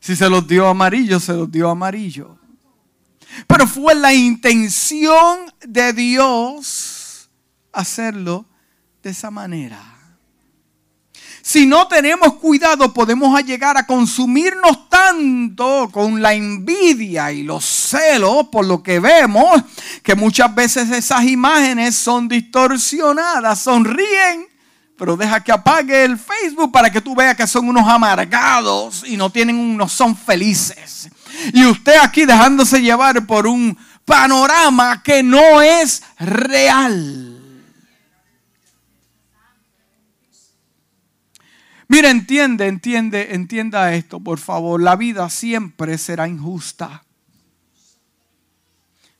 Si 0.00 0.14
se 0.14 0.28
los 0.28 0.46
dio 0.46 0.68
amarillo, 0.68 1.18
se 1.18 1.32
los 1.32 1.50
dio 1.50 1.70
amarillo. 1.70 2.36
Pero 3.46 3.66
fue 3.66 3.94
la 3.94 4.12
intención 4.12 5.50
de 5.66 5.94
Dios 5.94 7.30
hacerlo 7.72 8.44
de 9.02 9.08
esa 9.08 9.30
manera. 9.30 9.82
si 11.40 11.64
no 11.64 11.88
tenemos 11.88 12.34
cuidado, 12.34 12.92
podemos 12.92 13.42
llegar 13.42 13.78
a 13.78 13.86
consumirnos 13.86 14.90
tanto 14.90 15.88
con 15.90 16.20
la 16.20 16.34
envidia 16.34 17.32
y 17.32 17.44
los 17.44 17.64
celos 17.64 18.48
por 18.52 18.66
lo 18.66 18.82
que 18.82 19.00
vemos, 19.00 19.62
que 20.02 20.14
muchas 20.14 20.54
veces 20.54 20.90
esas 20.90 21.24
imágenes 21.24 21.96
son 21.96 22.28
distorsionadas, 22.28 23.58
sonríen, 23.58 24.49
pero 25.00 25.16
deja 25.16 25.42
que 25.42 25.50
apague 25.50 26.04
el 26.04 26.18
Facebook 26.18 26.70
para 26.70 26.90
que 26.90 27.00
tú 27.00 27.14
veas 27.14 27.34
que 27.34 27.46
son 27.46 27.66
unos 27.66 27.88
amargados 27.88 29.02
y 29.06 29.16
no 29.16 29.30
tienen, 29.30 29.74
no 29.74 29.88
son 29.88 30.14
felices. 30.14 31.08
Y 31.54 31.64
usted 31.64 31.94
aquí 32.02 32.26
dejándose 32.26 32.82
llevar 32.82 33.24
por 33.24 33.46
un 33.46 33.78
panorama 34.04 35.02
que 35.02 35.22
no 35.22 35.62
es 35.62 36.02
real. 36.18 37.40
Mira, 41.88 42.10
entiende, 42.10 42.66
entiende, 42.66 43.28
entienda 43.34 43.94
esto, 43.94 44.20
por 44.20 44.38
favor. 44.38 44.82
La 44.82 44.96
vida 44.96 45.30
siempre 45.30 45.96
será 45.96 46.28
injusta. 46.28 47.04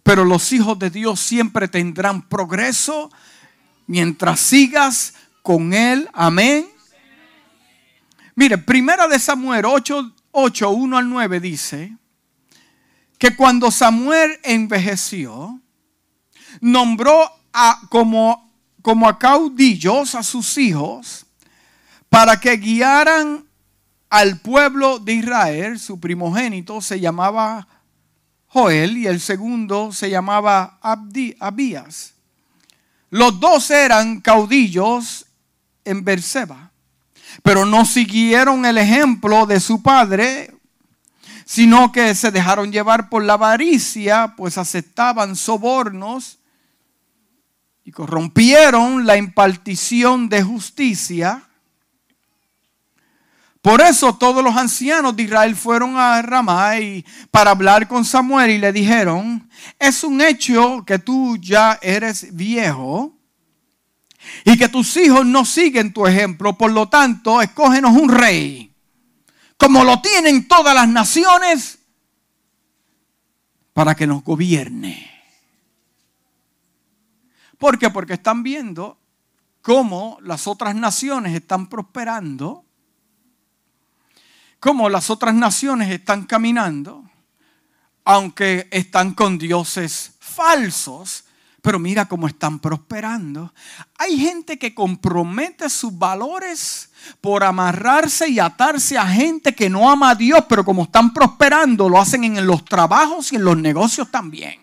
Pero 0.02 0.26
los 0.26 0.52
hijos 0.52 0.78
de 0.78 0.90
Dios 0.90 1.20
siempre 1.20 1.68
tendrán 1.68 2.28
progreso 2.28 3.10
mientras 3.86 4.40
sigas 4.40 5.14
con 5.42 5.72
Él. 5.72 6.08
Amén. 6.12 6.68
Mire, 8.34 8.58
primera 8.58 9.06
de 9.08 9.18
Samuel 9.18 9.64
8, 9.64 10.14
8, 10.32 10.70
1 10.70 10.96
al 10.96 11.08
9 11.08 11.40
dice 11.40 11.96
que 13.18 13.36
cuando 13.36 13.70
Samuel 13.70 14.38
envejeció, 14.42 15.60
nombró 16.60 17.30
a, 17.52 17.80
como, 17.90 18.50
como 18.82 19.08
a 19.08 19.18
caudillos 19.18 20.14
a 20.14 20.22
sus 20.22 20.56
hijos 20.58 21.26
para 22.08 22.40
que 22.40 22.56
guiaran 22.56 23.44
al 24.08 24.40
pueblo 24.40 24.98
de 24.98 25.14
Israel. 25.14 25.78
Su 25.78 26.00
primogénito 26.00 26.80
se 26.80 26.98
llamaba 26.98 27.66
Joel 28.46 28.98
y 28.98 29.06
el 29.06 29.20
segundo 29.20 29.92
se 29.92 30.10
llamaba 30.10 30.78
Abías. 30.82 32.14
Los 33.10 33.40
dos 33.40 33.70
eran 33.70 34.20
caudillos 34.20 35.26
en 35.90 36.04
Berseba, 36.04 36.70
pero 37.42 37.64
no 37.64 37.84
siguieron 37.84 38.64
el 38.64 38.78
ejemplo 38.78 39.46
de 39.46 39.60
su 39.60 39.82
padre, 39.82 40.54
sino 41.44 41.90
que 41.90 42.14
se 42.14 42.30
dejaron 42.30 42.70
llevar 42.70 43.08
por 43.08 43.24
la 43.24 43.32
avaricia, 43.32 44.34
pues 44.36 44.56
aceptaban 44.56 45.34
sobornos 45.34 46.38
y 47.84 47.90
corrompieron 47.90 49.04
la 49.04 49.16
impartición 49.16 50.28
de 50.28 50.42
justicia. 50.42 51.42
Por 53.62 53.80
eso 53.80 54.14
todos 54.14 54.42
los 54.42 54.56
ancianos 54.56 55.16
de 55.16 55.24
Israel 55.24 55.54
fueron 55.54 55.96
a 55.96 56.22
Ramá 56.22 56.72
para 57.30 57.50
hablar 57.50 57.88
con 57.88 58.04
Samuel 58.04 58.52
y 58.52 58.58
le 58.58 58.72
dijeron, 58.72 59.50
es 59.78 60.02
un 60.02 60.20
hecho 60.22 60.82
que 60.86 60.98
tú 60.98 61.36
ya 61.36 61.78
eres 61.82 62.34
viejo 62.34 63.19
y 64.44 64.56
que 64.58 64.68
tus 64.68 64.96
hijos 64.96 65.26
no 65.26 65.44
siguen 65.44 65.92
tu 65.92 66.06
ejemplo, 66.06 66.56
por 66.56 66.72
lo 66.72 66.88
tanto, 66.88 67.40
escógenos 67.42 67.96
un 67.96 68.08
rey, 68.08 68.74
como 69.56 69.84
lo 69.84 70.00
tienen 70.00 70.48
todas 70.48 70.74
las 70.74 70.88
naciones, 70.88 71.78
para 73.72 73.94
que 73.94 74.06
nos 74.06 74.22
gobierne. 74.22 75.10
¿Por 77.58 77.78
qué? 77.78 77.90
Porque 77.90 78.14
están 78.14 78.42
viendo 78.42 78.98
cómo 79.62 80.18
las 80.22 80.46
otras 80.46 80.74
naciones 80.74 81.34
están 81.34 81.68
prosperando 81.68 82.64
cómo 84.60 84.90
las 84.90 85.08
otras 85.10 85.34
naciones 85.34 85.90
están 85.90 86.26
caminando, 86.26 87.10
aunque 88.04 88.68
están 88.70 89.14
con 89.14 89.38
dioses 89.38 90.12
falsos, 90.20 91.24
pero 91.62 91.78
mira 91.78 92.06
cómo 92.06 92.26
están 92.26 92.58
prosperando. 92.58 93.52
Hay 93.98 94.18
gente 94.18 94.58
que 94.58 94.74
compromete 94.74 95.68
sus 95.68 95.96
valores 95.96 96.90
por 97.20 97.44
amarrarse 97.44 98.28
y 98.28 98.38
atarse 98.38 98.96
a 98.96 99.06
gente 99.06 99.54
que 99.54 99.68
no 99.68 99.90
ama 99.90 100.10
a 100.10 100.14
Dios, 100.14 100.44
pero 100.48 100.64
como 100.64 100.84
están 100.84 101.12
prosperando, 101.12 101.88
lo 101.88 102.00
hacen 102.00 102.24
en 102.24 102.46
los 102.46 102.64
trabajos 102.64 103.32
y 103.32 103.36
en 103.36 103.44
los 103.44 103.56
negocios 103.56 104.10
también. 104.10 104.60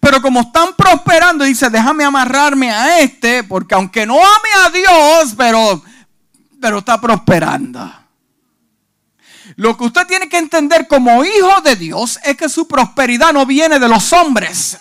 Pero 0.00 0.22
como 0.22 0.40
están 0.40 0.74
prosperando, 0.76 1.44
dice, 1.44 1.68
déjame 1.68 2.04
amarrarme 2.04 2.70
a 2.70 3.00
este, 3.00 3.44
porque 3.44 3.74
aunque 3.74 4.06
no 4.06 4.14
ame 4.14 4.66
a 4.66 4.70
Dios, 4.70 5.34
pero, 5.36 5.82
pero 6.60 6.78
está 6.78 7.00
prosperando. 7.00 8.01
Lo 9.56 9.76
que 9.76 9.84
usted 9.84 10.06
tiene 10.06 10.28
que 10.28 10.38
entender 10.38 10.86
como 10.88 11.24
hijo 11.24 11.60
de 11.62 11.76
Dios 11.76 12.18
es 12.24 12.36
que 12.36 12.48
su 12.48 12.66
prosperidad 12.66 13.32
no 13.32 13.46
viene 13.46 13.78
de 13.78 13.88
los 13.88 14.12
hombres. 14.12 14.78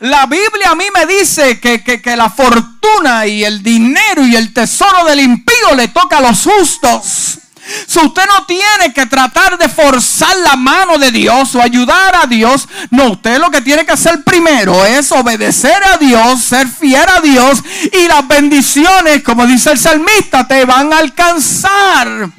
La 0.00 0.26
Biblia 0.26 0.70
a 0.70 0.74
mí 0.74 0.84
me 0.94 1.06
dice 1.06 1.60
que, 1.60 1.82
que, 1.82 2.16
la 2.16 2.30
fortuna 2.30 3.26
y 3.26 3.44
el 3.44 3.62
dinero 3.62 4.26
y 4.26 4.34
el 4.34 4.52
tesoro 4.52 5.04
del 5.04 5.20
impío 5.20 5.74
le 5.76 5.88
toca 5.88 6.18
a 6.18 6.20
los 6.20 6.42
justos. 6.42 7.38
Si 7.86 7.98
usted 7.98 8.22
no 8.26 8.46
tiene 8.46 8.94
que 8.94 9.06
tratar 9.06 9.58
de 9.58 9.68
forzar 9.68 10.34
la 10.38 10.56
mano 10.56 10.96
de 10.98 11.10
Dios 11.10 11.54
o 11.54 11.60
ayudar 11.60 12.16
a 12.16 12.26
Dios, 12.26 12.66
no, 12.90 13.10
usted 13.10 13.38
lo 13.38 13.50
que 13.50 13.60
tiene 13.60 13.84
que 13.84 13.92
hacer 13.92 14.24
primero 14.24 14.86
es 14.86 15.12
obedecer 15.12 15.76
a 15.84 15.98
Dios, 15.98 16.42
ser 16.42 16.66
fiel 16.66 17.06
a 17.08 17.20
Dios 17.20 17.62
y 17.92 18.08
las 18.08 18.26
bendiciones, 18.26 19.22
como 19.22 19.46
dice 19.46 19.72
el 19.72 19.78
salmista, 19.78 20.48
te 20.48 20.64
van 20.64 20.92
a 20.92 20.98
alcanzar. 20.98 22.30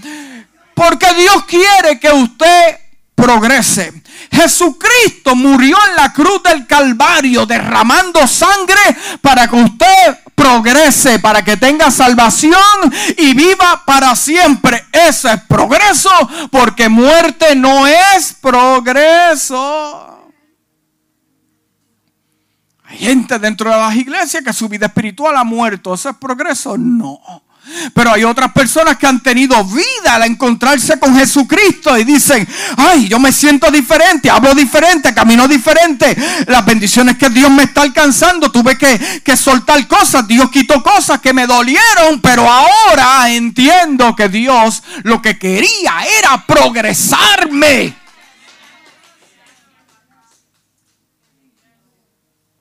Porque 0.79 1.13
Dios 1.13 1.43
quiere 1.43 1.99
que 1.99 2.09
usted 2.09 2.79
progrese. 3.13 4.01
Jesucristo 4.31 5.35
murió 5.35 5.75
en 5.89 5.95
la 5.97 6.13
cruz 6.13 6.41
del 6.41 6.65
Calvario 6.65 7.45
derramando 7.45 8.25
sangre 8.25 8.79
para 9.19 9.49
que 9.49 9.57
usted 9.57 10.19
progrese, 10.33 11.19
para 11.19 11.43
que 11.43 11.57
tenga 11.57 11.91
salvación 11.91 12.53
y 13.17 13.33
viva 13.33 13.83
para 13.85 14.15
siempre. 14.15 14.85
Eso 14.93 15.27
es 15.27 15.41
progreso 15.41 16.11
porque 16.49 16.87
muerte 16.87 17.55
no 17.55 17.85
es 17.85 18.31
progreso. 18.39 20.31
Hay 22.85 22.97
gente 22.99 23.37
dentro 23.37 23.69
de 23.69 23.75
las 23.75 23.95
iglesias 23.97 24.45
que 24.45 24.53
su 24.53 24.69
vida 24.69 24.85
espiritual 24.85 25.35
ha 25.35 25.43
muerto. 25.43 25.93
¿Eso 25.93 26.09
es 26.09 26.15
progreso? 26.15 26.77
No. 26.77 27.19
Pero 27.93 28.13
hay 28.13 28.23
otras 28.23 28.51
personas 28.51 28.97
que 28.97 29.07
han 29.07 29.21
tenido 29.21 29.63
vida 29.65 30.15
al 30.15 30.23
encontrarse 30.23 30.99
con 30.99 31.15
Jesucristo 31.15 31.97
y 31.97 32.03
dicen, 32.03 32.47
ay, 32.77 33.07
yo 33.07 33.19
me 33.19 33.31
siento 33.31 33.69
diferente, 33.69 34.29
hablo 34.29 34.53
diferente, 34.55 35.13
camino 35.13 35.47
diferente. 35.47 36.15
Las 36.47 36.65
bendiciones 36.65 37.17
que 37.17 37.29
Dios 37.29 37.51
me 37.51 37.63
está 37.63 37.81
alcanzando, 37.81 38.51
tuve 38.51 38.77
que, 38.77 39.21
que 39.23 39.37
soltar 39.37 39.87
cosas, 39.87 40.27
Dios 40.27 40.49
quitó 40.49 40.81
cosas 40.81 41.19
que 41.19 41.33
me 41.33 41.45
dolieron, 41.45 42.21
pero 42.21 42.49
ahora 42.49 43.29
entiendo 43.31 44.15
que 44.15 44.29
Dios 44.29 44.83
lo 45.03 45.21
que 45.21 45.37
quería 45.37 45.93
era 46.19 46.45
progresarme. 46.45 47.95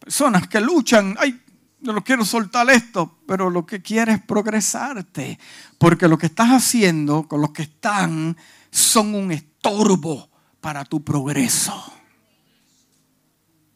Personas 0.01 0.49
que 0.49 0.61
luchan, 0.61 1.16
ay, 1.21 1.38
no 1.81 2.03
quiero 2.03 2.25
soltar 2.25 2.69
esto, 2.71 3.19
pero 3.27 3.51
lo 3.51 3.64
que 3.64 3.81
quiere 3.83 4.12
es 4.12 4.23
progresarte. 4.23 5.38
Porque 5.79 6.09
lo 6.09 6.19
que 6.19 6.27
estás 6.27 6.51
haciendo 6.51 7.29
con 7.29 7.41
los 7.41 7.53
que 7.53 7.62
están 7.62 8.37
son 8.71 9.14
un 9.14 9.33
estorbo 9.33 10.29
para 10.61 10.85
tu 10.85 11.03
progreso. 11.03 11.93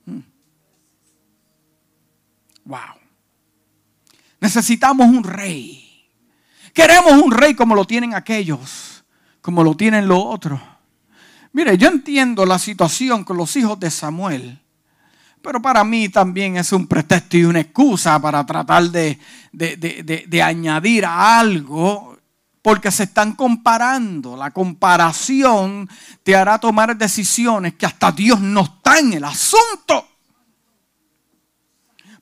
Hmm. 0.05 0.21
Wow. 2.65 2.79
Necesitamos 4.41 5.07
un 5.07 5.23
rey. 5.23 6.09
Queremos 6.75 7.13
un 7.13 7.31
rey 7.31 7.55
como 7.55 7.75
lo 7.75 7.85
tienen 7.85 8.15
aquellos, 8.15 9.05
como 9.41 9.63
lo 9.63 9.77
tienen 9.77 10.09
los 10.09 10.21
otros. 10.21 10.61
Mire, 11.53 11.77
yo 11.77 11.89
entiendo 11.89 12.47
la 12.47 12.59
situación 12.59 13.25
con 13.25 13.37
los 13.37 13.55
hijos 13.57 13.79
de 13.79 13.91
Samuel. 13.91 14.59
Pero 15.43 15.61
para 15.61 15.83
mí 15.83 16.09
también 16.09 16.57
es 16.57 16.73
un 16.73 16.87
pretexto 16.87 17.37
y 17.37 17.45
una 17.45 17.61
excusa 17.61 18.21
para 18.21 18.47
tratar 18.47 18.85
de, 18.85 19.19
de, 19.53 20.43
añadir 20.43 21.05
algo, 21.05 22.17
porque 22.63 22.93
se 22.93 23.05
están 23.05 23.33
comparando. 23.33 24.37
La 24.37 24.53
comparación 24.53 25.89
te 26.23 26.37
hará 26.37 26.59
tomar 26.59 26.97
decisiones 26.97 27.75
que 27.75 27.87
hasta 27.87 28.13
Dios 28.13 28.41
no 28.41 28.63
está 28.63 28.99
en 28.99 29.15
el 29.15 29.25
asunto. 29.25 30.12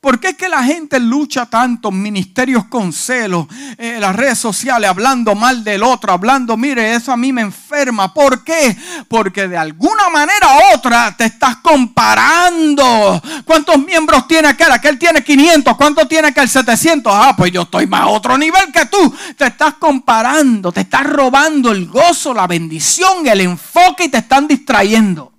¿Por 0.01 0.19
qué 0.19 0.29
es 0.29 0.37
que 0.37 0.49
la 0.49 0.65
gente 0.65 0.99
lucha 0.99 1.45
tanto, 1.45 1.91
ministerios 1.91 2.65
con 2.65 2.91
celos, 2.91 3.47
eh, 3.77 3.99
las 4.01 4.17
redes 4.17 4.39
sociales, 4.39 4.89
hablando 4.89 5.35
mal 5.35 5.63
del 5.63 5.83
otro, 5.83 6.15
hablando, 6.15 6.57
mire, 6.57 6.95
eso 6.95 7.13
a 7.13 7.19
mí 7.19 7.35
me 7.35 7.43
enferma? 7.43 8.15
¿Por 8.15 8.43
qué? 8.43 8.75
Porque 9.09 9.47
de 9.47 9.59
alguna 9.59 10.09
manera 10.09 10.47
u 10.49 10.75
otra 10.75 11.15
te 11.15 11.27
estás 11.27 11.57
comparando. 11.59 13.23
¿Cuántos 13.45 13.79
miembros 13.85 14.27
tiene 14.27 14.49
aquel? 14.49 14.73
Aquel 14.73 14.99
tiene 14.99 15.23
500. 15.23 15.77
¿Cuánto 15.77 16.09
tiene 16.09 16.29
aquel 16.29 16.49
700? 16.49 17.13
Ah, 17.15 17.35
pues 17.37 17.53
yo 17.53 17.63
estoy 17.63 17.87
más 17.87 18.01
a 18.01 18.07
otro 18.07 18.39
nivel 18.39 18.73
que 18.73 18.87
tú. 18.87 19.15
Te 19.37 19.49
estás 19.49 19.75
comparando, 19.75 20.73
te 20.73 20.81
estás 20.81 21.05
robando 21.05 21.73
el 21.73 21.87
gozo, 21.87 22.33
la 22.33 22.47
bendición, 22.47 23.27
el 23.27 23.43
enfoque 23.43 24.05
y 24.05 24.09
te 24.09 24.17
están 24.17 24.49
distrayendo. 24.49 25.35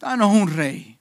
Danos 0.00 0.32
un 0.32 0.52
rey 0.52 0.95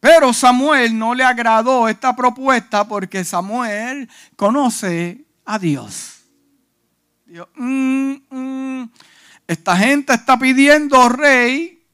pero 0.00 0.32
Samuel 0.32 0.98
no 0.98 1.14
le 1.14 1.22
agradó 1.22 1.86
esta 1.86 2.16
propuesta 2.16 2.88
porque 2.88 3.22
Samuel 3.22 4.08
conoce 4.34 5.26
a 5.44 5.58
Dios. 5.58 6.22
Mm, 7.54 8.14
mm, 8.30 8.90
esta 9.46 9.76
gente 9.76 10.14
está 10.14 10.38
pidiendo 10.38 11.08
rey, 11.10 11.86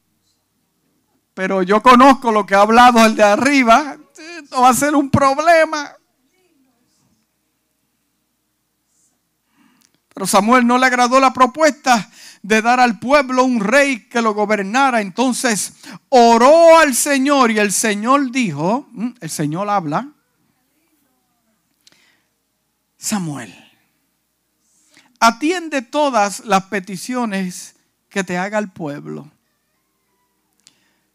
pero 1.35 1.63
yo 1.63 1.83
conozco 1.83 2.31
lo 2.31 2.47
que 2.47 2.55
ha 2.55 2.61
hablado 2.61 3.05
el 3.05 3.17
de 3.17 3.25
arriba. 3.25 3.97
Esto 4.17 4.63
va 4.63 4.69
a 4.69 4.75
ser 4.75 4.95
un 4.95 5.11
problema. 5.11 5.93
Pero 10.15 10.27
Samuel 10.27 10.67
no 10.67 10.79
le 10.79 10.87
agradó 10.87 11.21
la 11.21 11.33
propuesta 11.35 12.09
de 12.47 12.63
dar 12.63 12.79
al 12.79 13.01
pueblo 13.01 13.43
un 13.43 13.59
rey 13.59 14.09
que 14.09 14.23
lo 14.23 14.33
gobernara. 14.33 15.01
Entonces 15.01 15.75
oró 16.09 16.79
al 16.79 16.95
Señor 16.95 17.51
y 17.51 17.59
el 17.59 17.73
Señor 17.73 18.31
dijo, 18.31 18.87
mm, 18.93 19.09
el 19.21 19.31
Señor 19.31 19.69
habla, 19.69 20.09
Samuel, 22.97 23.53
atiende 25.19 25.83
todas 25.83 26.45
las 26.45 26.65
peticiones 26.67 27.75
que 28.09 28.23
te 28.23 28.39
haga 28.39 28.61
el 28.61 28.71
pueblo. 28.71 29.29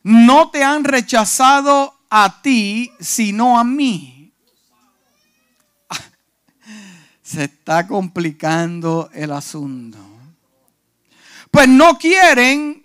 No 0.03 0.51
te 0.51 0.65
han 0.65 0.83
rechazado 0.83 1.97
a 2.09 2.41
ti, 2.41 2.91
sino 2.99 3.57
a 3.57 3.63
mí. 3.63 4.33
Se 7.23 7.45
está 7.45 7.87
complicando 7.87 9.09
el 9.13 9.31
asunto 9.31 10.10
pues 11.51 11.67
no 11.67 11.97
quieren 11.97 12.81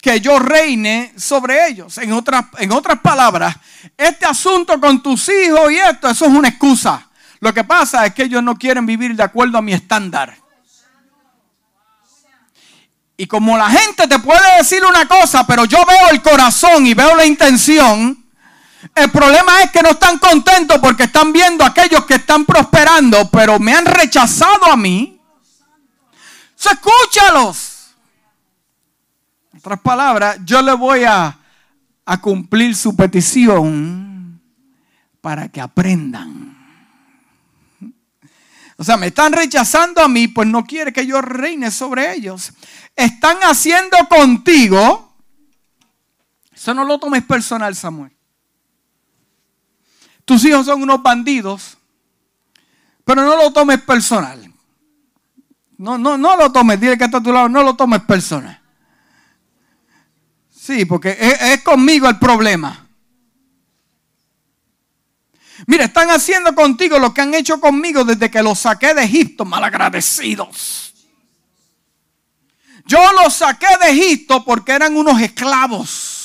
que 0.00 0.20
yo 0.20 0.38
reine 0.38 1.12
sobre 1.16 1.66
ellos. 1.66 1.98
En 1.98 2.12
otras, 2.12 2.44
en 2.58 2.70
otras 2.70 3.00
palabras, 3.00 3.56
este 3.96 4.24
asunto 4.24 4.80
con 4.80 5.02
tus 5.02 5.28
hijos 5.28 5.72
y 5.72 5.78
esto, 5.78 6.08
eso 6.08 6.26
es 6.26 6.30
una 6.30 6.48
excusa. 6.48 7.08
Lo 7.40 7.52
que 7.52 7.64
pasa 7.64 8.06
es 8.06 8.14
que 8.14 8.22
ellos 8.22 8.42
no 8.42 8.56
quieren 8.56 8.86
vivir 8.86 9.16
de 9.16 9.24
acuerdo 9.24 9.58
a 9.58 9.62
mi 9.62 9.72
estándar. 9.72 10.36
Y 13.16 13.26
como 13.26 13.56
la 13.56 13.68
gente 13.68 14.06
te 14.06 14.18
puede 14.20 14.58
decir 14.58 14.84
una 14.84 15.08
cosa, 15.08 15.44
pero 15.46 15.64
yo 15.64 15.84
veo 15.84 16.10
el 16.10 16.22
corazón 16.22 16.86
y 16.86 16.94
veo 16.94 17.16
la 17.16 17.24
intención, 17.24 18.24
el 18.94 19.10
problema 19.10 19.62
es 19.62 19.72
que 19.72 19.82
no 19.82 19.90
están 19.90 20.18
contentos 20.18 20.78
porque 20.78 21.04
están 21.04 21.32
viendo 21.32 21.64
a 21.64 21.68
aquellos 21.68 22.04
que 22.04 22.14
están 22.14 22.44
prosperando, 22.44 23.28
pero 23.30 23.58
me 23.58 23.74
han 23.74 23.86
rechazado 23.86 24.66
a 24.70 24.76
mí 24.76 25.15
escúchalos. 26.64 27.94
En 29.52 29.58
otras 29.58 29.80
palabras, 29.80 30.38
yo 30.44 30.62
le 30.62 30.72
voy 30.72 31.04
a, 31.04 31.38
a 32.04 32.20
cumplir 32.20 32.74
su 32.74 32.96
petición 32.96 34.40
para 35.20 35.48
que 35.48 35.60
aprendan. 35.60 36.56
O 38.78 38.84
sea, 38.84 38.96
me 38.96 39.08
están 39.08 39.32
rechazando 39.32 40.02
a 40.02 40.08
mí, 40.08 40.28
pues 40.28 40.46
no 40.46 40.64
quiere 40.64 40.92
que 40.92 41.06
yo 41.06 41.20
reine 41.22 41.70
sobre 41.70 42.14
ellos. 42.14 42.52
Están 42.94 43.38
haciendo 43.42 43.96
contigo. 44.08 45.14
Eso 46.54 46.74
no 46.74 46.84
lo 46.84 46.98
tomes 46.98 47.24
personal, 47.24 47.74
Samuel. 47.74 48.12
Tus 50.24 50.44
hijos 50.44 50.66
son 50.66 50.82
unos 50.82 51.02
bandidos, 51.02 51.78
pero 53.04 53.22
no 53.22 53.36
lo 53.36 53.52
tomes 53.52 53.80
personal. 53.80 54.52
No, 55.78 55.98
no, 55.98 56.16
no 56.16 56.36
lo 56.36 56.50
tomes, 56.50 56.80
dile 56.80 56.96
que 56.96 57.04
está 57.04 57.18
a 57.18 57.22
tu 57.22 57.32
lado, 57.32 57.48
no 57.48 57.62
lo 57.62 57.74
tomes 57.74 58.00
personal. 58.02 58.60
Sí, 60.50 60.84
porque 60.84 61.16
es, 61.20 61.62
conmigo 61.62 62.08
el 62.08 62.18
problema. 62.18 62.86
Mira, 65.66 65.84
están 65.84 66.10
haciendo 66.10 66.54
contigo 66.54 66.98
lo 66.98 67.14
que 67.14 67.20
han 67.20 67.34
hecho 67.34 67.60
conmigo 67.60 68.04
desde 68.04 68.30
que 68.30 68.42
los 68.42 68.58
saqué 68.58 68.94
de 68.94 69.04
Egipto, 69.04 69.44
malagradecidos. 69.44 70.94
Yo 72.84 73.00
los 73.12 73.34
saqué 73.34 73.66
de 73.80 73.90
Egipto 73.90 74.44
porque 74.44 74.72
eran 74.72 74.96
unos 74.96 75.20
esclavos. 75.20 76.15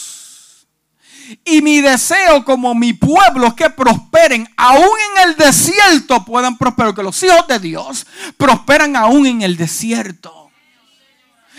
Y 1.45 1.61
mi 1.61 1.81
deseo 1.81 2.43
como 2.43 2.73
mi 2.73 2.93
pueblo 2.93 3.47
es 3.47 3.53
que 3.53 3.69
prosperen, 3.69 4.47
aún 4.57 4.89
en 5.15 5.29
el 5.29 5.35
desierto 5.35 6.23
puedan 6.25 6.57
prosperar, 6.57 6.93
que 6.93 7.03
los 7.03 7.21
hijos 7.23 7.47
de 7.47 7.59
Dios 7.59 8.05
prosperan 8.37 8.95
aún 8.95 9.25
en 9.25 9.41
el 9.41 9.57
desierto. 9.57 10.40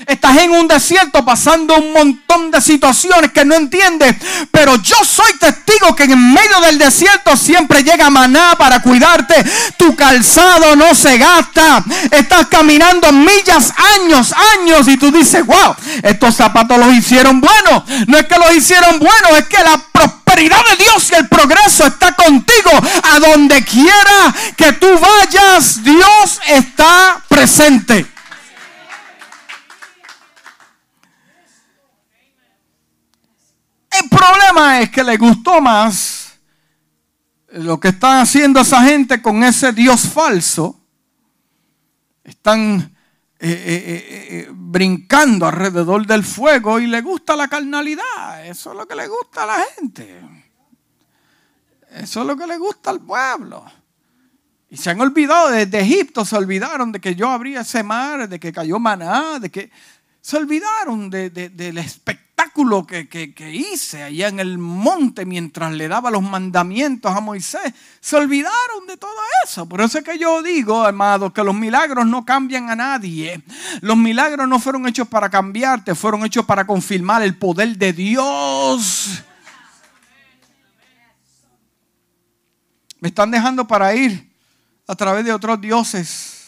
Estás 0.07 0.37
en 0.39 0.51
un 0.51 0.67
desierto 0.67 1.25
pasando 1.25 1.77
un 1.77 1.93
montón 1.93 2.51
de 2.51 2.61
situaciones 2.61 3.33
que 3.33 3.45
no 3.45 3.55
entiendes. 3.55 4.17
Pero 4.51 4.77
yo 4.77 4.97
soy 5.05 5.33
testigo 5.39 5.95
que 5.95 6.05
en 6.05 6.33
medio 6.33 6.61
del 6.61 6.79
desierto 6.79 7.37
siempre 7.37 7.83
llega 7.83 8.11
maná 8.11 8.55
para 8.59 8.83
cuidarte. 8.83 9.35
Tu 9.77 9.95
calzado 9.95 10.77
no 10.77 10.95
se 10.95 11.19
gasta. 11.19 11.85
Estás 12.11 12.49
caminando 12.49 13.13
millas, 13.13 13.73
años, 13.97 14.35
años. 14.59 14.89
Y 14.89 14.97
tú 14.97 15.11
dices, 15.11 15.45
wow, 15.47 15.75
estos 16.03 16.35
zapatos 16.35 16.79
los 16.79 16.93
hicieron 16.95 17.41
buenos. 17.41 17.85
No 18.07 18.19
es 18.19 18.27
que 18.27 18.39
los 18.39 18.55
hicieron 18.55 18.99
buenos, 18.99 19.39
es 19.39 19.47
que 19.47 19.63
la 19.63 19.81
prosperidad 19.93 20.65
de 20.71 20.85
Dios 20.85 21.11
y 21.11 21.15
el 21.15 21.29
progreso 21.29 21.87
está 21.87 22.15
contigo. 22.15 22.71
A 23.15 23.21
donde 23.21 23.65
quiera 23.65 24.35
que 24.57 24.73
tú 24.73 24.89
vayas, 24.99 25.83
Dios 25.83 26.41
está 26.49 27.23
presente. 27.29 28.12
Problema 34.17 34.81
es 34.81 34.91
que 34.91 35.05
le 35.05 35.17
gustó 35.17 35.61
más 35.61 36.33
lo 37.49 37.79
que 37.79 37.89
están 37.89 38.21
haciendo 38.21 38.61
esa 38.61 38.83
gente 38.83 39.21
con 39.21 39.43
ese 39.45 39.73
Dios 39.73 40.09
falso. 40.09 40.81
Están 42.25 42.95
eh, 43.39 43.51
eh, 43.51 44.07
eh, 44.31 44.49
brincando 44.53 45.47
alrededor 45.47 46.07
del 46.07 46.25
fuego 46.25 46.79
y 46.79 46.87
le 46.87 47.01
gusta 47.01 47.37
la 47.37 47.49
carnalidad. 47.49 48.47
Eso 48.47 48.71
es 48.71 48.77
lo 48.77 48.87
que 48.87 48.95
le 48.95 49.09
gusta 49.09 49.43
a 49.43 49.47
la 49.47 49.65
gente. 49.77 50.21
Eso 51.91 52.21
es 52.21 52.27
lo 52.27 52.37
que 52.37 52.47
le 52.47 52.57
gusta 52.57 52.91
al 52.91 53.01
pueblo. 53.01 53.65
Y 54.71 54.77
se 54.77 54.91
han 54.91 55.01
olvidado 55.01 55.51
desde 55.51 55.81
Egipto, 55.81 56.25
se 56.25 56.37
olvidaron 56.37 56.93
de 56.93 57.01
que 57.01 57.15
yo 57.15 57.29
abría 57.29 57.61
ese 57.61 57.83
mar, 57.83 58.29
de 58.29 58.41
que 58.41 58.53
cayó 58.53 58.79
maná, 58.79 59.39
de 59.39 59.51
que 59.51 59.71
se 60.21 60.39
olvidaron 60.39 61.11
de, 61.11 61.29
del 61.29 61.79
espectáculo 61.79 62.32
que, 62.87 63.09
que, 63.35 63.51
hice 63.51 64.03
allá 64.03 64.29
en 64.29 64.41
el 64.41 64.59
monte 64.59 65.25
mientras 65.25 65.73
le 65.73 65.89
daba 65.89 66.11
los 66.11 66.23
mandamientos 66.23 67.15
a 67.15 67.21
Moisés. 67.21 67.73
Se 68.01 68.17
olvidaron 68.17 68.87
de 68.87 68.97
todo 68.97 69.11
eso. 69.45 69.69
Por 69.69 69.81
eso 69.81 69.99
es 69.99 70.05
que 70.05 70.19
yo 70.19 70.43
digo, 70.43 70.85
amado, 70.85 71.33
que 71.33 71.45
los 71.45 71.55
milagros 71.55 72.07
no 72.07 72.25
cambian 72.25 72.71
a 72.71 72.77
nadie. 72.77 73.43
Los 73.81 73.97
milagros 73.97 74.49
no 74.49 74.59
fueron 74.59 74.87
hechos 74.87 75.09
para 75.09 75.31
cambiarte, 75.31 75.95
fueron 75.95 76.25
hechos 76.25 76.45
para 76.45 76.67
confirmar 76.67 77.23
el 77.23 77.37
poder 77.37 77.77
de 77.77 77.93
Dios. 77.93 79.23
Me 83.01 83.09
están 83.09 83.31
dejando 83.31 83.67
para 83.67 83.95
ir 83.95 84.31
a 84.87 84.95
través 84.95 85.25
de 85.25 85.33
otros 85.33 85.61
dioses 85.61 86.43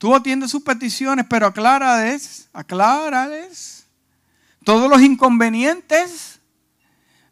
Tú 0.00 0.14
atiendes 0.14 0.50
sus 0.50 0.62
peticiones, 0.62 1.26
pero 1.28 1.46
aclárales, 1.46 2.48
aclárales 2.54 3.79
todos 4.64 4.88
los 4.90 5.00
inconvenientes. 5.00 6.40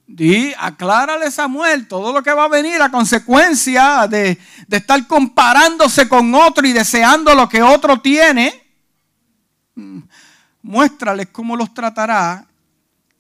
Di, 0.07 0.55
aclárale 0.59 1.31
Samuel 1.31 1.87
todo 1.87 2.13
lo 2.13 2.23
que 2.23 2.33
va 2.33 2.45
a 2.45 2.49
venir 2.49 2.81
a 2.81 2.91
consecuencia 2.91 4.09
de, 4.09 4.39
de 4.67 4.77
estar 4.79 5.07
comparándose 5.07 6.09
con 6.09 6.35
otro 6.35 6.67
y 6.67 6.73
deseando 6.73 7.35
lo 7.35 7.49
que 7.49 7.63
otro 7.63 8.01
tiene. 8.01 8.55
Mm, 9.75 10.01
muéstrales 10.63 11.29
cómo 11.31 11.57
los 11.57 11.75
tratará 11.75 12.47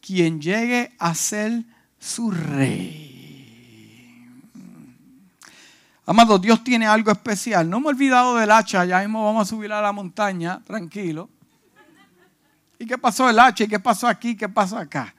quien 0.00 0.40
llegue 0.40 0.94
a 0.98 1.14
ser 1.14 1.62
su 1.98 2.30
rey. 2.30 3.08
Amado, 6.06 6.38
Dios 6.38 6.64
tiene 6.64 6.86
algo 6.86 7.10
especial. 7.10 7.68
No 7.68 7.80
me 7.80 7.86
he 7.86 7.88
olvidado 7.90 8.34
del 8.36 8.50
hacha, 8.50 8.86
ya 8.86 9.00
mismo 9.00 9.22
vamos 9.26 9.46
a 9.46 9.50
subir 9.50 9.70
a 9.70 9.82
la 9.82 9.92
montaña, 9.92 10.62
tranquilo. 10.64 11.28
¿Y 12.88 12.92
qué 12.92 12.96
pasó 12.96 13.28
el 13.28 13.38
hacha? 13.38 13.64
¿Y 13.64 13.68
qué 13.68 13.78
pasó 13.78 14.08
aquí? 14.08 14.34
¿Qué 14.34 14.48
pasó 14.48 14.78
acá? 14.78 15.14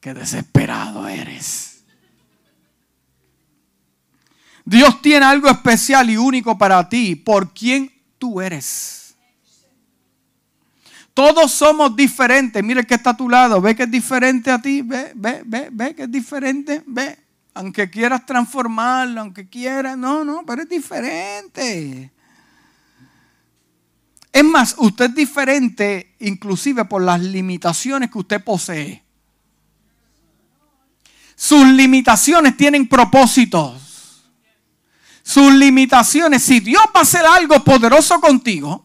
qué 0.00 0.14
desesperado 0.14 1.06
eres. 1.06 1.82
Dios 4.64 5.02
tiene 5.02 5.26
algo 5.26 5.50
especial 5.50 6.08
y 6.08 6.16
único 6.16 6.56
para 6.56 6.88
ti, 6.88 7.16
por 7.16 7.52
quien 7.52 7.92
tú 8.16 8.40
eres. 8.40 9.14
Todos 11.12 11.52
somos 11.52 11.94
diferentes. 11.94 12.64
Mire 12.64 12.86
que 12.86 12.94
está 12.94 13.10
a 13.10 13.16
tu 13.18 13.28
lado. 13.28 13.60
Ve 13.60 13.76
que 13.76 13.82
es 13.82 13.90
diferente 13.90 14.50
a 14.50 14.62
ti. 14.62 14.80
Ve, 14.80 15.12
ve, 15.14 15.42
ve, 15.44 15.68
ve 15.70 15.94
que 15.94 16.04
es 16.04 16.10
diferente. 16.10 16.82
Ve. 16.86 17.18
Aunque 17.52 17.90
quieras 17.90 18.24
transformarlo, 18.24 19.20
aunque 19.20 19.46
quieras. 19.50 19.98
No, 19.98 20.24
no, 20.24 20.44
pero 20.46 20.62
es 20.62 20.68
diferente. 20.70 22.10
Es 24.32 24.44
más, 24.44 24.74
usted 24.78 25.06
es 25.06 25.14
diferente 25.14 26.14
inclusive 26.20 26.84
por 26.84 27.02
las 27.02 27.20
limitaciones 27.20 28.10
que 28.10 28.18
usted 28.18 28.42
posee. 28.42 29.02
Sus 31.34 31.66
limitaciones 31.66 32.56
tienen 32.56 32.86
propósitos. 32.88 34.22
Sus 35.22 35.52
limitaciones, 35.54 36.42
si 36.42 36.60
Dios 36.60 36.82
va 36.94 37.00
a 37.00 37.02
hacer 37.02 37.24
algo 37.24 37.62
poderoso 37.64 38.20
contigo 38.20 38.84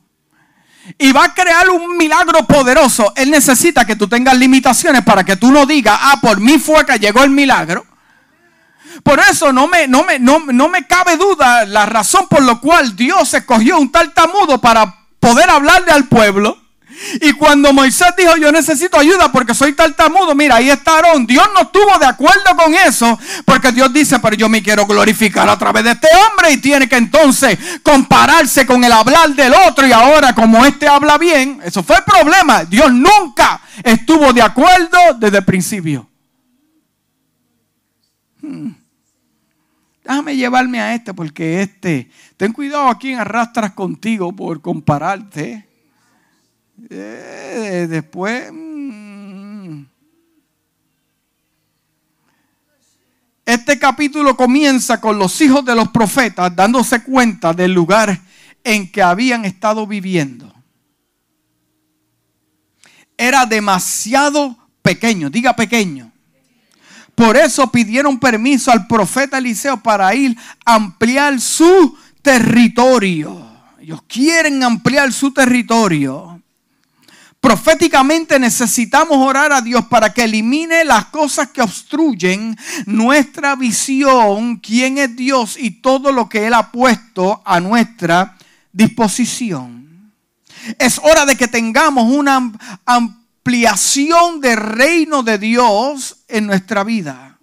y 0.98 1.12
va 1.12 1.26
a 1.26 1.34
crear 1.34 1.70
un 1.70 1.98
milagro 1.98 2.46
poderoso, 2.46 3.14
Él 3.16 3.32
necesita 3.32 3.86
que 3.86 3.96
tú 3.96 4.08
tengas 4.08 4.38
limitaciones 4.38 5.04
para 5.04 5.24
que 5.24 5.36
tú 5.36 5.52
no 5.52 5.66
digas, 5.66 5.98
ah, 6.00 6.20
por 6.22 6.40
mí 6.40 6.60
fue 6.60 6.86
que 6.86 6.98
llegó 6.98 7.24
el 7.24 7.32
milagro. 7.32 7.86
Por 9.04 9.20
eso 9.20 9.52
no 9.52 9.68
me, 9.68 9.88
no 9.88 10.04
me, 10.04 10.20
no, 10.20 10.40
no 10.40 10.70
me 10.70 10.88
cabe 10.88 11.18
duda 11.18 11.66
la 11.66 11.86
razón 11.86 12.28
por 12.28 12.42
la 12.42 12.56
cual 12.56 12.96
Dios 12.96 13.34
escogió 13.34 13.78
un 13.80 13.92
tartamudo 13.92 14.62
para 14.62 15.05
poder 15.26 15.50
hablarle 15.50 15.92
al 15.92 16.08
pueblo. 16.08 16.62
Y 17.22 17.34
cuando 17.34 17.74
Moisés 17.74 18.08
dijo, 18.18 18.38
yo 18.38 18.52
necesito 18.52 18.98
ayuda 18.98 19.32
porque 19.32 19.54
soy 19.54 19.74
tartamudo, 19.74 20.34
mira, 20.34 20.56
ahí 20.56 20.70
está 20.70 20.96
Aarón. 20.96 21.28
Dios 21.28 21.46
no 21.54 21.62
estuvo 21.64 21.98
de 22.00 22.06
acuerdo 22.06 22.56
con 22.56 22.74
eso, 22.74 23.20
porque 23.44 23.72
Dios 23.72 23.92
dice, 23.92 24.20
pero 24.20 24.36
yo 24.36 24.48
me 24.48 24.64
quiero 24.64 24.86
glorificar 24.86 25.50
a 25.50 25.58
través 25.58 25.84
de 25.84 25.92
este 25.92 26.08
hombre 26.08 26.52
y 26.52 26.58
tiene 26.58 26.88
que 26.88 26.96
entonces 26.96 27.58
compararse 27.84 28.66
con 28.66 28.84
el 28.84 28.92
hablar 28.92 29.30
del 29.36 29.54
otro 29.68 29.86
y 29.86 29.92
ahora 29.92 30.34
como 30.34 30.66
este 30.66 30.88
habla 30.88 31.18
bien, 31.18 31.60
eso 31.66 31.84
fue 31.84 31.98
el 31.98 32.04
problema. 32.04 32.64
Dios 32.64 32.94
nunca 32.94 33.62
estuvo 33.84 34.32
de 34.32 34.42
acuerdo 34.42 34.98
desde 35.20 35.40
el 35.40 35.46
principio. 35.46 36.08
Hmm. 38.42 38.85
Déjame 40.06 40.36
llevarme 40.36 40.80
a 40.80 40.94
este 40.94 41.16
porque 41.16 41.64
este, 41.64 42.12
ten 42.38 42.54
cuidado 42.54 42.90
a 42.90 43.00
quien 43.00 43.18
arrastras 43.18 43.74
contigo 43.74 44.36
por 44.36 44.62
compararte. 44.62 45.68
Eh, 46.90 47.88
después... 47.90 48.52
Mm. 48.54 49.86
Este 53.46 53.80
capítulo 53.80 54.38
comienza 54.38 55.02
con 55.02 55.18
los 55.18 55.40
hijos 55.42 55.66
de 55.66 55.76
los 55.76 55.90
profetas 55.90 56.56
dándose 56.56 57.04
cuenta 57.04 57.54
del 57.54 57.74
lugar 57.74 58.20
en 58.64 58.92
que 58.92 59.02
habían 59.02 59.44
estado 59.46 59.88
viviendo. 59.88 60.54
Era 63.18 63.46
demasiado 63.46 64.56
pequeño, 64.82 65.30
diga 65.32 65.56
pequeño. 65.56 66.12
Por 67.16 67.38
eso 67.38 67.72
pidieron 67.72 68.20
permiso 68.20 68.72
al 68.72 68.88
profeta 68.88 69.38
Eliseo 69.38 69.78
para 69.78 70.14
ir 70.14 70.38
a 70.66 70.76
ampliar 70.76 71.40
su 71.40 71.98
territorio. 72.22 73.46
Ellos 73.80 74.02
quieren 74.08 74.62
ampliar 74.64 75.14
su 75.14 75.32
territorio. 75.32 76.42
Proféticamente 77.40 78.40
necesitamos 78.40 79.18
orar 79.20 79.54
a 79.54 79.62
Dios 79.62 79.86
para 79.86 80.12
que 80.12 80.24
elimine 80.24 80.84
las 80.84 81.06
cosas 81.06 81.50
que 81.50 81.62
obstruyen 81.62 82.58
nuestra 82.88 83.56
visión, 83.56 84.58
quién 84.58 84.98
es 84.98 85.16
Dios 85.16 85.56
y 85.56 85.70
todo 85.70 86.12
lo 86.12 86.28
que 86.28 86.48
Él 86.48 86.56
ha 86.56 86.72
puesto 86.72 87.44
a 87.46 87.60
nuestra 87.60 88.36
disposición. 88.74 90.12
Es 90.80 91.00
hora 91.04 91.28
de 91.28 91.36
que 91.36 91.48
tengamos 91.48 92.12
una 92.12 92.52
ampliación 93.46 94.42
del 94.42 94.58
reino 94.58 95.22
de 95.22 95.38
Dios 95.38 96.18
en 96.28 96.48
nuestra 96.48 96.84
vida. 96.84 97.38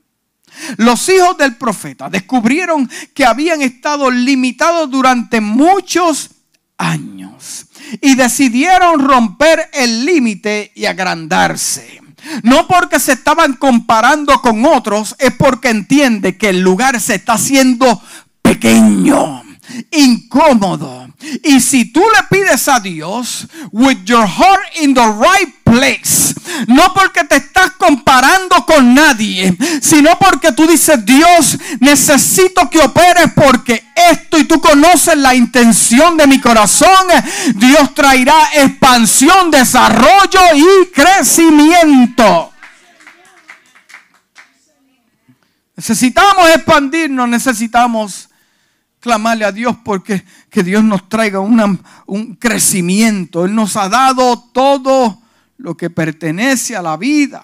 Los 0.77 1.09
hijos 1.09 1.39
del 1.39 1.55
profeta 1.55 2.11
descubrieron 2.11 2.91
que 3.15 3.25
habían 3.25 3.63
estado 3.63 4.11
limitados 4.11 4.91
durante 4.91 5.41
muchos 5.41 6.31
años 6.77 7.67
y 8.01 8.17
decidieron 8.17 8.99
romper 8.99 9.71
el 9.73 10.05
límite 10.05 10.73
y 10.75 10.87
agrandarse. 10.87 12.03
No 12.43 12.67
porque 12.67 12.99
se 12.99 13.13
estaban 13.13 13.53
comparando 13.53 14.43
con 14.43 14.65
otros, 14.67 15.15
es 15.21 15.33
porque 15.35 15.69
entiende 15.69 16.37
que 16.37 16.49
el 16.49 16.63
lugar 16.63 17.01
se 17.01 17.15
está 17.15 17.35
haciendo 17.35 18.03
pequeño 18.43 19.42
incómodo. 19.91 21.09
Y 21.43 21.61
si 21.61 21.87
tú 21.87 22.01
le 22.01 22.37
pides 22.37 22.69
a 22.69 22.81
Dios, 22.81 23.47
with 23.71 23.99
your 24.05 24.27
heart 24.27 24.63
in 24.81 24.95
the 24.95 25.07
right 25.07 25.55
place, 25.65 26.35
no 26.67 26.93
porque 26.93 27.25
te 27.25 27.37
estás 27.37 27.73
comparando 27.73 28.67
con 28.67 28.95
nadie, 28.95 29.57
sino 29.81 30.19
porque 30.19 30.53
tú 30.53 30.67
dices, 30.67 31.05
Dios, 31.05 31.59
necesito 31.81 32.69
que 32.69 32.81
operes 32.81 33.33
porque 33.35 33.85
esto 33.95 34.39
y 34.39 34.45
tú 34.45 34.61
conoces 34.61 35.17
la 35.17 35.35
intención 35.35 36.17
de 36.17 36.27
mi 36.27 36.41
corazón, 36.41 37.07
Dios 37.55 37.95
traerá 37.95 38.37
expansión, 38.55 39.51
desarrollo 39.51 40.41
y 40.55 40.91
crecimiento. 40.93 42.53
Necesitamos 45.77 46.49
expandirnos, 46.51 47.29
necesitamos 47.29 48.29
clamarle 49.03 49.45
a 49.45 49.53
Dios 49.53 49.77
porque 49.85 50.25
que 50.49 50.63
Dios 50.63 50.83
nos 50.85 51.09
traiga 51.09 51.41
un 51.41 52.37
crecimiento. 52.39 53.45
Él 53.45 53.55
nos 53.55 53.77
ha 53.77 53.89
dado 53.89 54.39
todo 54.53 55.21
lo 55.59 55.77
que 55.77 55.91
pertenece 55.91 56.77
a 56.77 56.83
la 56.83 56.97
vida. 56.97 57.43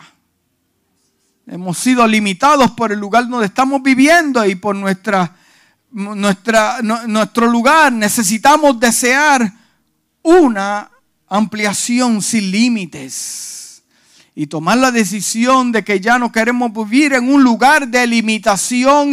Hemos 1.49 1.79
sido 1.79 2.07
limitados 2.07 2.71
por 2.71 2.93
el 2.93 3.01
lugar 3.01 3.29
donde 3.29 3.47
estamos 3.47 3.83
viviendo 3.83 4.47
y 4.47 4.55
por 4.55 4.77
nuestra, 4.77 5.37
nuestra, 5.91 6.81
nuestro 6.83 7.47
lugar. 7.49 7.93
Necesitamos 7.93 8.79
desear 8.79 9.53
una 10.23 10.91
ampliación 11.27 12.23
sin 12.23 12.51
límites 12.51 13.59
y 14.41 14.47
tomar 14.47 14.79
la 14.79 14.93
decisión 14.93 15.73
de 15.73 15.83
que 15.83 15.99
ya 15.99 16.17
no 16.17 16.31
queremos 16.31 16.73
vivir 16.73 17.13
en 17.15 17.29
un 17.29 17.43
lugar 17.43 17.89
de 17.89 18.07
limitación 18.07 19.11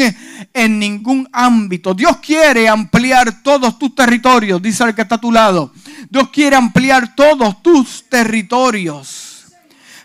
en 0.53 0.78
ningún 0.78 1.28
ámbito. 1.34 1.95
Dios 1.95 2.17
quiere 2.17 2.69
ampliar 2.69 3.41
todos 3.41 3.80
tus 3.80 3.95
territorios, 3.95 4.61
dice 4.61 4.84
el 4.84 4.93
que 4.93 5.01
está 5.01 5.15
a 5.15 5.19
tu 5.19 5.32
lado. 5.32 5.73
Dios 6.11 6.30
quiere 6.30 6.55
ampliar 6.55 7.15
todos 7.15 7.63
tus 7.63 8.07
territorios. 8.07 9.45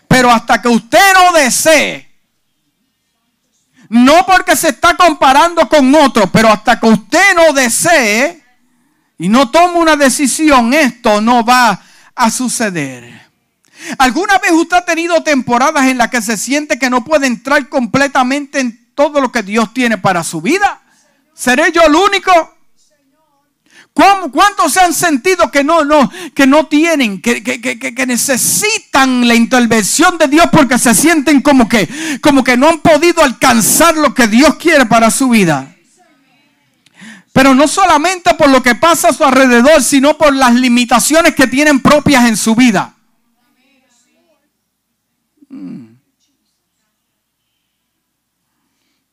Pero 0.07 0.31
hasta 0.31 0.59
que 0.59 0.69
usted 0.69 1.13
no 1.13 1.37
desee, 1.37 2.09
no 3.89 4.25
porque 4.25 4.55
se 4.55 4.69
está 4.69 4.97
comparando 4.97 5.69
con 5.69 5.93
otro, 5.93 6.31
pero 6.31 6.47
hasta 6.47 6.79
que 6.79 6.87
usted 6.87 7.35
no 7.35 7.53
desee 7.53 8.43
y 9.19 9.29
no 9.29 9.51
tome 9.51 9.77
una 9.77 9.95
decisión, 9.95 10.73
esto 10.73 11.21
no 11.21 11.45
va 11.45 11.79
a 12.15 12.31
suceder. 12.31 13.30
¿Alguna 13.97 14.37
vez 14.37 14.51
usted 14.51 14.77
ha 14.77 14.85
tenido 14.85 15.23
temporadas 15.23 15.87
en 15.87 15.97
las 15.97 16.09
que 16.09 16.21
se 16.21 16.37
siente 16.37 16.79
que 16.79 16.89
no 16.89 17.03
puede 17.03 17.27
entrar 17.27 17.67
completamente 17.69 18.59
en 18.59 18.91
todo 18.95 19.21
lo 19.21 19.31
que 19.31 19.43
Dios 19.43 19.73
tiene 19.73 19.97
para 19.97 20.23
su 20.23 20.41
vida? 20.41 20.81
¿Seré 21.33 21.71
yo 21.71 21.81
el 21.83 21.95
único? 21.95 22.57
¿Cuántos 23.93 24.73
se 24.73 24.79
han 24.79 24.93
sentido 24.93 25.51
que 25.51 25.63
no, 25.63 25.83
no, 25.83 26.09
que 26.33 26.47
no 26.47 26.67
tienen, 26.67 27.21
que, 27.21 28.05
necesitan 28.07 29.27
la 29.27 29.35
intervención 29.35 30.17
de 30.17 30.27
Dios 30.27 30.47
porque 30.51 30.79
se 30.79 30.95
sienten 30.95 31.41
como 31.41 31.67
que, 31.67 31.89
como 32.21 32.43
que 32.43 32.55
no 32.55 32.69
han 32.69 32.79
podido 32.79 33.21
alcanzar 33.21 33.97
lo 33.97 34.13
que 34.13 34.27
Dios 34.27 34.55
quiere 34.55 34.85
para 34.85 35.11
su 35.11 35.29
vida? 35.29 35.75
Pero 37.33 37.53
no 37.53 37.67
solamente 37.67 38.33
por 38.35 38.49
lo 38.49 38.63
que 38.63 38.75
pasa 38.75 39.09
a 39.09 39.13
su 39.13 39.23
alrededor, 39.23 39.83
sino 39.83 40.17
por 40.17 40.35
las 40.35 40.53
limitaciones 40.53 41.35
que 41.35 41.47
tienen 41.47 41.81
propias 41.81 42.27
en 42.27 42.37
su 42.37 42.55
vida. 42.55 42.95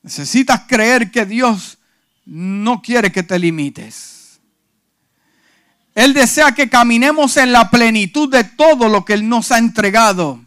Necesitas 0.09 0.63
creer 0.67 1.11
que 1.11 1.27
Dios 1.27 1.77
no 2.25 2.81
quiere 2.81 3.13
que 3.13 3.23
te 3.23 3.39
limites. 3.39 4.41
Él 5.95 6.15
desea 6.15 6.53
que 6.53 6.71
caminemos 6.71 7.37
en 7.37 7.53
la 7.53 7.69
plenitud 7.69 8.31
de 8.31 8.43
todo 8.43 8.89
lo 8.89 9.05
que 9.05 9.13
Él 9.13 9.29
nos 9.29 9.53
ha 9.53 9.59
entregado. 9.59 10.41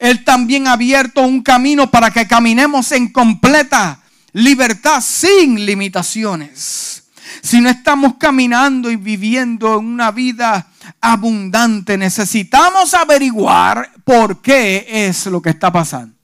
Él 0.00 0.24
también 0.24 0.66
ha 0.66 0.72
abierto 0.72 1.22
un 1.22 1.44
camino 1.44 1.88
para 1.92 2.10
que 2.10 2.26
caminemos 2.26 2.90
en 2.90 3.12
completa 3.12 4.00
libertad 4.32 5.00
sin 5.00 5.64
limitaciones. 5.64 7.04
Si 7.40 7.60
no 7.60 7.68
estamos 7.68 8.14
caminando 8.18 8.90
y 8.90 8.96
viviendo 8.96 9.78
en 9.78 9.86
una 9.86 10.10
vida 10.10 10.72
abundante, 11.00 11.96
necesitamos 11.96 12.94
averiguar 12.94 13.92
por 14.02 14.42
qué 14.42 14.84
es 14.88 15.26
lo 15.26 15.40
que 15.40 15.50
está 15.50 15.70
pasando. 15.70 16.17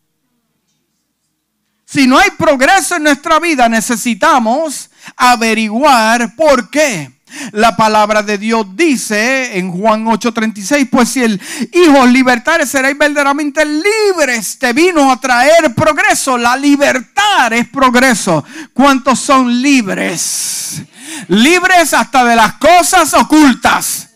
Si 1.94 2.08
no 2.08 2.18
hay 2.18 2.30
progreso 2.32 2.96
en 2.96 3.04
nuestra 3.04 3.38
vida, 3.38 3.68
necesitamos 3.68 4.90
averiguar 5.16 6.34
por 6.34 6.68
qué. 6.68 7.08
La 7.52 7.76
palabra 7.76 8.20
de 8.20 8.36
Dios 8.36 8.66
dice 8.74 9.56
en 9.56 9.70
Juan 9.70 10.04
8:36, 10.04 10.88
pues 10.90 11.10
si 11.10 11.22
el 11.22 11.40
Hijo 11.72 12.04
libertad 12.06 12.60
seréis 12.62 12.98
verdaderamente 12.98 13.64
libres. 13.64 14.58
Te 14.58 14.72
vino 14.72 15.08
a 15.08 15.20
traer 15.20 15.72
progreso. 15.76 16.36
La 16.36 16.56
libertad 16.56 17.52
es 17.52 17.68
progreso. 17.68 18.44
¿Cuántos 18.72 19.20
son 19.20 19.62
libres? 19.62 20.82
Libres 21.28 21.94
hasta 21.94 22.24
de 22.24 22.34
las 22.34 22.54
cosas 22.54 23.14
ocultas. 23.14 24.08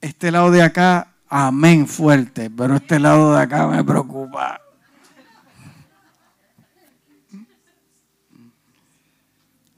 Este 0.00 0.30
lado 0.30 0.50
de 0.50 0.62
acá, 0.62 1.11
amén 1.34 1.88
fuerte, 1.88 2.50
pero 2.50 2.76
este 2.76 2.98
lado 2.98 3.32
de 3.32 3.40
acá 3.40 3.66
me 3.66 3.82
preocupa. 3.82 4.60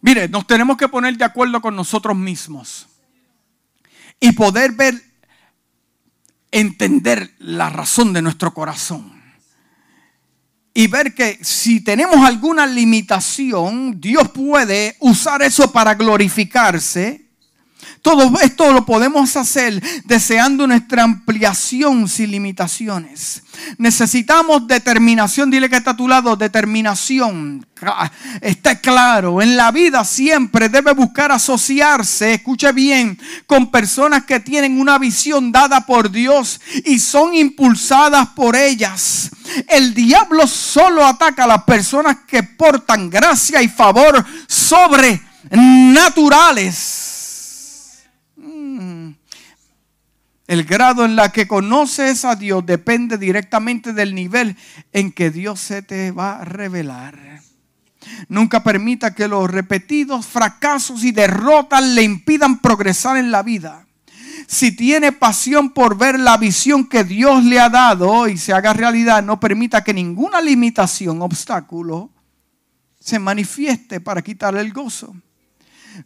Mire, 0.01 0.29
nos 0.29 0.49
tenemos 0.49 0.77
que 0.77 0.89
poner 0.89 1.17
de 1.17 1.25
acuerdo 1.25 1.61
con 1.61 1.77
nosotros 1.77 2.17
mismos 2.17 2.89
y 4.19 4.33
poder 4.33 4.73
ver, 4.73 5.01
entender 6.51 7.33
la 7.39 7.71
razón 7.71 8.13
de 8.13 8.21
nuestro 8.21 8.53
corazón. 8.53 9.13
Y 10.75 10.89
ver 10.89 11.15
que 11.15 11.39
si 11.41 11.81
tenemos 11.85 12.17
alguna 12.27 12.67
limitación, 12.67 14.01
Dios 14.01 14.29
puede 14.31 14.97
usar 14.99 15.41
eso 15.43 15.71
para 15.71 15.95
glorificarse 15.95 17.24
todo 18.03 18.39
esto 18.41 18.72
lo 18.72 18.85
podemos 18.85 19.37
hacer 19.37 19.82
deseando 20.05 20.66
nuestra 20.66 21.05
ampliación 21.05 22.09
sin 22.09 22.30
limitaciones. 22.30 23.43
Necesitamos 23.78 24.66
determinación. 24.66 25.51
Dile 25.51 25.70
que 25.70 25.76
está 25.76 25.93
a 25.93 25.97
tu 25.97 26.09
lado, 26.09 26.37
determinación. 26.37 27.64
Está 28.41 28.80
claro, 28.80 29.43
en 29.43 29.57
la 29.57 29.70
vida 29.70 30.05
siempre 30.05 30.68
debe 30.68 30.93
buscar 30.93 31.30
asociarse, 31.32 32.35
escuche 32.35 32.72
bien, 32.72 33.18
con 33.47 33.70
personas 33.70 34.24
que 34.24 34.41
tienen 34.41 34.80
una 34.80 34.99
visión 34.99 35.53
dada 35.53 35.85
por 35.85 36.11
Dios 36.11 36.61
y 36.85 36.99
son 36.99 37.35
impulsadas 37.35 38.28
por 38.28 38.57
ellas. 38.57 39.30
El 39.68 39.93
diablo 39.93 40.47
solo 40.47 41.07
ataca 41.07 41.45
a 41.45 41.49
las 41.49 41.64
personas 41.64 42.16
que 42.26 42.43
portan 42.43 43.11
gracia 43.11 43.61
y 43.61 43.68
favor 43.68 44.24
sobrenaturales 44.47 47.14
El 50.55 50.63
grado 50.63 51.05
en 51.05 51.17
la 51.17 51.33
que 51.33 51.49
conoces 51.49 52.25
a 52.25 52.37
Dios 52.37 52.65
depende 52.65 53.19
directamente 53.19 53.93
del 53.93 54.15
nivel 54.15 54.57
en 54.93 55.11
que 55.11 55.33
Dios 55.33 55.59
se 55.59 55.83
te 55.83 56.13
va 56.13 56.39
a 56.39 56.45
revelar. 56.45 57.41
Nunca 58.29 58.63
permita 58.63 59.17
que 59.17 59.27
los 59.27 59.51
repetidos 59.51 60.27
fracasos 60.27 61.03
y 61.03 61.11
derrotas 61.11 61.83
le 61.83 62.05
impidan 62.05 62.61
progresar 62.61 63.17
en 63.17 63.33
la 63.33 63.43
vida. 63.43 63.89
Si 64.47 64.71
tiene 64.71 65.11
pasión 65.11 65.71
por 65.71 65.99
ver 65.99 66.21
la 66.21 66.37
visión 66.37 66.87
que 66.87 67.03
Dios 67.03 67.43
le 67.43 67.59
ha 67.59 67.69
dado 67.69 68.29
y 68.29 68.39
se 68.39 68.53
haga 68.53 68.73
realidad, 68.73 69.25
no 69.25 69.41
permita 69.41 69.83
que 69.83 69.93
ninguna 69.93 70.41
limitación, 70.41 71.21
obstáculo, 71.21 72.13
se 73.01 73.19
manifieste 73.19 74.01
para 74.01 74.23
quitarle 74.23 74.61
el 74.61 74.73
gozo. 74.73 75.17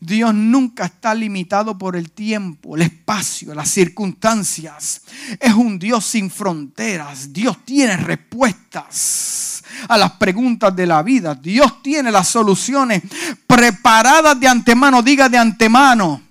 Dios 0.00 0.34
nunca 0.34 0.86
está 0.86 1.14
limitado 1.14 1.76
por 1.78 1.96
el 1.96 2.10
tiempo, 2.10 2.76
el 2.76 2.82
espacio, 2.82 3.54
las 3.54 3.70
circunstancias. 3.70 5.02
Es 5.40 5.52
un 5.54 5.78
Dios 5.78 6.04
sin 6.04 6.30
fronteras. 6.30 7.32
Dios 7.32 7.58
tiene 7.64 7.96
respuestas 7.96 9.64
a 9.88 9.96
las 9.96 10.12
preguntas 10.12 10.74
de 10.74 10.86
la 10.86 11.02
vida. 11.02 11.34
Dios 11.34 11.82
tiene 11.82 12.10
las 12.10 12.28
soluciones 12.28 13.02
preparadas 13.46 14.38
de 14.38 14.48
antemano. 14.48 15.02
Diga 15.02 15.28
de 15.28 15.38
antemano 15.38 16.27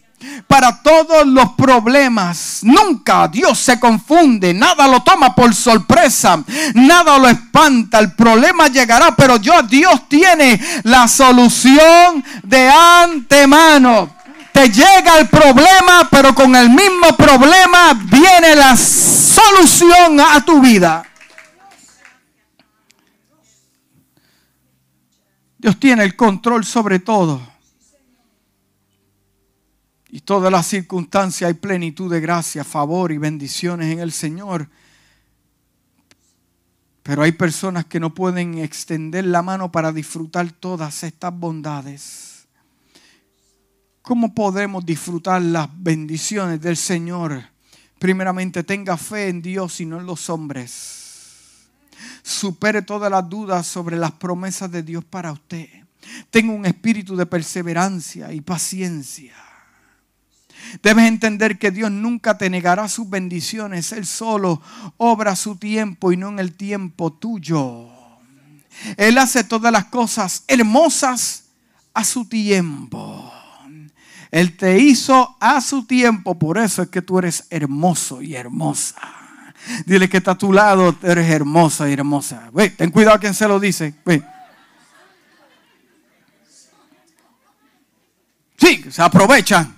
para 0.48 0.82
todos 0.82 1.28
los 1.28 1.52
problemas. 1.54 2.60
Nunca 2.64 3.28
Dios 3.28 3.60
se 3.60 3.80
confunde, 3.80 4.54
nada 4.54 4.88
lo 4.88 5.04
toma 5.04 5.36
por 5.36 5.54
sorpresa, 5.54 6.42
nada 6.74 7.18
lo 7.20 7.28
espanta. 7.28 8.00
El 8.00 8.14
problema 8.14 8.68
llegará, 8.68 9.16
pero 9.16 9.38
Dios 9.38 10.08
tiene 10.08 10.60
la 10.84 11.08
solución 11.08 12.24
de 12.44 12.70
antemano. 12.70 14.16
Te 14.52 14.70
llega 14.70 15.20
el 15.20 15.28
problema, 15.28 16.08
pero 16.10 16.34
con 16.34 16.56
el 16.56 16.70
mismo 16.70 17.16
problema 17.16 17.94
viene 18.06 18.56
la 18.56 18.76
solución 18.76 20.20
a 20.20 20.44
tu 20.44 20.60
vida. 20.62 21.04
Dios 25.60 25.80
tiene 25.80 26.04
el 26.04 26.16
control 26.16 26.66
sobre 26.66 27.00
todo. 27.00 27.57
Y 30.18 30.22
todas 30.22 30.52
las 30.52 30.66
circunstancias 30.66 31.48
hay 31.48 31.54
plenitud 31.54 32.12
de 32.12 32.20
gracia, 32.20 32.64
favor 32.64 33.12
y 33.12 33.20
bendiciones 33.20 33.94
en 33.94 34.00
el 34.00 34.12
Señor. 34.12 34.68
Pero 37.04 37.22
hay 37.22 37.34
personas 37.34 37.86
que 37.86 38.00
no 38.00 38.16
pueden 38.16 38.58
extender 38.58 39.26
la 39.26 39.44
mano 39.44 39.72
para 39.72 39.92
disfrutar 39.92 40.52
todas 40.54 41.04
estas 41.04 41.38
bondades. 41.38 42.48
¿Cómo 44.02 44.34
podemos 44.34 44.84
disfrutar 44.84 45.40
las 45.40 45.70
bendiciones 45.72 46.62
del 46.62 46.78
Señor? 46.78 47.44
Primeramente, 48.00 48.64
tenga 48.64 48.98
fe 48.98 49.28
en 49.28 49.44
Dios 49.44 49.80
y 49.82 49.86
no 49.86 50.00
en 50.00 50.08
los 50.08 50.32
hombres. 50.32 51.68
Supere 52.24 52.82
todas 52.82 53.12
las 53.12 53.30
dudas 53.30 53.68
sobre 53.68 53.98
las 53.98 54.14
promesas 54.14 54.72
de 54.72 54.82
Dios 54.82 55.06
para 55.06 55.32
usted. 55.32 55.68
Tenga 56.32 56.54
un 56.54 56.66
espíritu 56.66 57.16
de 57.16 57.28
perseverancia 57.28 58.34
y 58.34 58.42
paciencia. 58.42 59.47
Debes 60.84 61.08
entender 61.08 61.58
que 61.58 61.72
Dios 61.72 61.92
nunca 61.92 62.38
te 62.38 62.50
negará 62.50 62.88
sus 62.88 63.10
bendiciones. 63.10 63.92
Él 63.92 64.06
solo 64.06 64.62
obra 64.98 65.36
su 65.36 65.56
tiempo 65.56 66.12
y 66.12 66.18
no 66.18 66.30
en 66.30 66.40
el 66.40 66.54
tiempo 66.54 67.12
tuyo. 67.12 67.88
Él 68.98 69.18
hace 69.18 69.44
todas 69.44 69.72
las 69.72 69.86
cosas 69.86 70.44
hermosas 70.48 71.46
a 71.94 72.04
su 72.04 72.26
tiempo. 72.26 73.32
Él 74.30 74.56
te 74.58 74.78
hizo 74.78 75.36
a 75.40 75.62
su 75.62 75.86
tiempo. 75.86 76.38
Por 76.38 76.58
eso 76.58 76.82
es 76.82 76.90
que 76.90 77.02
tú 77.02 77.18
eres 77.20 77.46
hermoso 77.50 78.22
y 78.22 78.36
hermosa. 78.36 78.96
Dile 79.86 80.08
que 80.08 80.18
está 80.18 80.32
a 80.32 80.38
tu 80.38 80.54
lado, 80.54 80.96
eres 81.02 81.30
hermosa 81.30 81.90
y 81.90 81.94
hermosa. 81.94 82.50
ten 82.78 82.92
cuidado 82.92 83.20
quien 83.20 83.34
se 83.34 83.48
lo 83.48 83.60
dice. 83.60 83.94
Sí, 88.58 88.84
se 88.90 89.02
aprovechan. 89.02 89.77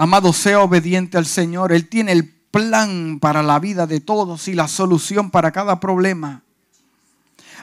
Amado, 0.00 0.32
sea 0.32 0.60
obediente 0.60 1.18
al 1.18 1.26
Señor. 1.26 1.72
Él 1.72 1.88
tiene 1.88 2.12
el 2.12 2.24
plan 2.24 3.18
para 3.18 3.42
la 3.42 3.58
vida 3.58 3.88
de 3.88 3.98
todos 3.98 4.46
y 4.46 4.54
la 4.54 4.68
solución 4.68 5.32
para 5.32 5.50
cada 5.50 5.80
problema. 5.80 6.44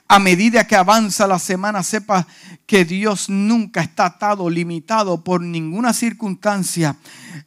A 0.10 0.20
medida 0.20 0.68
que 0.68 0.76
avanza 0.76 1.28
la 1.28 1.40
semana, 1.40 1.82
sepa 1.82 2.28
que 2.66 2.84
Dios 2.84 3.30
nunca 3.30 3.80
está 3.80 4.08
atado, 4.08 4.50
limitado 4.50 5.24
por 5.24 5.40
ninguna 5.40 5.94
circunstancia 5.94 6.98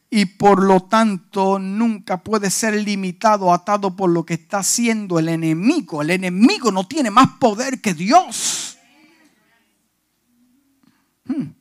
y 0.09 0.25
por 0.25 0.63
lo 0.63 0.81
tanto 0.81 1.59
nunca 1.59 2.23
puede 2.23 2.49
ser 2.49 2.73
limitado, 2.73 3.53
atado 3.53 3.95
por 3.95 4.09
lo 4.09 4.25
que 4.25 4.33
está 4.33 4.57
haciendo 4.57 5.19
el 5.19 5.29
enemigo. 5.29 6.01
El 6.01 6.09
enemigo 6.09 6.71
no 6.71 6.87
tiene 6.87 7.11
más 7.11 7.29
poder 7.39 7.79
que 7.79 7.93
Dios. 7.93 8.79
Hmm. 11.25 11.58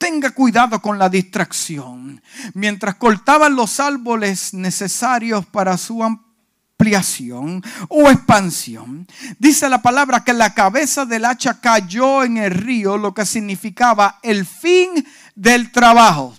Tenga 0.00 0.30
cuidado 0.30 0.80
con 0.80 0.98
la 0.98 1.10
distracción. 1.10 2.22
Mientras 2.54 2.94
cortaban 2.94 3.54
los 3.54 3.78
árboles 3.80 4.54
necesarios 4.54 5.44
para 5.44 5.76
su 5.76 6.02
ampliación 6.02 7.62
o 7.90 8.08
expansión, 8.08 9.06
dice 9.38 9.68
la 9.68 9.82
palabra 9.82 10.24
que 10.24 10.32
la 10.32 10.54
cabeza 10.54 11.04
del 11.04 11.26
hacha 11.26 11.60
cayó 11.60 12.24
en 12.24 12.38
el 12.38 12.50
río, 12.50 12.96
lo 12.96 13.12
que 13.12 13.26
significaba 13.26 14.18
el 14.22 14.46
fin 14.46 15.06
del 15.34 15.70
trabajo. 15.70 16.34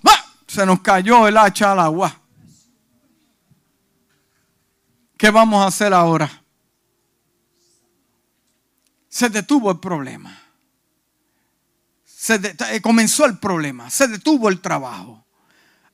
Se 0.48 0.66
nos 0.66 0.80
cayó 0.80 1.28
el 1.28 1.36
hacha 1.36 1.70
al 1.70 1.78
agua. 1.78 2.20
¿Qué 5.16 5.30
vamos 5.30 5.64
a 5.64 5.68
hacer 5.68 5.94
ahora? 5.94 6.28
Se 9.08 9.28
detuvo 9.28 9.70
el 9.70 9.78
problema 9.78 10.41
se 12.22 12.40
eh, 12.70 12.80
comenzó 12.80 13.24
el 13.24 13.36
problema, 13.36 13.90
se 13.90 14.06
detuvo 14.06 14.48
el 14.48 14.60
trabajo. 14.60 15.26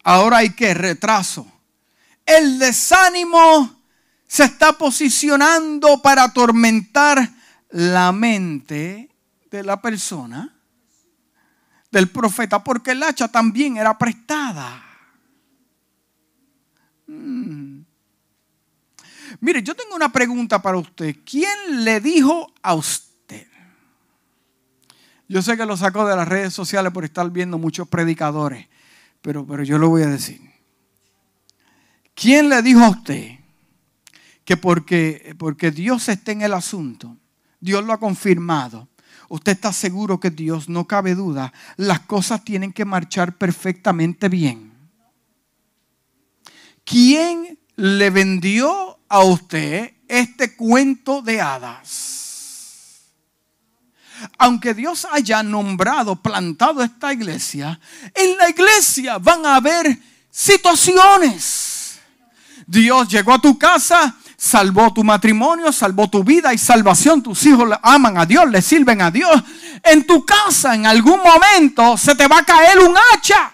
Ahora 0.05 0.39
hay 0.39 0.51
que 0.51 0.75
retraso. 0.75 1.51
El 2.27 2.59
desánimo 2.59 3.81
se 4.27 4.45
está 4.45 4.77
posicionando 4.77 6.03
para 6.03 6.25
atormentar 6.25 7.33
la 7.71 8.13
mente 8.13 9.09
de 9.51 9.63
la 9.63 9.81
persona, 9.81 10.55
del 11.91 12.11
profeta, 12.11 12.63
porque 12.63 12.91
el 12.91 13.03
hacha 13.05 13.29
también 13.29 13.79
era 13.79 13.97
prestada. 13.97 14.85
Mm. 17.07 17.81
Mire, 19.41 19.63
yo 19.63 19.75
tengo 19.75 19.97
una 19.97 20.13
pregunta 20.13 20.61
para 20.61 20.77
usted. 20.77 21.17
¿Quién 21.25 21.85
le 21.85 22.01
dijo 22.01 22.53
a 22.61 22.75
usted? 22.75 23.08
Yo 25.29 25.43
sé 25.43 25.59
que 25.59 25.67
lo 25.67 25.77
sacó 25.77 26.07
de 26.07 26.17
las 26.17 26.27
redes 26.27 26.55
sociales 26.55 26.91
por 26.91 27.05
estar 27.05 27.31
viendo 27.31 27.59
muchos 27.59 27.87
predicadores, 27.87 28.67
pero, 29.21 29.47
pero 29.47 29.63
yo 29.63 29.79
lo 29.79 29.91
voy 29.91 30.03
a 30.03 30.07
decir. 30.07 30.41
¿Quién 32.15 32.49
le 32.49 32.63
dijo 32.63 32.81
a 32.81 32.89
usted 32.89 33.39
que 34.45 34.57
porque, 34.57 35.37
porque 35.39 35.71
Dios 35.71 36.09
está 36.09 36.33
en 36.33 36.41
el 36.41 36.55
asunto, 36.55 37.17
Dios 37.61 37.85
lo 37.85 37.93
ha 37.93 38.01
confirmado, 38.01 38.89
usted 39.29 39.53
está 39.53 39.73
seguro 39.73 40.19
que 40.19 40.31
Dios, 40.31 40.71
no 40.71 40.87
cabe 40.87 41.15
duda, 41.15 41.53
las 41.77 42.01
cosas 42.01 42.43
tienen 42.43 42.73
que 42.73 42.87
marchar 42.87 43.37
perfectamente 43.37 44.31
bien? 44.31 44.73
¿Quién 46.85 47.59
le 47.77 48.09
vendió 48.09 48.99
a 49.09 49.23
usted 49.23 49.93
este 50.09 50.57
cuento 50.57 51.21
de 51.21 51.43
hadas? 51.43 52.18
Aunque 54.39 54.75
Dios 54.75 55.07
haya 55.11 55.43
nombrado, 55.43 56.17
plantado 56.17 56.83
esta 56.83 57.13
iglesia, 57.13 57.79
en 58.15 58.37
la 58.37 58.49
iglesia 58.49 59.19
van 59.19 59.45
a 59.47 59.57
haber 59.57 59.99
situaciones. 60.31 61.99
Dios 62.67 63.09
llegó 63.09 63.35
a 63.35 63.39
tu 63.41 63.59
casa, 63.59 64.15
salvó 64.37 64.93
tu 64.93 65.03
matrimonio, 65.03 65.73
salvó 65.73 66.09
tu 66.09 66.23
vida 66.23 66.53
y 66.53 66.59
salvación. 66.59 67.23
Tus 67.23 67.45
hijos 67.47 67.71
aman 67.83 68.19
a 68.19 68.27
Dios, 68.27 68.49
le 68.51 68.63
sirven 68.63 69.03
a 69.03 69.11
Dios. 69.11 69.43
En 69.83 70.07
tu 70.07 70.25
casa 70.25 70.75
en 70.75 70.87
algún 70.87 71.21
momento 71.21 71.97
se 71.97 72.15
te 72.15 72.27
va 72.29 72.39
a 72.39 72.45
caer 72.45 72.79
un 72.81 72.95
hacha. 72.97 73.53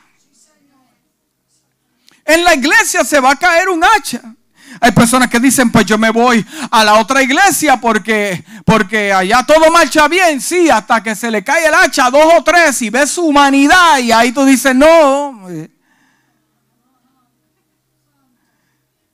En 2.24 2.42
la 2.42 2.54
iglesia 2.54 3.04
se 3.04 3.20
va 3.20 3.32
a 3.32 3.36
caer 3.36 3.68
un 3.68 3.84
hacha. 3.84 4.34
Hay 4.80 4.92
personas 4.92 5.28
que 5.28 5.40
dicen, 5.40 5.70
pues 5.70 5.86
yo 5.86 5.98
me 5.98 6.10
voy 6.10 6.44
a 6.70 6.84
la 6.84 6.94
otra 6.94 7.22
iglesia 7.22 7.80
porque, 7.80 8.44
porque 8.64 9.12
allá 9.12 9.44
todo 9.46 9.70
marcha 9.70 10.08
bien, 10.08 10.40
sí, 10.40 10.68
hasta 10.70 11.02
que 11.02 11.14
se 11.14 11.30
le 11.30 11.44
cae 11.44 11.66
el 11.66 11.74
hacha 11.74 12.06
a 12.06 12.10
dos 12.10 12.24
o 12.38 12.42
tres 12.42 12.80
y 12.82 12.90
ves 12.90 13.10
su 13.10 13.24
humanidad 13.24 13.98
y 13.98 14.12
ahí 14.12 14.32
tú 14.32 14.44
dices, 14.44 14.74
no. 14.74 15.32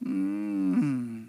Mm. 0.00 1.20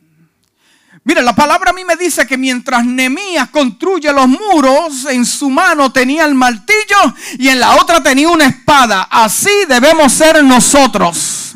Mire, 1.03 1.23
la 1.23 1.33
palabra 1.33 1.71
a 1.71 1.73
mí 1.73 1.83
me 1.83 1.95
dice 1.95 2.27
que 2.27 2.37
mientras 2.37 2.85
Nemías 2.85 3.49
construye 3.49 4.13
los 4.13 4.27
muros, 4.27 5.05
en 5.05 5.25
su 5.25 5.49
mano 5.49 5.91
tenía 5.91 6.25
el 6.25 6.35
martillo 6.35 6.97
y 7.39 7.49
en 7.49 7.59
la 7.59 7.75
otra 7.77 8.03
tenía 8.03 8.29
una 8.29 8.45
espada. 8.45 9.07
Así 9.09 9.49
debemos 9.67 10.13
ser 10.13 10.43
nosotros. 10.43 11.50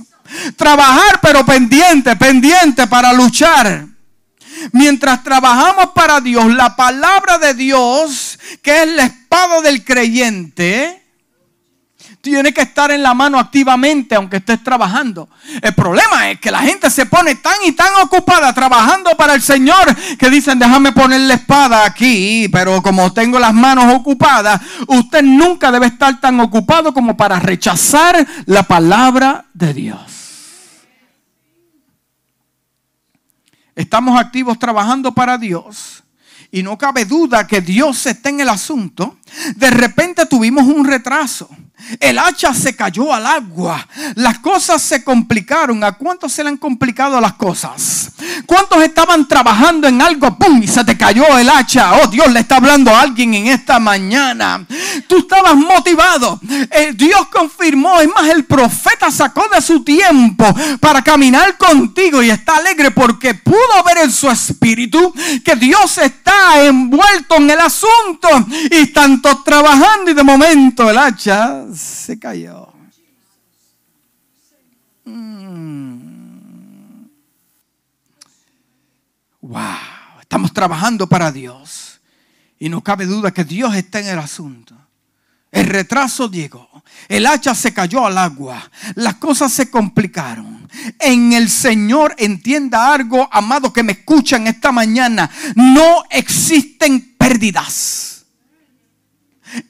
Trabajar 0.56 1.20
pero 1.22 1.46
pendiente, 1.46 2.16
pendiente 2.16 2.88
para 2.88 3.14
luchar. 3.14 3.86
Mientras 4.72 5.24
trabajamos 5.24 5.92
para 5.94 6.22
Dios, 6.22 6.54
la 6.54 6.76
palabra 6.76 7.38
de 7.38 7.54
Dios, 7.54 8.40
que 8.62 8.84
es 8.84 8.90
la 8.90 9.04
espada 9.06 9.62
del 9.62 9.84
creyente, 9.84 11.06
tiene 12.26 12.52
que 12.52 12.62
estar 12.62 12.90
en 12.90 13.04
la 13.04 13.14
mano 13.14 13.38
activamente 13.38 14.16
aunque 14.16 14.38
estés 14.38 14.64
trabajando. 14.64 15.30
El 15.62 15.76
problema 15.76 16.32
es 16.32 16.40
que 16.40 16.50
la 16.50 16.62
gente 16.62 16.90
se 16.90 17.06
pone 17.06 17.36
tan 17.36 17.54
y 17.68 17.74
tan 17.74 17.94
ocupada 18.02 18.52
trabajando 18.52 19.16
para 19.16 19.36
el 19.36 19.44
Señor 19.44 19.96
que 20.18 20.32
dicen, 20.32 20.58
déjame 20.58 20.92
poner 20.92 21.22
la 21.22 21.36
espada 21.36 21.86
aquí, 21.86 22.50
pero 22.52 22.82
como 22.82 23.14
tengo 23.14 23.38
las 23.38 23.54
manos 23.54 23.94
ocupadas, 23.94 24.60
usted 24.88 25.22
nunca 25.22 25.72
debe 25.72 25.86
estar 25.86 26.20
tan 26.20 26.40
ocupado 26.40 26.96
como 26.96 27.16
para 27.16 27.40
rechazar 27.40 28.26
la 28.48 28.64
palabra 28.64 29.46
de 29.54 29.74
Dios. 29.76 30.15
Estamos 33.76 34.20
activos 34.20 34.58
trabajando 34.58 35.12
para 35.14 35.38
Dios 35.38 36.04
y 36.52 36.64
no 36.64 36.78
cabe 36.78 37.06
duda 37.06 37.48
que 37.48 37.62
Dios 37.62 38.06
está 38.06 38.30
en 38.30 38.40
el 38.40 38.50
asunto, 38.50 39.18
de 39.56 39.70
repente 39.70 40.26
tuvimos 40.26 40.66
un 40.66 40.86
retraso. 40.86 41.50
El 42.00 42.18
hacha 42.18 42.54
se 42.54 42.76
cayó 42.76 43.14
al 43.14 43.26
agua. 43.26 43.88
Las 44.16 44.40
cosas 44.40 44.82
se 44.82 45.04
complicaron. 45.04 45.84
¿A 45.84 45.94
cuántos 45.94 46.32
se 46.32 46.44
le 46.44 46.50
han 46.50 46.58
complicado 46.58 47.20
las 47.22 47.34
cosas? 47.34 48.12
¿Cuántos 48.46 48.82
estaban 48.82 49.28
trabajando 49.28 49.88
en 49.88 50.02
algo? 50.02 50.38
¡Pum! 50.38 50.62
Y 50.64 50.68
se 50.68 50.84
te 50.84 50.98
cayó 50.98 51.38
el 51.38 51.50
hacha. 51.50 51.94
Oh, 51.96 52.08
Dios 52.08 52.32
le 52.32 52.40
está 52.40 52.58
hablando 52.58 52.92
a 52.92 53.02
alguien 53.02 53.34
en 53.34 53.48
esta 53.48 53.80
mañana. 53.80 54.66
Tú 55.08 55.20
estabas 55.20 55.56
motivado. 55.56 56.40
Eh, 56.72 56.94
Dios 56.96 57.28
confirmó. 57.28 58.00
Es 58.02 58.08
más, 58.08 58.30
el 58.30 58.46
profeta 58.46 59.12
sacó 59.12 59.48
de 59.54 59.62
su 59.62 59.84
tiempo 59.84 60.46
para 60.80 61.04
caminar 61.04 61.58
contigo 61.58 62.24
y 62.24 62.30
está 62.30 62.58
alegre 62.58 62.92
porque 62.92 63.36
pudo 63.36 63.84
ver 63.86 64.00
en 64.00 64.12
su 64.12 64.30
espíritu 64.30 65.14
que 65.44 65.56
Dios 65.56 65.98
está 65.98 66.64
envuelto 66.64 67.36
en 67.36 67.50
el 67.50 67.60
asunto 67.60 68.30
y 68.72 68.88
tanto 68.88 69.44
trabajando 69.44 70.12
y 70.12 70.14
de 70.14 70.24
momento 70.24 70.90
el 70.90 70.98
hacha 70.98 71.65
se 71.74 72.20
cayó. 72.20 72.74
Mm. 75.06 77.06
Wow, 79.42 80.22
estamos 80.22 80.54
trabajando 80.54 81.08
para 81.08 81.32
Dios 81.32 82.02
y 82.58 82.70
no 82.70 82.82
cabe 82.82 83.06
duda 83.06 83.32
que 83.32 83.44
Dios 83.44 83.76
está 83.76 84.00
en 84.00 84.08
el 84.08 84.20
asunto. 84.20 84.76
El 85.52 85.68
retraso 85.68 86.30
llegó, 86.30 86.84
el 87.08 87.26
hacha 87.26 87.56
se 87.56 87.74
cayó 87.74 88.06
al 88.06 88.18
agua, 88.18 88.70
las 88.96 89.16
cosas 89.16 89.54
se 89.54 89.70
complicaron. 89.70 90.68
En 91.00 91.32
el 91.32 91.50
Señor 91.50 92.14
entienda 92.18 92.94
algo, 92.94 93.30
amado 93.32 93.72
que 93.72 93.84
me 93.84 93.94
escuchan 93.94 94.48
esta 94.48 94.72
mañana, 94.72 95.30
no 95.56 96.04
existen 96.10 97.16
pérdidas. 97.18 98.15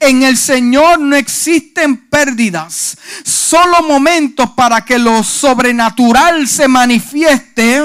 En 0.00 0.22
el 0.22 0.36
Señor 0.36 0.98
no 0.98 1.14
existen 1.16 2.08
pérdidas, 2.08 2.96
solo 3.24 3.82
momentos 3.82 4.50
para 4.50 4.84
que 4.84 4.98
lo 4.98 5.22
sobrenatural 5.22 6.48
se 6.48 6.66
manifieste. 6.66 7.82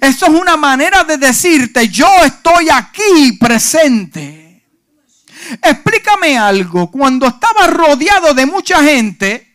Eso 0.00 0.26
es 0.26 0.32
una 0.32 0.56
manera 0.56 1.04
de 1.04 1.18
decirte, 1.18 1.88
yo 1.88 2.08
estoy 2.24 2.68
aquí 2.70 3.32
presente. 3.38 4.64
Explícame 5.62 6.38
algo, 6.38 6.90
cuando 6.90 7.26
estaba 7.26 7.66
rodeado 7.66 8.32
de 8.32 8.46
mucha 8.46 8.82
gente, 8.82 9.54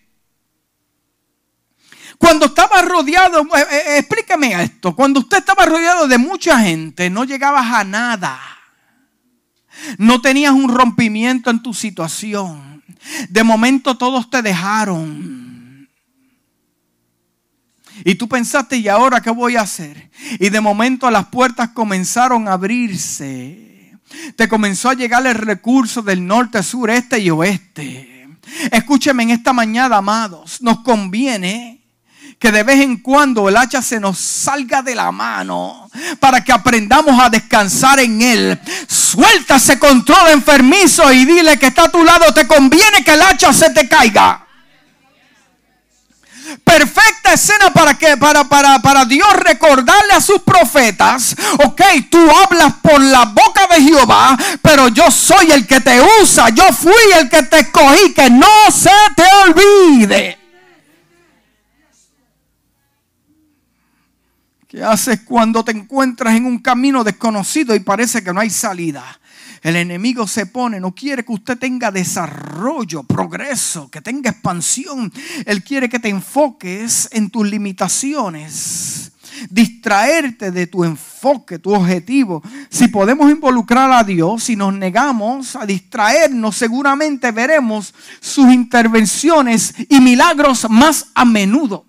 cuando 2.20 2.48
estaba 2.48 2.82
rodeado, 2.82 3.42
eh, 3.42 3.66
eh, 3.72 3.98
explícame 4.00 4.62
esto, 4.62 4.94
cuando 4.94 5.22
usted 5.22 5.38
estaba 5.38 5.66
rodeado 5.66 6.08
de 6.08 6.18
mucha 6.18 6.60
gente, 6.60 7.10
no 7.10 7.24
llegabas 7.24 7.66
a 7.66 7.84
nada. 7.84 8.59
No 9.98 10.22
tenías 10.22 10.54
un 10.54 10.70
rompimiento 10.70 11.50
en 11.50 11.62
tu 11.62 11.74
situación. 11.74 12.84
De 13.30 13.44
momento 13.44 13.98
todos 13.98 14.30
te 14.30 14.42
dejaron. 14.42 15.88
Y 18.04 18.16
tú 18.16 18.28
pensaste, 18.28 18.78
¿y 18.78 18.88
ahora 18.88 19.22
qué 19.22 19.30
voy 19.30 19.56
a 19.56 19.62
hacer? 19.62 20.10
Y 20.40 20.50
de 20.50 20.62
momento 20.62 21.10
las 21.12 21.28
puertas 21.28 21.70
comenzaron 21.70 22.48
a 22.48 22.54
abrirse. 22.54 23.98
Te 24.36 24.48
comenzó 24.48 24.90
a 24.90 24.94
llegar 24.94 25.26
el 25.28 25.36
recurso 25.36 26.02
del 26.02 26.26
norte, 26.26 26.64
sur, 26.64 26.90
este 26.90 27.20
y 27.20 27.30
oeste. 27.30 28.28
Escúcheme 28.72 29.24
en 29.24 29.32
esta 29.32 29.54
mañana, 29.54 29.98
amados. 29.98 30.62
Nos 30.62 30.80
conviene 30.80 31.79
que 32.40 32.54
de 32.54 32.64
vez 32.64 32.80
en 32.80 32.98
cuando 32.98 33.50
el 33.50 33.58
hacha 33.58 33.82
se 33.82 34.00
nos 34.00 34.18
salga 34.18 34.82
de 34.82 34.96
la 34.96 35.12
mano 35.12 35.92
para 36.22 36.42
que 36.42 36.54
aprendamos 36.54 37.22
a 37.22 37.30
descansar 37.30 38.00
en 38.00 38.22
Él. 38.22 38.60
Suelta 38.88 39.58
ese 39.58 39.78
control 39.78 40.30
enfermizo 40.30 41.12
y 41.12 41.26
dile 41.26 41.60
que 41.60 41.68
está 41.68 41.84
a 41.84 41.92
tu 41.92 42.02
lado, 42.04 42.34
te 42.34 42.48
conviene 42.48 43.04
que 43.04 43.14
el 43.14 43.22
hacha 43.22 43.52
se 43.52 43.70
te 43.72 43.90
caiga. 43.90 44.46
Perfecta 46.64 47.34
escena 47.34 47.72
para 47.72 47.96
que 47.96 48.16
para, 48.18 48.46
para, 48.46 48.80
para 48.80 49.06
Dios 49.06 49.32
recordarle 49.34 50.14
a 50.14 50.22
sus 50.22 50.42
profetas, 50.42 51.36
ok, 51.64 51.82
tú 52.10 52.20
hablas 52.32 52.74
por 52.82 53.02
la 53.02 53.26
boca 53.26 53.68
de 53.68 53.84
Jehová, 53.84 54.38
pero 54.62 54.88
yo 54.88 55.12
soy 55.12 55.52
el 55.52 55.68
que 55.68 55.82
te 55.82 56.02
usa, 56.22 56.50
yo 56.50 56.64
fui 56.74 56.94
el 57.18 57.30
que 57.30 57.44
te 57.44 57.60
escogí, 57.60 58.14
que 58.14 58.30
no 58.30 58.48
se 58.72 58.90
te 59.16 59.26
olvide. 59.46 60.39
¿Qué 64.80 64.86
haces 64.86 65.20
cuando 65.26 65.62
te 65.62 65.74
encuentras 65.74 66.38
en 66.38 66.46
un 66.46 66.60
camino 66.60 67.04
desconocido 67.04 67.76
y 67.76 67.82
parece 67.82 68.24
que 68.24 68.32
no 68.32 68.40
hay 68.40 68.50
salida? 68.50 69.04
El 69.62 69.76
enemigo 69.76 70.26
se 70.26 70.46
pone, 70.46 70.80
no 70.80 70.96
quiere 70.96 71.26
que 71.26 71.34
usted 71.34 71.58
tenga 71.58 71.92
desarrollo, 71.92 73.04
progreso, 73.04 73.92
que 73.92 74.00
tenga 74.00 74.30
expansión. 74.30 75.12
Él 75.46 75.66
quiere 75.66 75.90
que 75.90 76.00
te 76.00 76.08
enfoques 76.08 77.10
en 77.12 77.30
tus 77.30 77.46
limitaciones, 77.46 79.12
distraerte 79.50 80.50
de 80.50 80.68
tu 80.68 80.86
enfoque, 80.86 81.60
tu 81.60 81.74
objetivo. 81.74 82.42
Si 82.70 82.88
podemos 82.88 83.30
involucrar 83.30 83.92
a 83.92 84.06
Dios, 84.06 84.46
si 84.46 84.56
nos 84.56 84.74
negamos 84.74 85.58
a 85.58 85.66
distraernos, 85.66 86.56
seguramente 86.56 87.34
veremos 87.34 87.94
sus 88.22 88.50
intervenciones 88.54 89.74
y 89.90 90.00
milagros 90.00 90.70
más 90.70 91.08
a 91.16 91.26
menudo. 91.26 91.89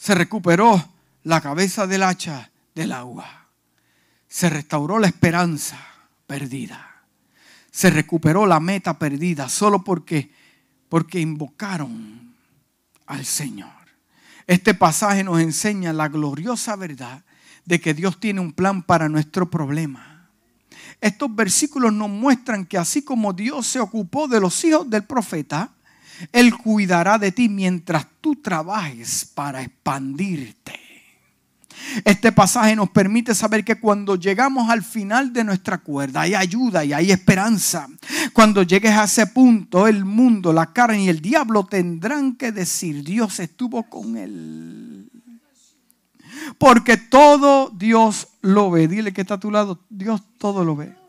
Se 0.00 0.14
recuperó 0.14 0.82
la 1.24 1.42
cabeza 1.42 1.86
del 1.86 2.04
hacha 2.04 2.50
del 2.74 2.90
agua. 2.90 3.48
Se 4.26 4.48
restauró 4.48 4.98
la 4.98 5.08
esperanza 5.08 5.78
perdida. 6.26 7.02
Se 7.70 7.90
recuperó 7.90 8.46
la 8.46 8.60
meta 8.60 8.98
perdida 8.98 9.50
solo 9.50 9.84
porque, 9.84 10.32
porque 10.88 11.20
invocaron 11.20 12.34
al 13.04 13.26
Señor. 13.26 13.68
Este 14.46 14.72
pasaje 14.72 15.22
nos 15.22 15.38
enseña 15.38 15.92
la 15.92 16.08
gloriosa 16.08 16.76
verdad 16.76 17.22
de 17.66 17.78
que 17.78 17.92
Dios 17.92 18.18
tiene 18.18 18.40
un 18.40 18.54
plan 18.54 18.82
para 18.82 19.10
nuestro 19.10 19.50
problema. 19.50 20.30
Estos 21.02 21.36
versículos 21.36 21.92
nos 21.92 22.08
muestran 22.08 22.64
que 22.64 22.78
así 22.78 23.02
como 23.02 23.34
Dios 23.34 23.66
se 23.66 23.80
ocupó 23.80 24.28
de 24.28 24.40
los 24.40 24.64
hijos 24.64 24.88
del 24.88 25.04
profeta, 25.04 25.74
Él 26.32 26.56
cuidará 26.56 27.18
de 27.18 27.32
ti 27.32 27.48
mientras 27.48 28.06
tú 28.20 28.36
trabajes 28.36 29.24
para 29.24 29.62
expandirte. 29.62 30.78
Este 32.04 32.30
pasaje 32.30 32.76
nos 32.76 32.90
permite 32.90 33.34
saber 33.34 33.64
que 33.64 33.80
cuando 33.80 34.16
llegamos 34.16 34.68
al 34.68 34.82
final 34.82 35.32
de 35.32 35.44
nuestra 35.44 35.78
cuerda 35.78 36.22
hay 36.22 36.34
ayuda 36.34 36.84
y 36.84 36.92
hay 36.92 37.10
esperanza. 37.10 37.88
Cuando 38.32 38.62
llegues 38.62 38.92
a 38.92 39.04
ese 39.04 39.26
punto, 39.26 39.86
el 39.86 40.04
mundo, 40.04 40.52
la 40.52 40.72
carne 40.72 41.04
y 41.04 41.08
el 41.08 41.20
diablo 41.20 41.64
tendrán 41.64 42.36
que 42.36 42.52
decir, 42.52 43.02
Dios 43.02 43.40
estuvo 43.40 43.82
con 43.84 44.16
él. 44.16 45.10
Porque 46.58 46.96
todo 46.96 47.70
Dios 47.70 48.28
lo 48.42 48.70
ve. 48.70 48.88
Dile 48.88 49.12
que 49.12 49.22
está 49.22 49.34
a 49.34 49.40
tu 49.40 49.50
lado, 49.50 49.80
Dios 49.88 50.22
todo 50.38 50.64
lo 50.64 50.76
ve. 50.76 50.99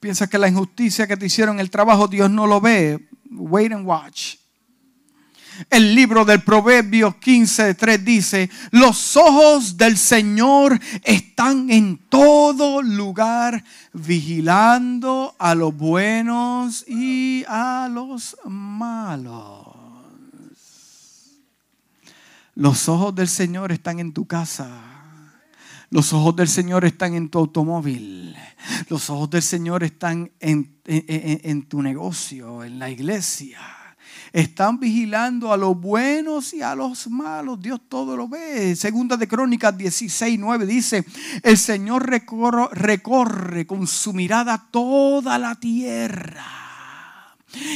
Piensas 0.00 0.28
que 0.28 0.38
la 0.38 0.48
injusticia 0.48 1.06
que 1.06 1.16
te 1.16 1.26
hicieron 1.26 1.60
el 1.60 1.70
trabajo 1.70 2.08
Dios 2.08 2.30
no 2.30 2.46
lo 2.46 2.60
ve? 2.60 3.08
Wait 3.30 3.72
and 3.72 3.86
watch. 3.86 4.36
El 5.68 5.94
libro 5.94 6.24
del 6.24 6.42
Proverbio 6.42 7.16
15.3 7.20 7.98
dice, 7.98 8.50
los 8.70 9.16
ojos 9.16 9.76
del 9.76 9.98
Señor 9.98 10.80
están 11.04 11.70
en 11.70 11.98
todo 12.08 12.80
lugar, 12.80 13.62
vigilando 13.92 15.34
a 15.38 15.54
los 15.54 15.76
buenos 15.76 16.88
y 16.88 17.44
a 17.46 17.90
los 17.92 18.38
malos. 18.46 19.66
Los 22.54 22.88
ojos 22.88 23.14
del 23.14 23.28
Señor 23.28 23.70
están 23.70 24.00
en 24.00 24.14
tu 24.14 24.26
casa. 24.26 24.99
Los 25.90 26.12
ojos 26.12 26.36
del 26.36 26.48
Señor 26.48 26.84
están 26.84 27.14
en 27.14 27.28
tu 27.28 27.38
automóvil. 27.40 28.36
Los 28.88 29.10
ojos 29.10 29.28
del 29.30 29.42
Señor 29.42 29.82
están 29.82 30.30
en, 30.38 31.66
tu 31.68 31.82
negocio, 31.82 32.64
en 32.64 32.78
la 32.78 32.90
iglesia 32.90 33.58
están 34.32 34.78
vigilando 34.78 35.52
a 35.52 35.56
los 35.56 35.76
buenos 35.80 36.54
y 36.54 36.62
a 36.62 36.76
los 36.76 37.08
malos. 37.08 37.60
Dios 37.60 37.80
todo 37.88 38.16
lo 38.16 38.28
ve. 38.28 38.76
Segunda 38.76 39.16
de 39.16 39.26
Crónicas 39.26 39.76
16, 39.76 40.38
9 40.38 40.66
dice, 40.66 41.04
el 41.42 41.58
Señor 41.58 42.08
recorre, 42.08 42.68
recorre 42.72 43.66
con 43.66 43.88
su 43.88 44.12
mirada 44.12 44.68
toda 44.70 45.36
la 45.36 45.56
tierra 45.56 46.60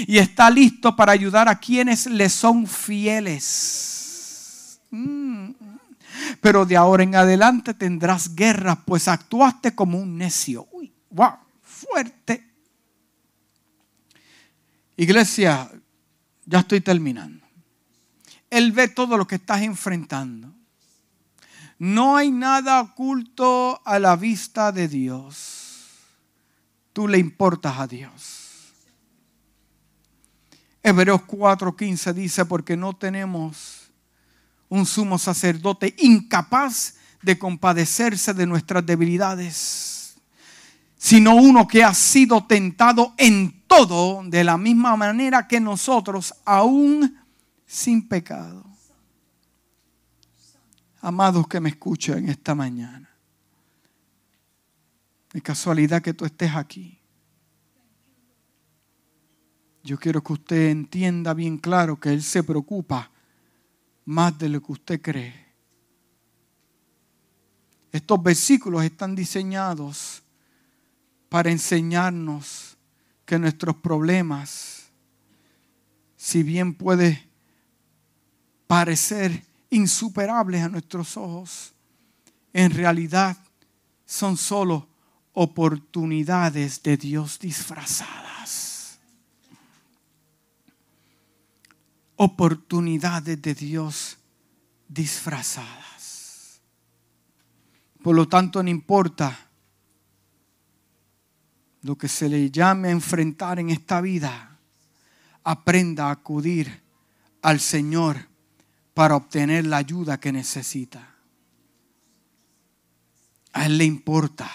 y 0.06 0.18
está 0.18 0.50
listo 0.50 0.94
para 0.94 1.12
ayudar 1.12 1.48
a 1.48 1.58
quienes 1.58 2.06
le 2.06 2.28
son 2.28 2.66
fieles. 2.66 3.94
Mm. 4.90 5.63
Pero 6.40 6.66
de 6.66 6.76
ahora 6.76 7.02
en 7.02 7.14
adelante 7.14 7.74
tendrás 7.74 8.34
guerras, 8.34 8.78
pues 8.84 9.08
actuaste 9.08 9.74
como 9.74 9.98
un 9.98 10.16
necio. 10.16 10.68
Uy, 10.72 10.92
wow, 11.10 11.34
fuerte. 11.62 12.50
Iglesia, 14.96 15.70
ya 16.46 16.60
estoy 16.60 16.80
terminando. 16.80 17.44
Él 18.50 18.72
ve 18.72 18.88
todo 18.88 19.16
lo 19.16 19.26
que 19.26 19.36
estás 19.36 19.62
enfrentando. 19.62 20.54
No 21.78 22.16
hay 22.16 22.30
nada 22.30 22.80
oculto 22.80 23.80
a 23.84 23.98
la 23.98 24.14
vista 24.14 24.70
de 24.70 24.86
Dios. 24.86 25.88
Tú 26.92 27.08
le 27.08 27.18
importas 27.18 27.78
a 27.80 27.86
Dios. 27.88 28.72
Hebreos 30.82 31.22
4:15 31.22 32.12
dice, 32.12 32.44
porque 32.44 32.76
no 32.76 32.94
tenemos 32.94 33.83
un 34.74 34.86
sumo 34.86 35.18
sacerdote 35.18 35.94
incapaz 35.98 36.96
de 37.22 37.38
compadecerse 37.38 38.34
de 38.34 38.44
nuestras 38.44 38.84
debilidades, 38.84 40.16
sino 40.96 41.36
uno 41.36 41.68
que 41.68 41.84
ha 41.84 41.94
sido 41.94 42.44
tentado 42.44 43.14
en 43.16 43.62
todo 43.68 44.22
de 44.24 44.42
la 44.42 44.58
misma 44.58 44.96
manera 44.96 45.46
que 45.46 45.60
nosotros, 45.60 46.34
aún 46.44 47.16
sin 47.64 48.08
pecado. 48.08 48.64
Amados 51.00 51.46
que 51.46 51.60
me 51.60 51.68
escuchan 51.68 52.28
esta 52.28 52.56
mañana, 52.56 53.08
de 55.32 55.40
casualidad 55.40 56.02
que 56.02 56.14
tú 56.14 56.24
estés 56.24 56.52
aquí. 56.52 56.98
Yo 59.84 59.98
quiero 60.00 60.20
que 60.24 60.32
usted 60.32 60.70
entienda 60.70 61.32
bien 61.32 61.58
claro 61.58 62.00
que 62.00 62.08
Él 62.08 62.24
se 62.24 62.42
preocupa 62.42 63.12
más 64.04 64.38
de 64.38 64.48
lo 64.48 64.62
que 64.62 64.72
usted 64.72 65.00
cree. 65.00 65.44
Estos 67.92 68.22
versículos 68.22 68.84
están 68.84 69.14
diseñados 69.14 70.22
para 71.28 71.50
enseñarnos 71.50 72.76
que 73.24 73.38
nuestros 73.38 73.76
problemas, 73.76 74.90
si 76.16 76.42
bien 76.42 76.74
puede 76.74 77.28
parecer 78.66 79.44
insuperables 79.70 80.62
a 80.62 80.68
nuestros 80.68 81.16
ojos, 81.16 81.72
en 82.52 82.70
realidad 82.70 83.36
son 84.04 84.36
solo 84.36 84.88
oportunidades 85.32 86.82
de 86.82 86.96
Dios 86.96 87.38
disfrazadas. 87.38 88.23
Oportunidades 92.16 93.40
de 93.42 93.54
Dios 93.54 94.18
disfrazadas. 94.88 96.60
Por 98.02 98.14
lo 98.14 98.28
tanto, 98.28 98.62
no 98.62 98.70
importa 98.70 99.50
lo 101.82 101.96
que 101.96 102.08
se 102.08 102.28
le 102.28 102.50
llame 102.50 102.88
a 102.88 102.92
enfrentar 102.92 103.58
en 103.58 103.70
esta 103.70 104.00
vida, 104.00 104.58
aprenda 105.42 106.08
a 106.08 106.12
acudir 106.12 106.82
al 107.42 107.60
Señor 107.60 108.28
para 108.94 109.16
obtener 109.16 109.66
la 109.66 109.78
ayuda 109.78 110.18
que 110.18 110.32
necesita. 110.32 111.14
A 113.52 113.66
Él 113.66 113.78
le 113.78 113.84
importa, 113.84 114.50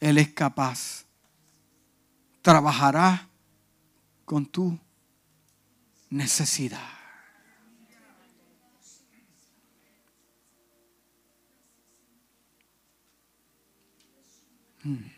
Él 0.00 0.18
es 0.18 0.28
capaz, 0.30 1.04
trabajará 2.40 3.28
con 4.24 4.46
tu 4.46 4.78
necesidad. 6.10 6.96
Hmm. 14.82 15.10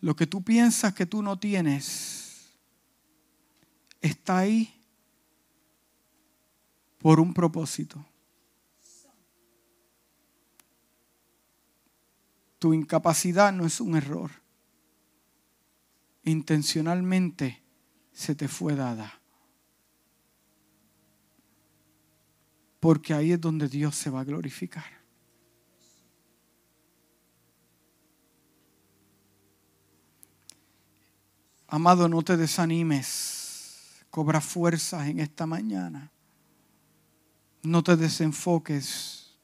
Lo 0.00 0.14
que 0.14 0.26
tú 0.26 0.42
piensas 0.42 0.94
que 0.94 1.06
tú 1.06 1.22
no 1.22 1.38
tienes 1.38 2.50
está 4.00 4.38
ahí 4.38 4.74
por 6.98 7.20
un 7.20 7.32
propósito. 7.32 8.06
Tu 12.58 12.72
incapacidad 12.72 13.52
no 13.52 13.66
es 13.66 13.80
un 13.80 13.96
error. 13.96 14.30
Intencionalmente 16.22 17.63
se 18.14 18.34
te 18.34 18.48
fue 18.48 18.74
dada. 18.76 19.20
Porque 22.80 23.12
ahí 23.12 23.32
es 23.32 23.40
donde 23.40 23.68
Dios 23.68 23.96
se 23.96 24.08
va 24.08 24.20
a 24.20 24.24
glorificar. 24.24 24.84
Amado, 31.66 32.08
no 32.08 32.22
te 32.22 32.36
desanimes. 32.36 34.04
Cobra 34.10 34.40
fuerzas 34.40 35.08
en 35.08 35.18
esta 35.18 35.44
mañana. 35.44 36.12
No 37.62 37.82
te 37.82 37.96
desenfoques. 37.96 39.34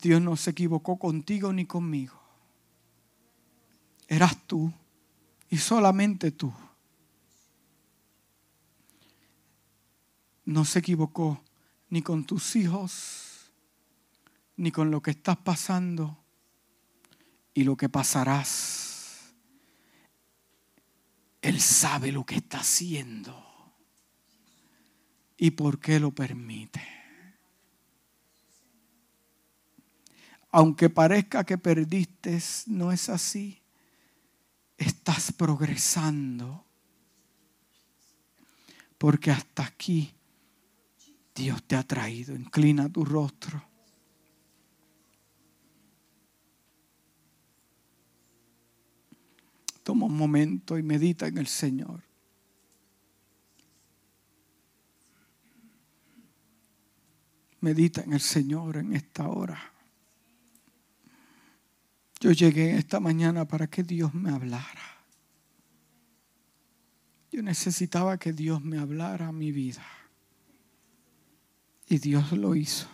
Dios 0.00 0.20
no 0.20 0.36
se 0.36 0.50
equivocó 0.50 0.98
contigo 0.98 1.52
ni 1.52 1.66
conmigo. 1.66 2.20
Eras 4.08 4.36
tú 4.46 4.72
y 5.50 5.58
solamente 5.58 6.32
tú. 6.32 6.52
No 10.54 10.64
se 10.64 10.78
equivocó 10.78 11.42
ni 11.90 12.00
con 12.00 12.24
tus 12.24 12.54
hijos, 12.54 13.50
ni 14.54 14.70
con 14.70 14.88
lo 14.92 15.02
que 15.02 15.10
estás 15.10 15.36
pasando 15.38 16.16
y 17.52 17.64
lo 17.64 17.76
que 17.76 17.88
pasarás 17.88 19.34
Él 21.42 21.60
sabe 21.60 22.12
lo 22.12 22.24
que 22.24 22.36
está 22.36 22.60
haciendo 22.60 23.74
y 25.36 25.50
por 25.50 25.80
qué 25.80 25.98
lo 25.98 26.12
permite. 26.12 26.86
Aunque 30.52 30.88
parezca 30.88 31.42
que 31.42 31.58
perdiste, 31.58 32.40
no 32.68 32.92
es 32.92 33.08
así. 33.08 33.60
Estás 34.78 35.32
progresando. 35.32 36.64
Porque 38.96 39.32
hasta 39.32 39.64
aquí 39.64 40.13
Dios 41.34 41.62
te 41.64 41.76
ha 41.76 41.82
traído. 41.82 42.34
Inclina 42.34 42.88
tu 42.88 43.04
rostro. 43.04 43.62
Toma 49.82 50.06
un 50.06 50.16
momento 50.16 50.78
y 50.78 50.82
medita 50.82 51.26
en 51.26 51.38
el 51.38 51.46
Señor. 51.46 52.02
Medita 57.60 58.02
en 58.02 58.12
el 58.12 58.20
Señor 58.20 58.76
en 58.76 58.94
esta 58.94 59.28
hora. 59.28 59.72
Yo 62.20 62.32
llegué 62.32 62.76
esta 62.76 63.00
mañana 63.00 63.46
para 63.46 63.66
que 63.66 63.82
Dios 63.82 64.14
me 64.14 64.30
hablara. 64.30 65.04
Yo 67.30 67.42
necesitaba 67.42 68.18
que 68.18 68.32
Dios 68.32 68.62
me 68.62 68.78
hablara 68.78 69.28
a 69.28 69.32
mi 69.32 69.50
vida. 69.52 69.84
Y 71.88 71.98
Dios 71.98 72.32
lo 72.32 72.54
hizo. 72.54 72.88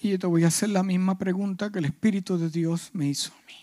Y 0.00 0.10
yo 0.10 0.18
te 0.18 0.26
voy 0.26 0.44
a 0.44 0.48
hacer 0.48 0.68
la 0.68 0.82
misma 0.82 1.16
pregunta 1.16 1.72
que 1.72 1.78
el 1.78 1.86
Espíritu 1.86 2.36
de 2.36 2.50
Dios 2.50 2.90
me 2.92 3.08
hizo 3.08 3.32
a 3.32 3.46
mí. 3.46 3.54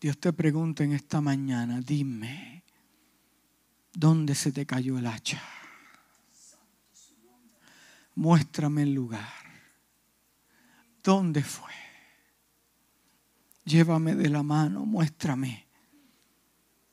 Dios 0.00 0.18
te 0.18 0.32
pregunta 0.32 0.82
en 0.82 0.92
esta 0.92 1.20
mañana, 1.20 1.80
dime, 1.80 2.64
¿dónde 3.92 4.34
se 4.34 4.50
te 4.50 4.66
cayó 4.66 4.98
el 4.98 5.06
hacha? 5.06 5.40
Muéstrame 8.16 8.82
el 8.82 8.92
lugar. 8.92 9.28
¿Dónde 11.02 11.42
fue? 11.42 11.72
Llévame 13.64 14.14
de 14.16 14.30
la 14.30 14.42
mano, 14.42 14.84
muéstrame. 14.84 15.69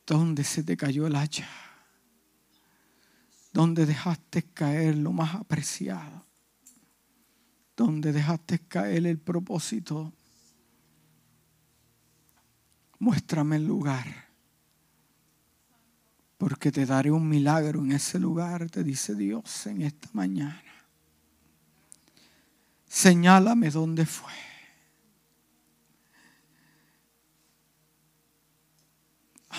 ¿Dónde 0.08 0.44
se 0.44 0.64
te 0.64 0.76
cayó 0.76 1.06
el 1.06 1.16
hacha? 1.16 1.48
¿Dónde 3.54 3.86
dejaste 3.86 4.42
caer 4.42 4.98
lo 4.98 5.12
más 5.12 5.36
apreciado? 5.36 6.28
donde 7.78 8.12
dejaste 8.12 8.60
caer 8.68 9.06
el 9.06 9.20
propósito. 9.20 10.12
Muéstrame 12.98 13.58
el 13.58 13.68
lugar, 13.68 14.08
porque 16.40 16.72
te 16.72 16.88
daré 16.88 17.12
un 17.12 17.30
milagro 17.30 17.84
en 17.84 17.92
ese 17.92 18.18
lugar, 18.18 18.68
te 18.72 18.84
dice 18.84 19.14
Dios 19.14 19.68
en 19.68 19.84
esta 19.84 20.10
mañana. 20.14 20.64
Señálame 22.88 23.70
dónde 23.70 24.08
fue. 24.08 24.34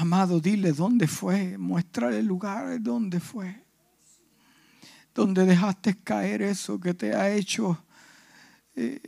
Amado, 0.01 0.39
dile 0.39 0.73
dónde 0.73 1.09
fue, 1.09 1.59
muéstrale 1.59 2.21
el 2.21 2.27
lugar 2.27 2.81
dónde 2.81 3.19
fue. 3.19 3.65
Donde 5.13 5.45
dejaste 5.45 5.99
caer 6.05 6.43
eso 6.43 6.79
que 6.79 6.95
te 6.95 7.17
ha 7.17 7.35
hecho 7.35 7.85
eh, 8.77 9.01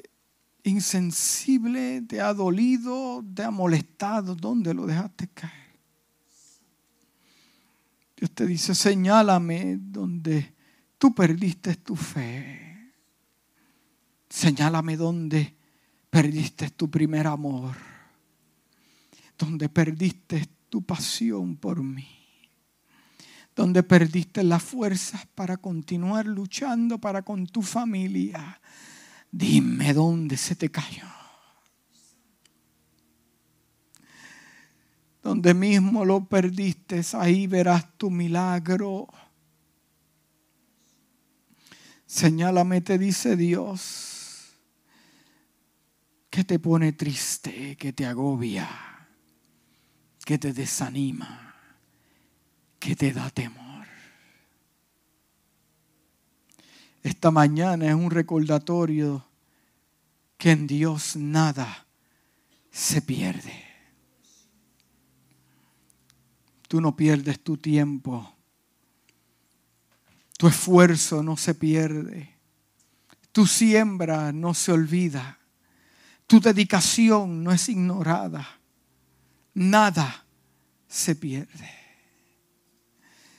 insensible, 0.64 2.02
te 2.08 2.20
ha 2.20 2.34
dolido, 2.34 3.24
te 3.34 3.44
ha 3.44 3.52
molestado, 3.52 4.34
¿dónde 4.34 4.74
lo 4.74 4.84
dejaste 4.84 5.28
caer? 5.28 5.78
Dios 8.16 8.32
te 8.32 8.44
dice, 8.44 8.74
señálame 8.74 9.78
donde 9.78 10.52
tú 10.98 11.14
perdiste 11.14 11.76
tu 11.76 11.94
fe. 11.94 12.92
Señálame 14.28 14.96
donde 14.96 15.54
perdiste 16.10 16.70
tu 16.70 16.90
primer 16.90 17.28
amor. 17.28 17.76
Donde 19.38 19.68
perdiste 19.68 20.59
tu 20.70 20.82
pasión 20.82 21.56
por 21.56 21.82
mí. 21.82 22.08
Donde 23.54 23.82
perdiste 23.82 24.42
las 24.42 24.62
fuerzas 24.62 25.26
para 25.34 25.58
continuar 25.58 26.24
luchando 26.24 26.98
para 26.98 27.22
con 27.22 27.46
tu 27.46 27.60
familia 27.60 28.60
Dime 29.32 29.94
dónde 29.94 30.36
se 30.36 30.56
te 30.56 30.70
cayó. 30.70 31.04
Donde 35.22 35.54
mismo 35.54 36.04
lo 36.04 36.24
perdiste, 36.24 37.02
ahí 37.12 37.46
verás 37.46 37.86
tu 37.96 38.10
milagro. 38.10 39.06
Señálame, 42.06 42.80
te 42.80 42.98
dice 42.98 43.36
Dios, 43.36 44.58
que 46.28 46.42
te 46.42 46.58
pone 46.58 46.92
triste, 46.92 47.76
que 47.76 47.92
te 47.92 48.06
agobia, 48.06 48.68
que 50.24 50.38
te 50.38 50.52
desanima, 50.52 51.54
que 52.78 52.94
te 52.94 53.12
da 53.12 53.30
temor. 53.30 53.70
esta 57.02 57.30
mañana 57.30 57.86
es 57.86 57.94
un 57.94 58.10
recordatorio 58.10 59.24
que 60.36 60.50
en 60.50 60.66
Dios 60.66 61.16
nada 61.16 61.86
se 62.70 63.02
pierde. 63.02 63.64
Tú 66.68 66.80
no 66.80 66.94
pierdes 66.94 67.42
tu 67.42 67.56
tiempo. 67.56 68.32
Tu 70.38 70.46
esfuerzo 70.46 71.22
no 71.22 71.36
se 71.36 71.54
pierde. 71.54 72.36
Tu 73.32 73.46
siembra 73.46 74.32
no 74.32 74.54
se 74.54 74.72
olvida. 74.72 75.38
Tu 76.26 76.40
dedicación 76.40 77.42
no 77.42 77.50
es 77.50 77.68
ignorada. 77.68 78.59
Nada 79.60 80.24
se 80.88 81.14
pierde. 81.14 81.79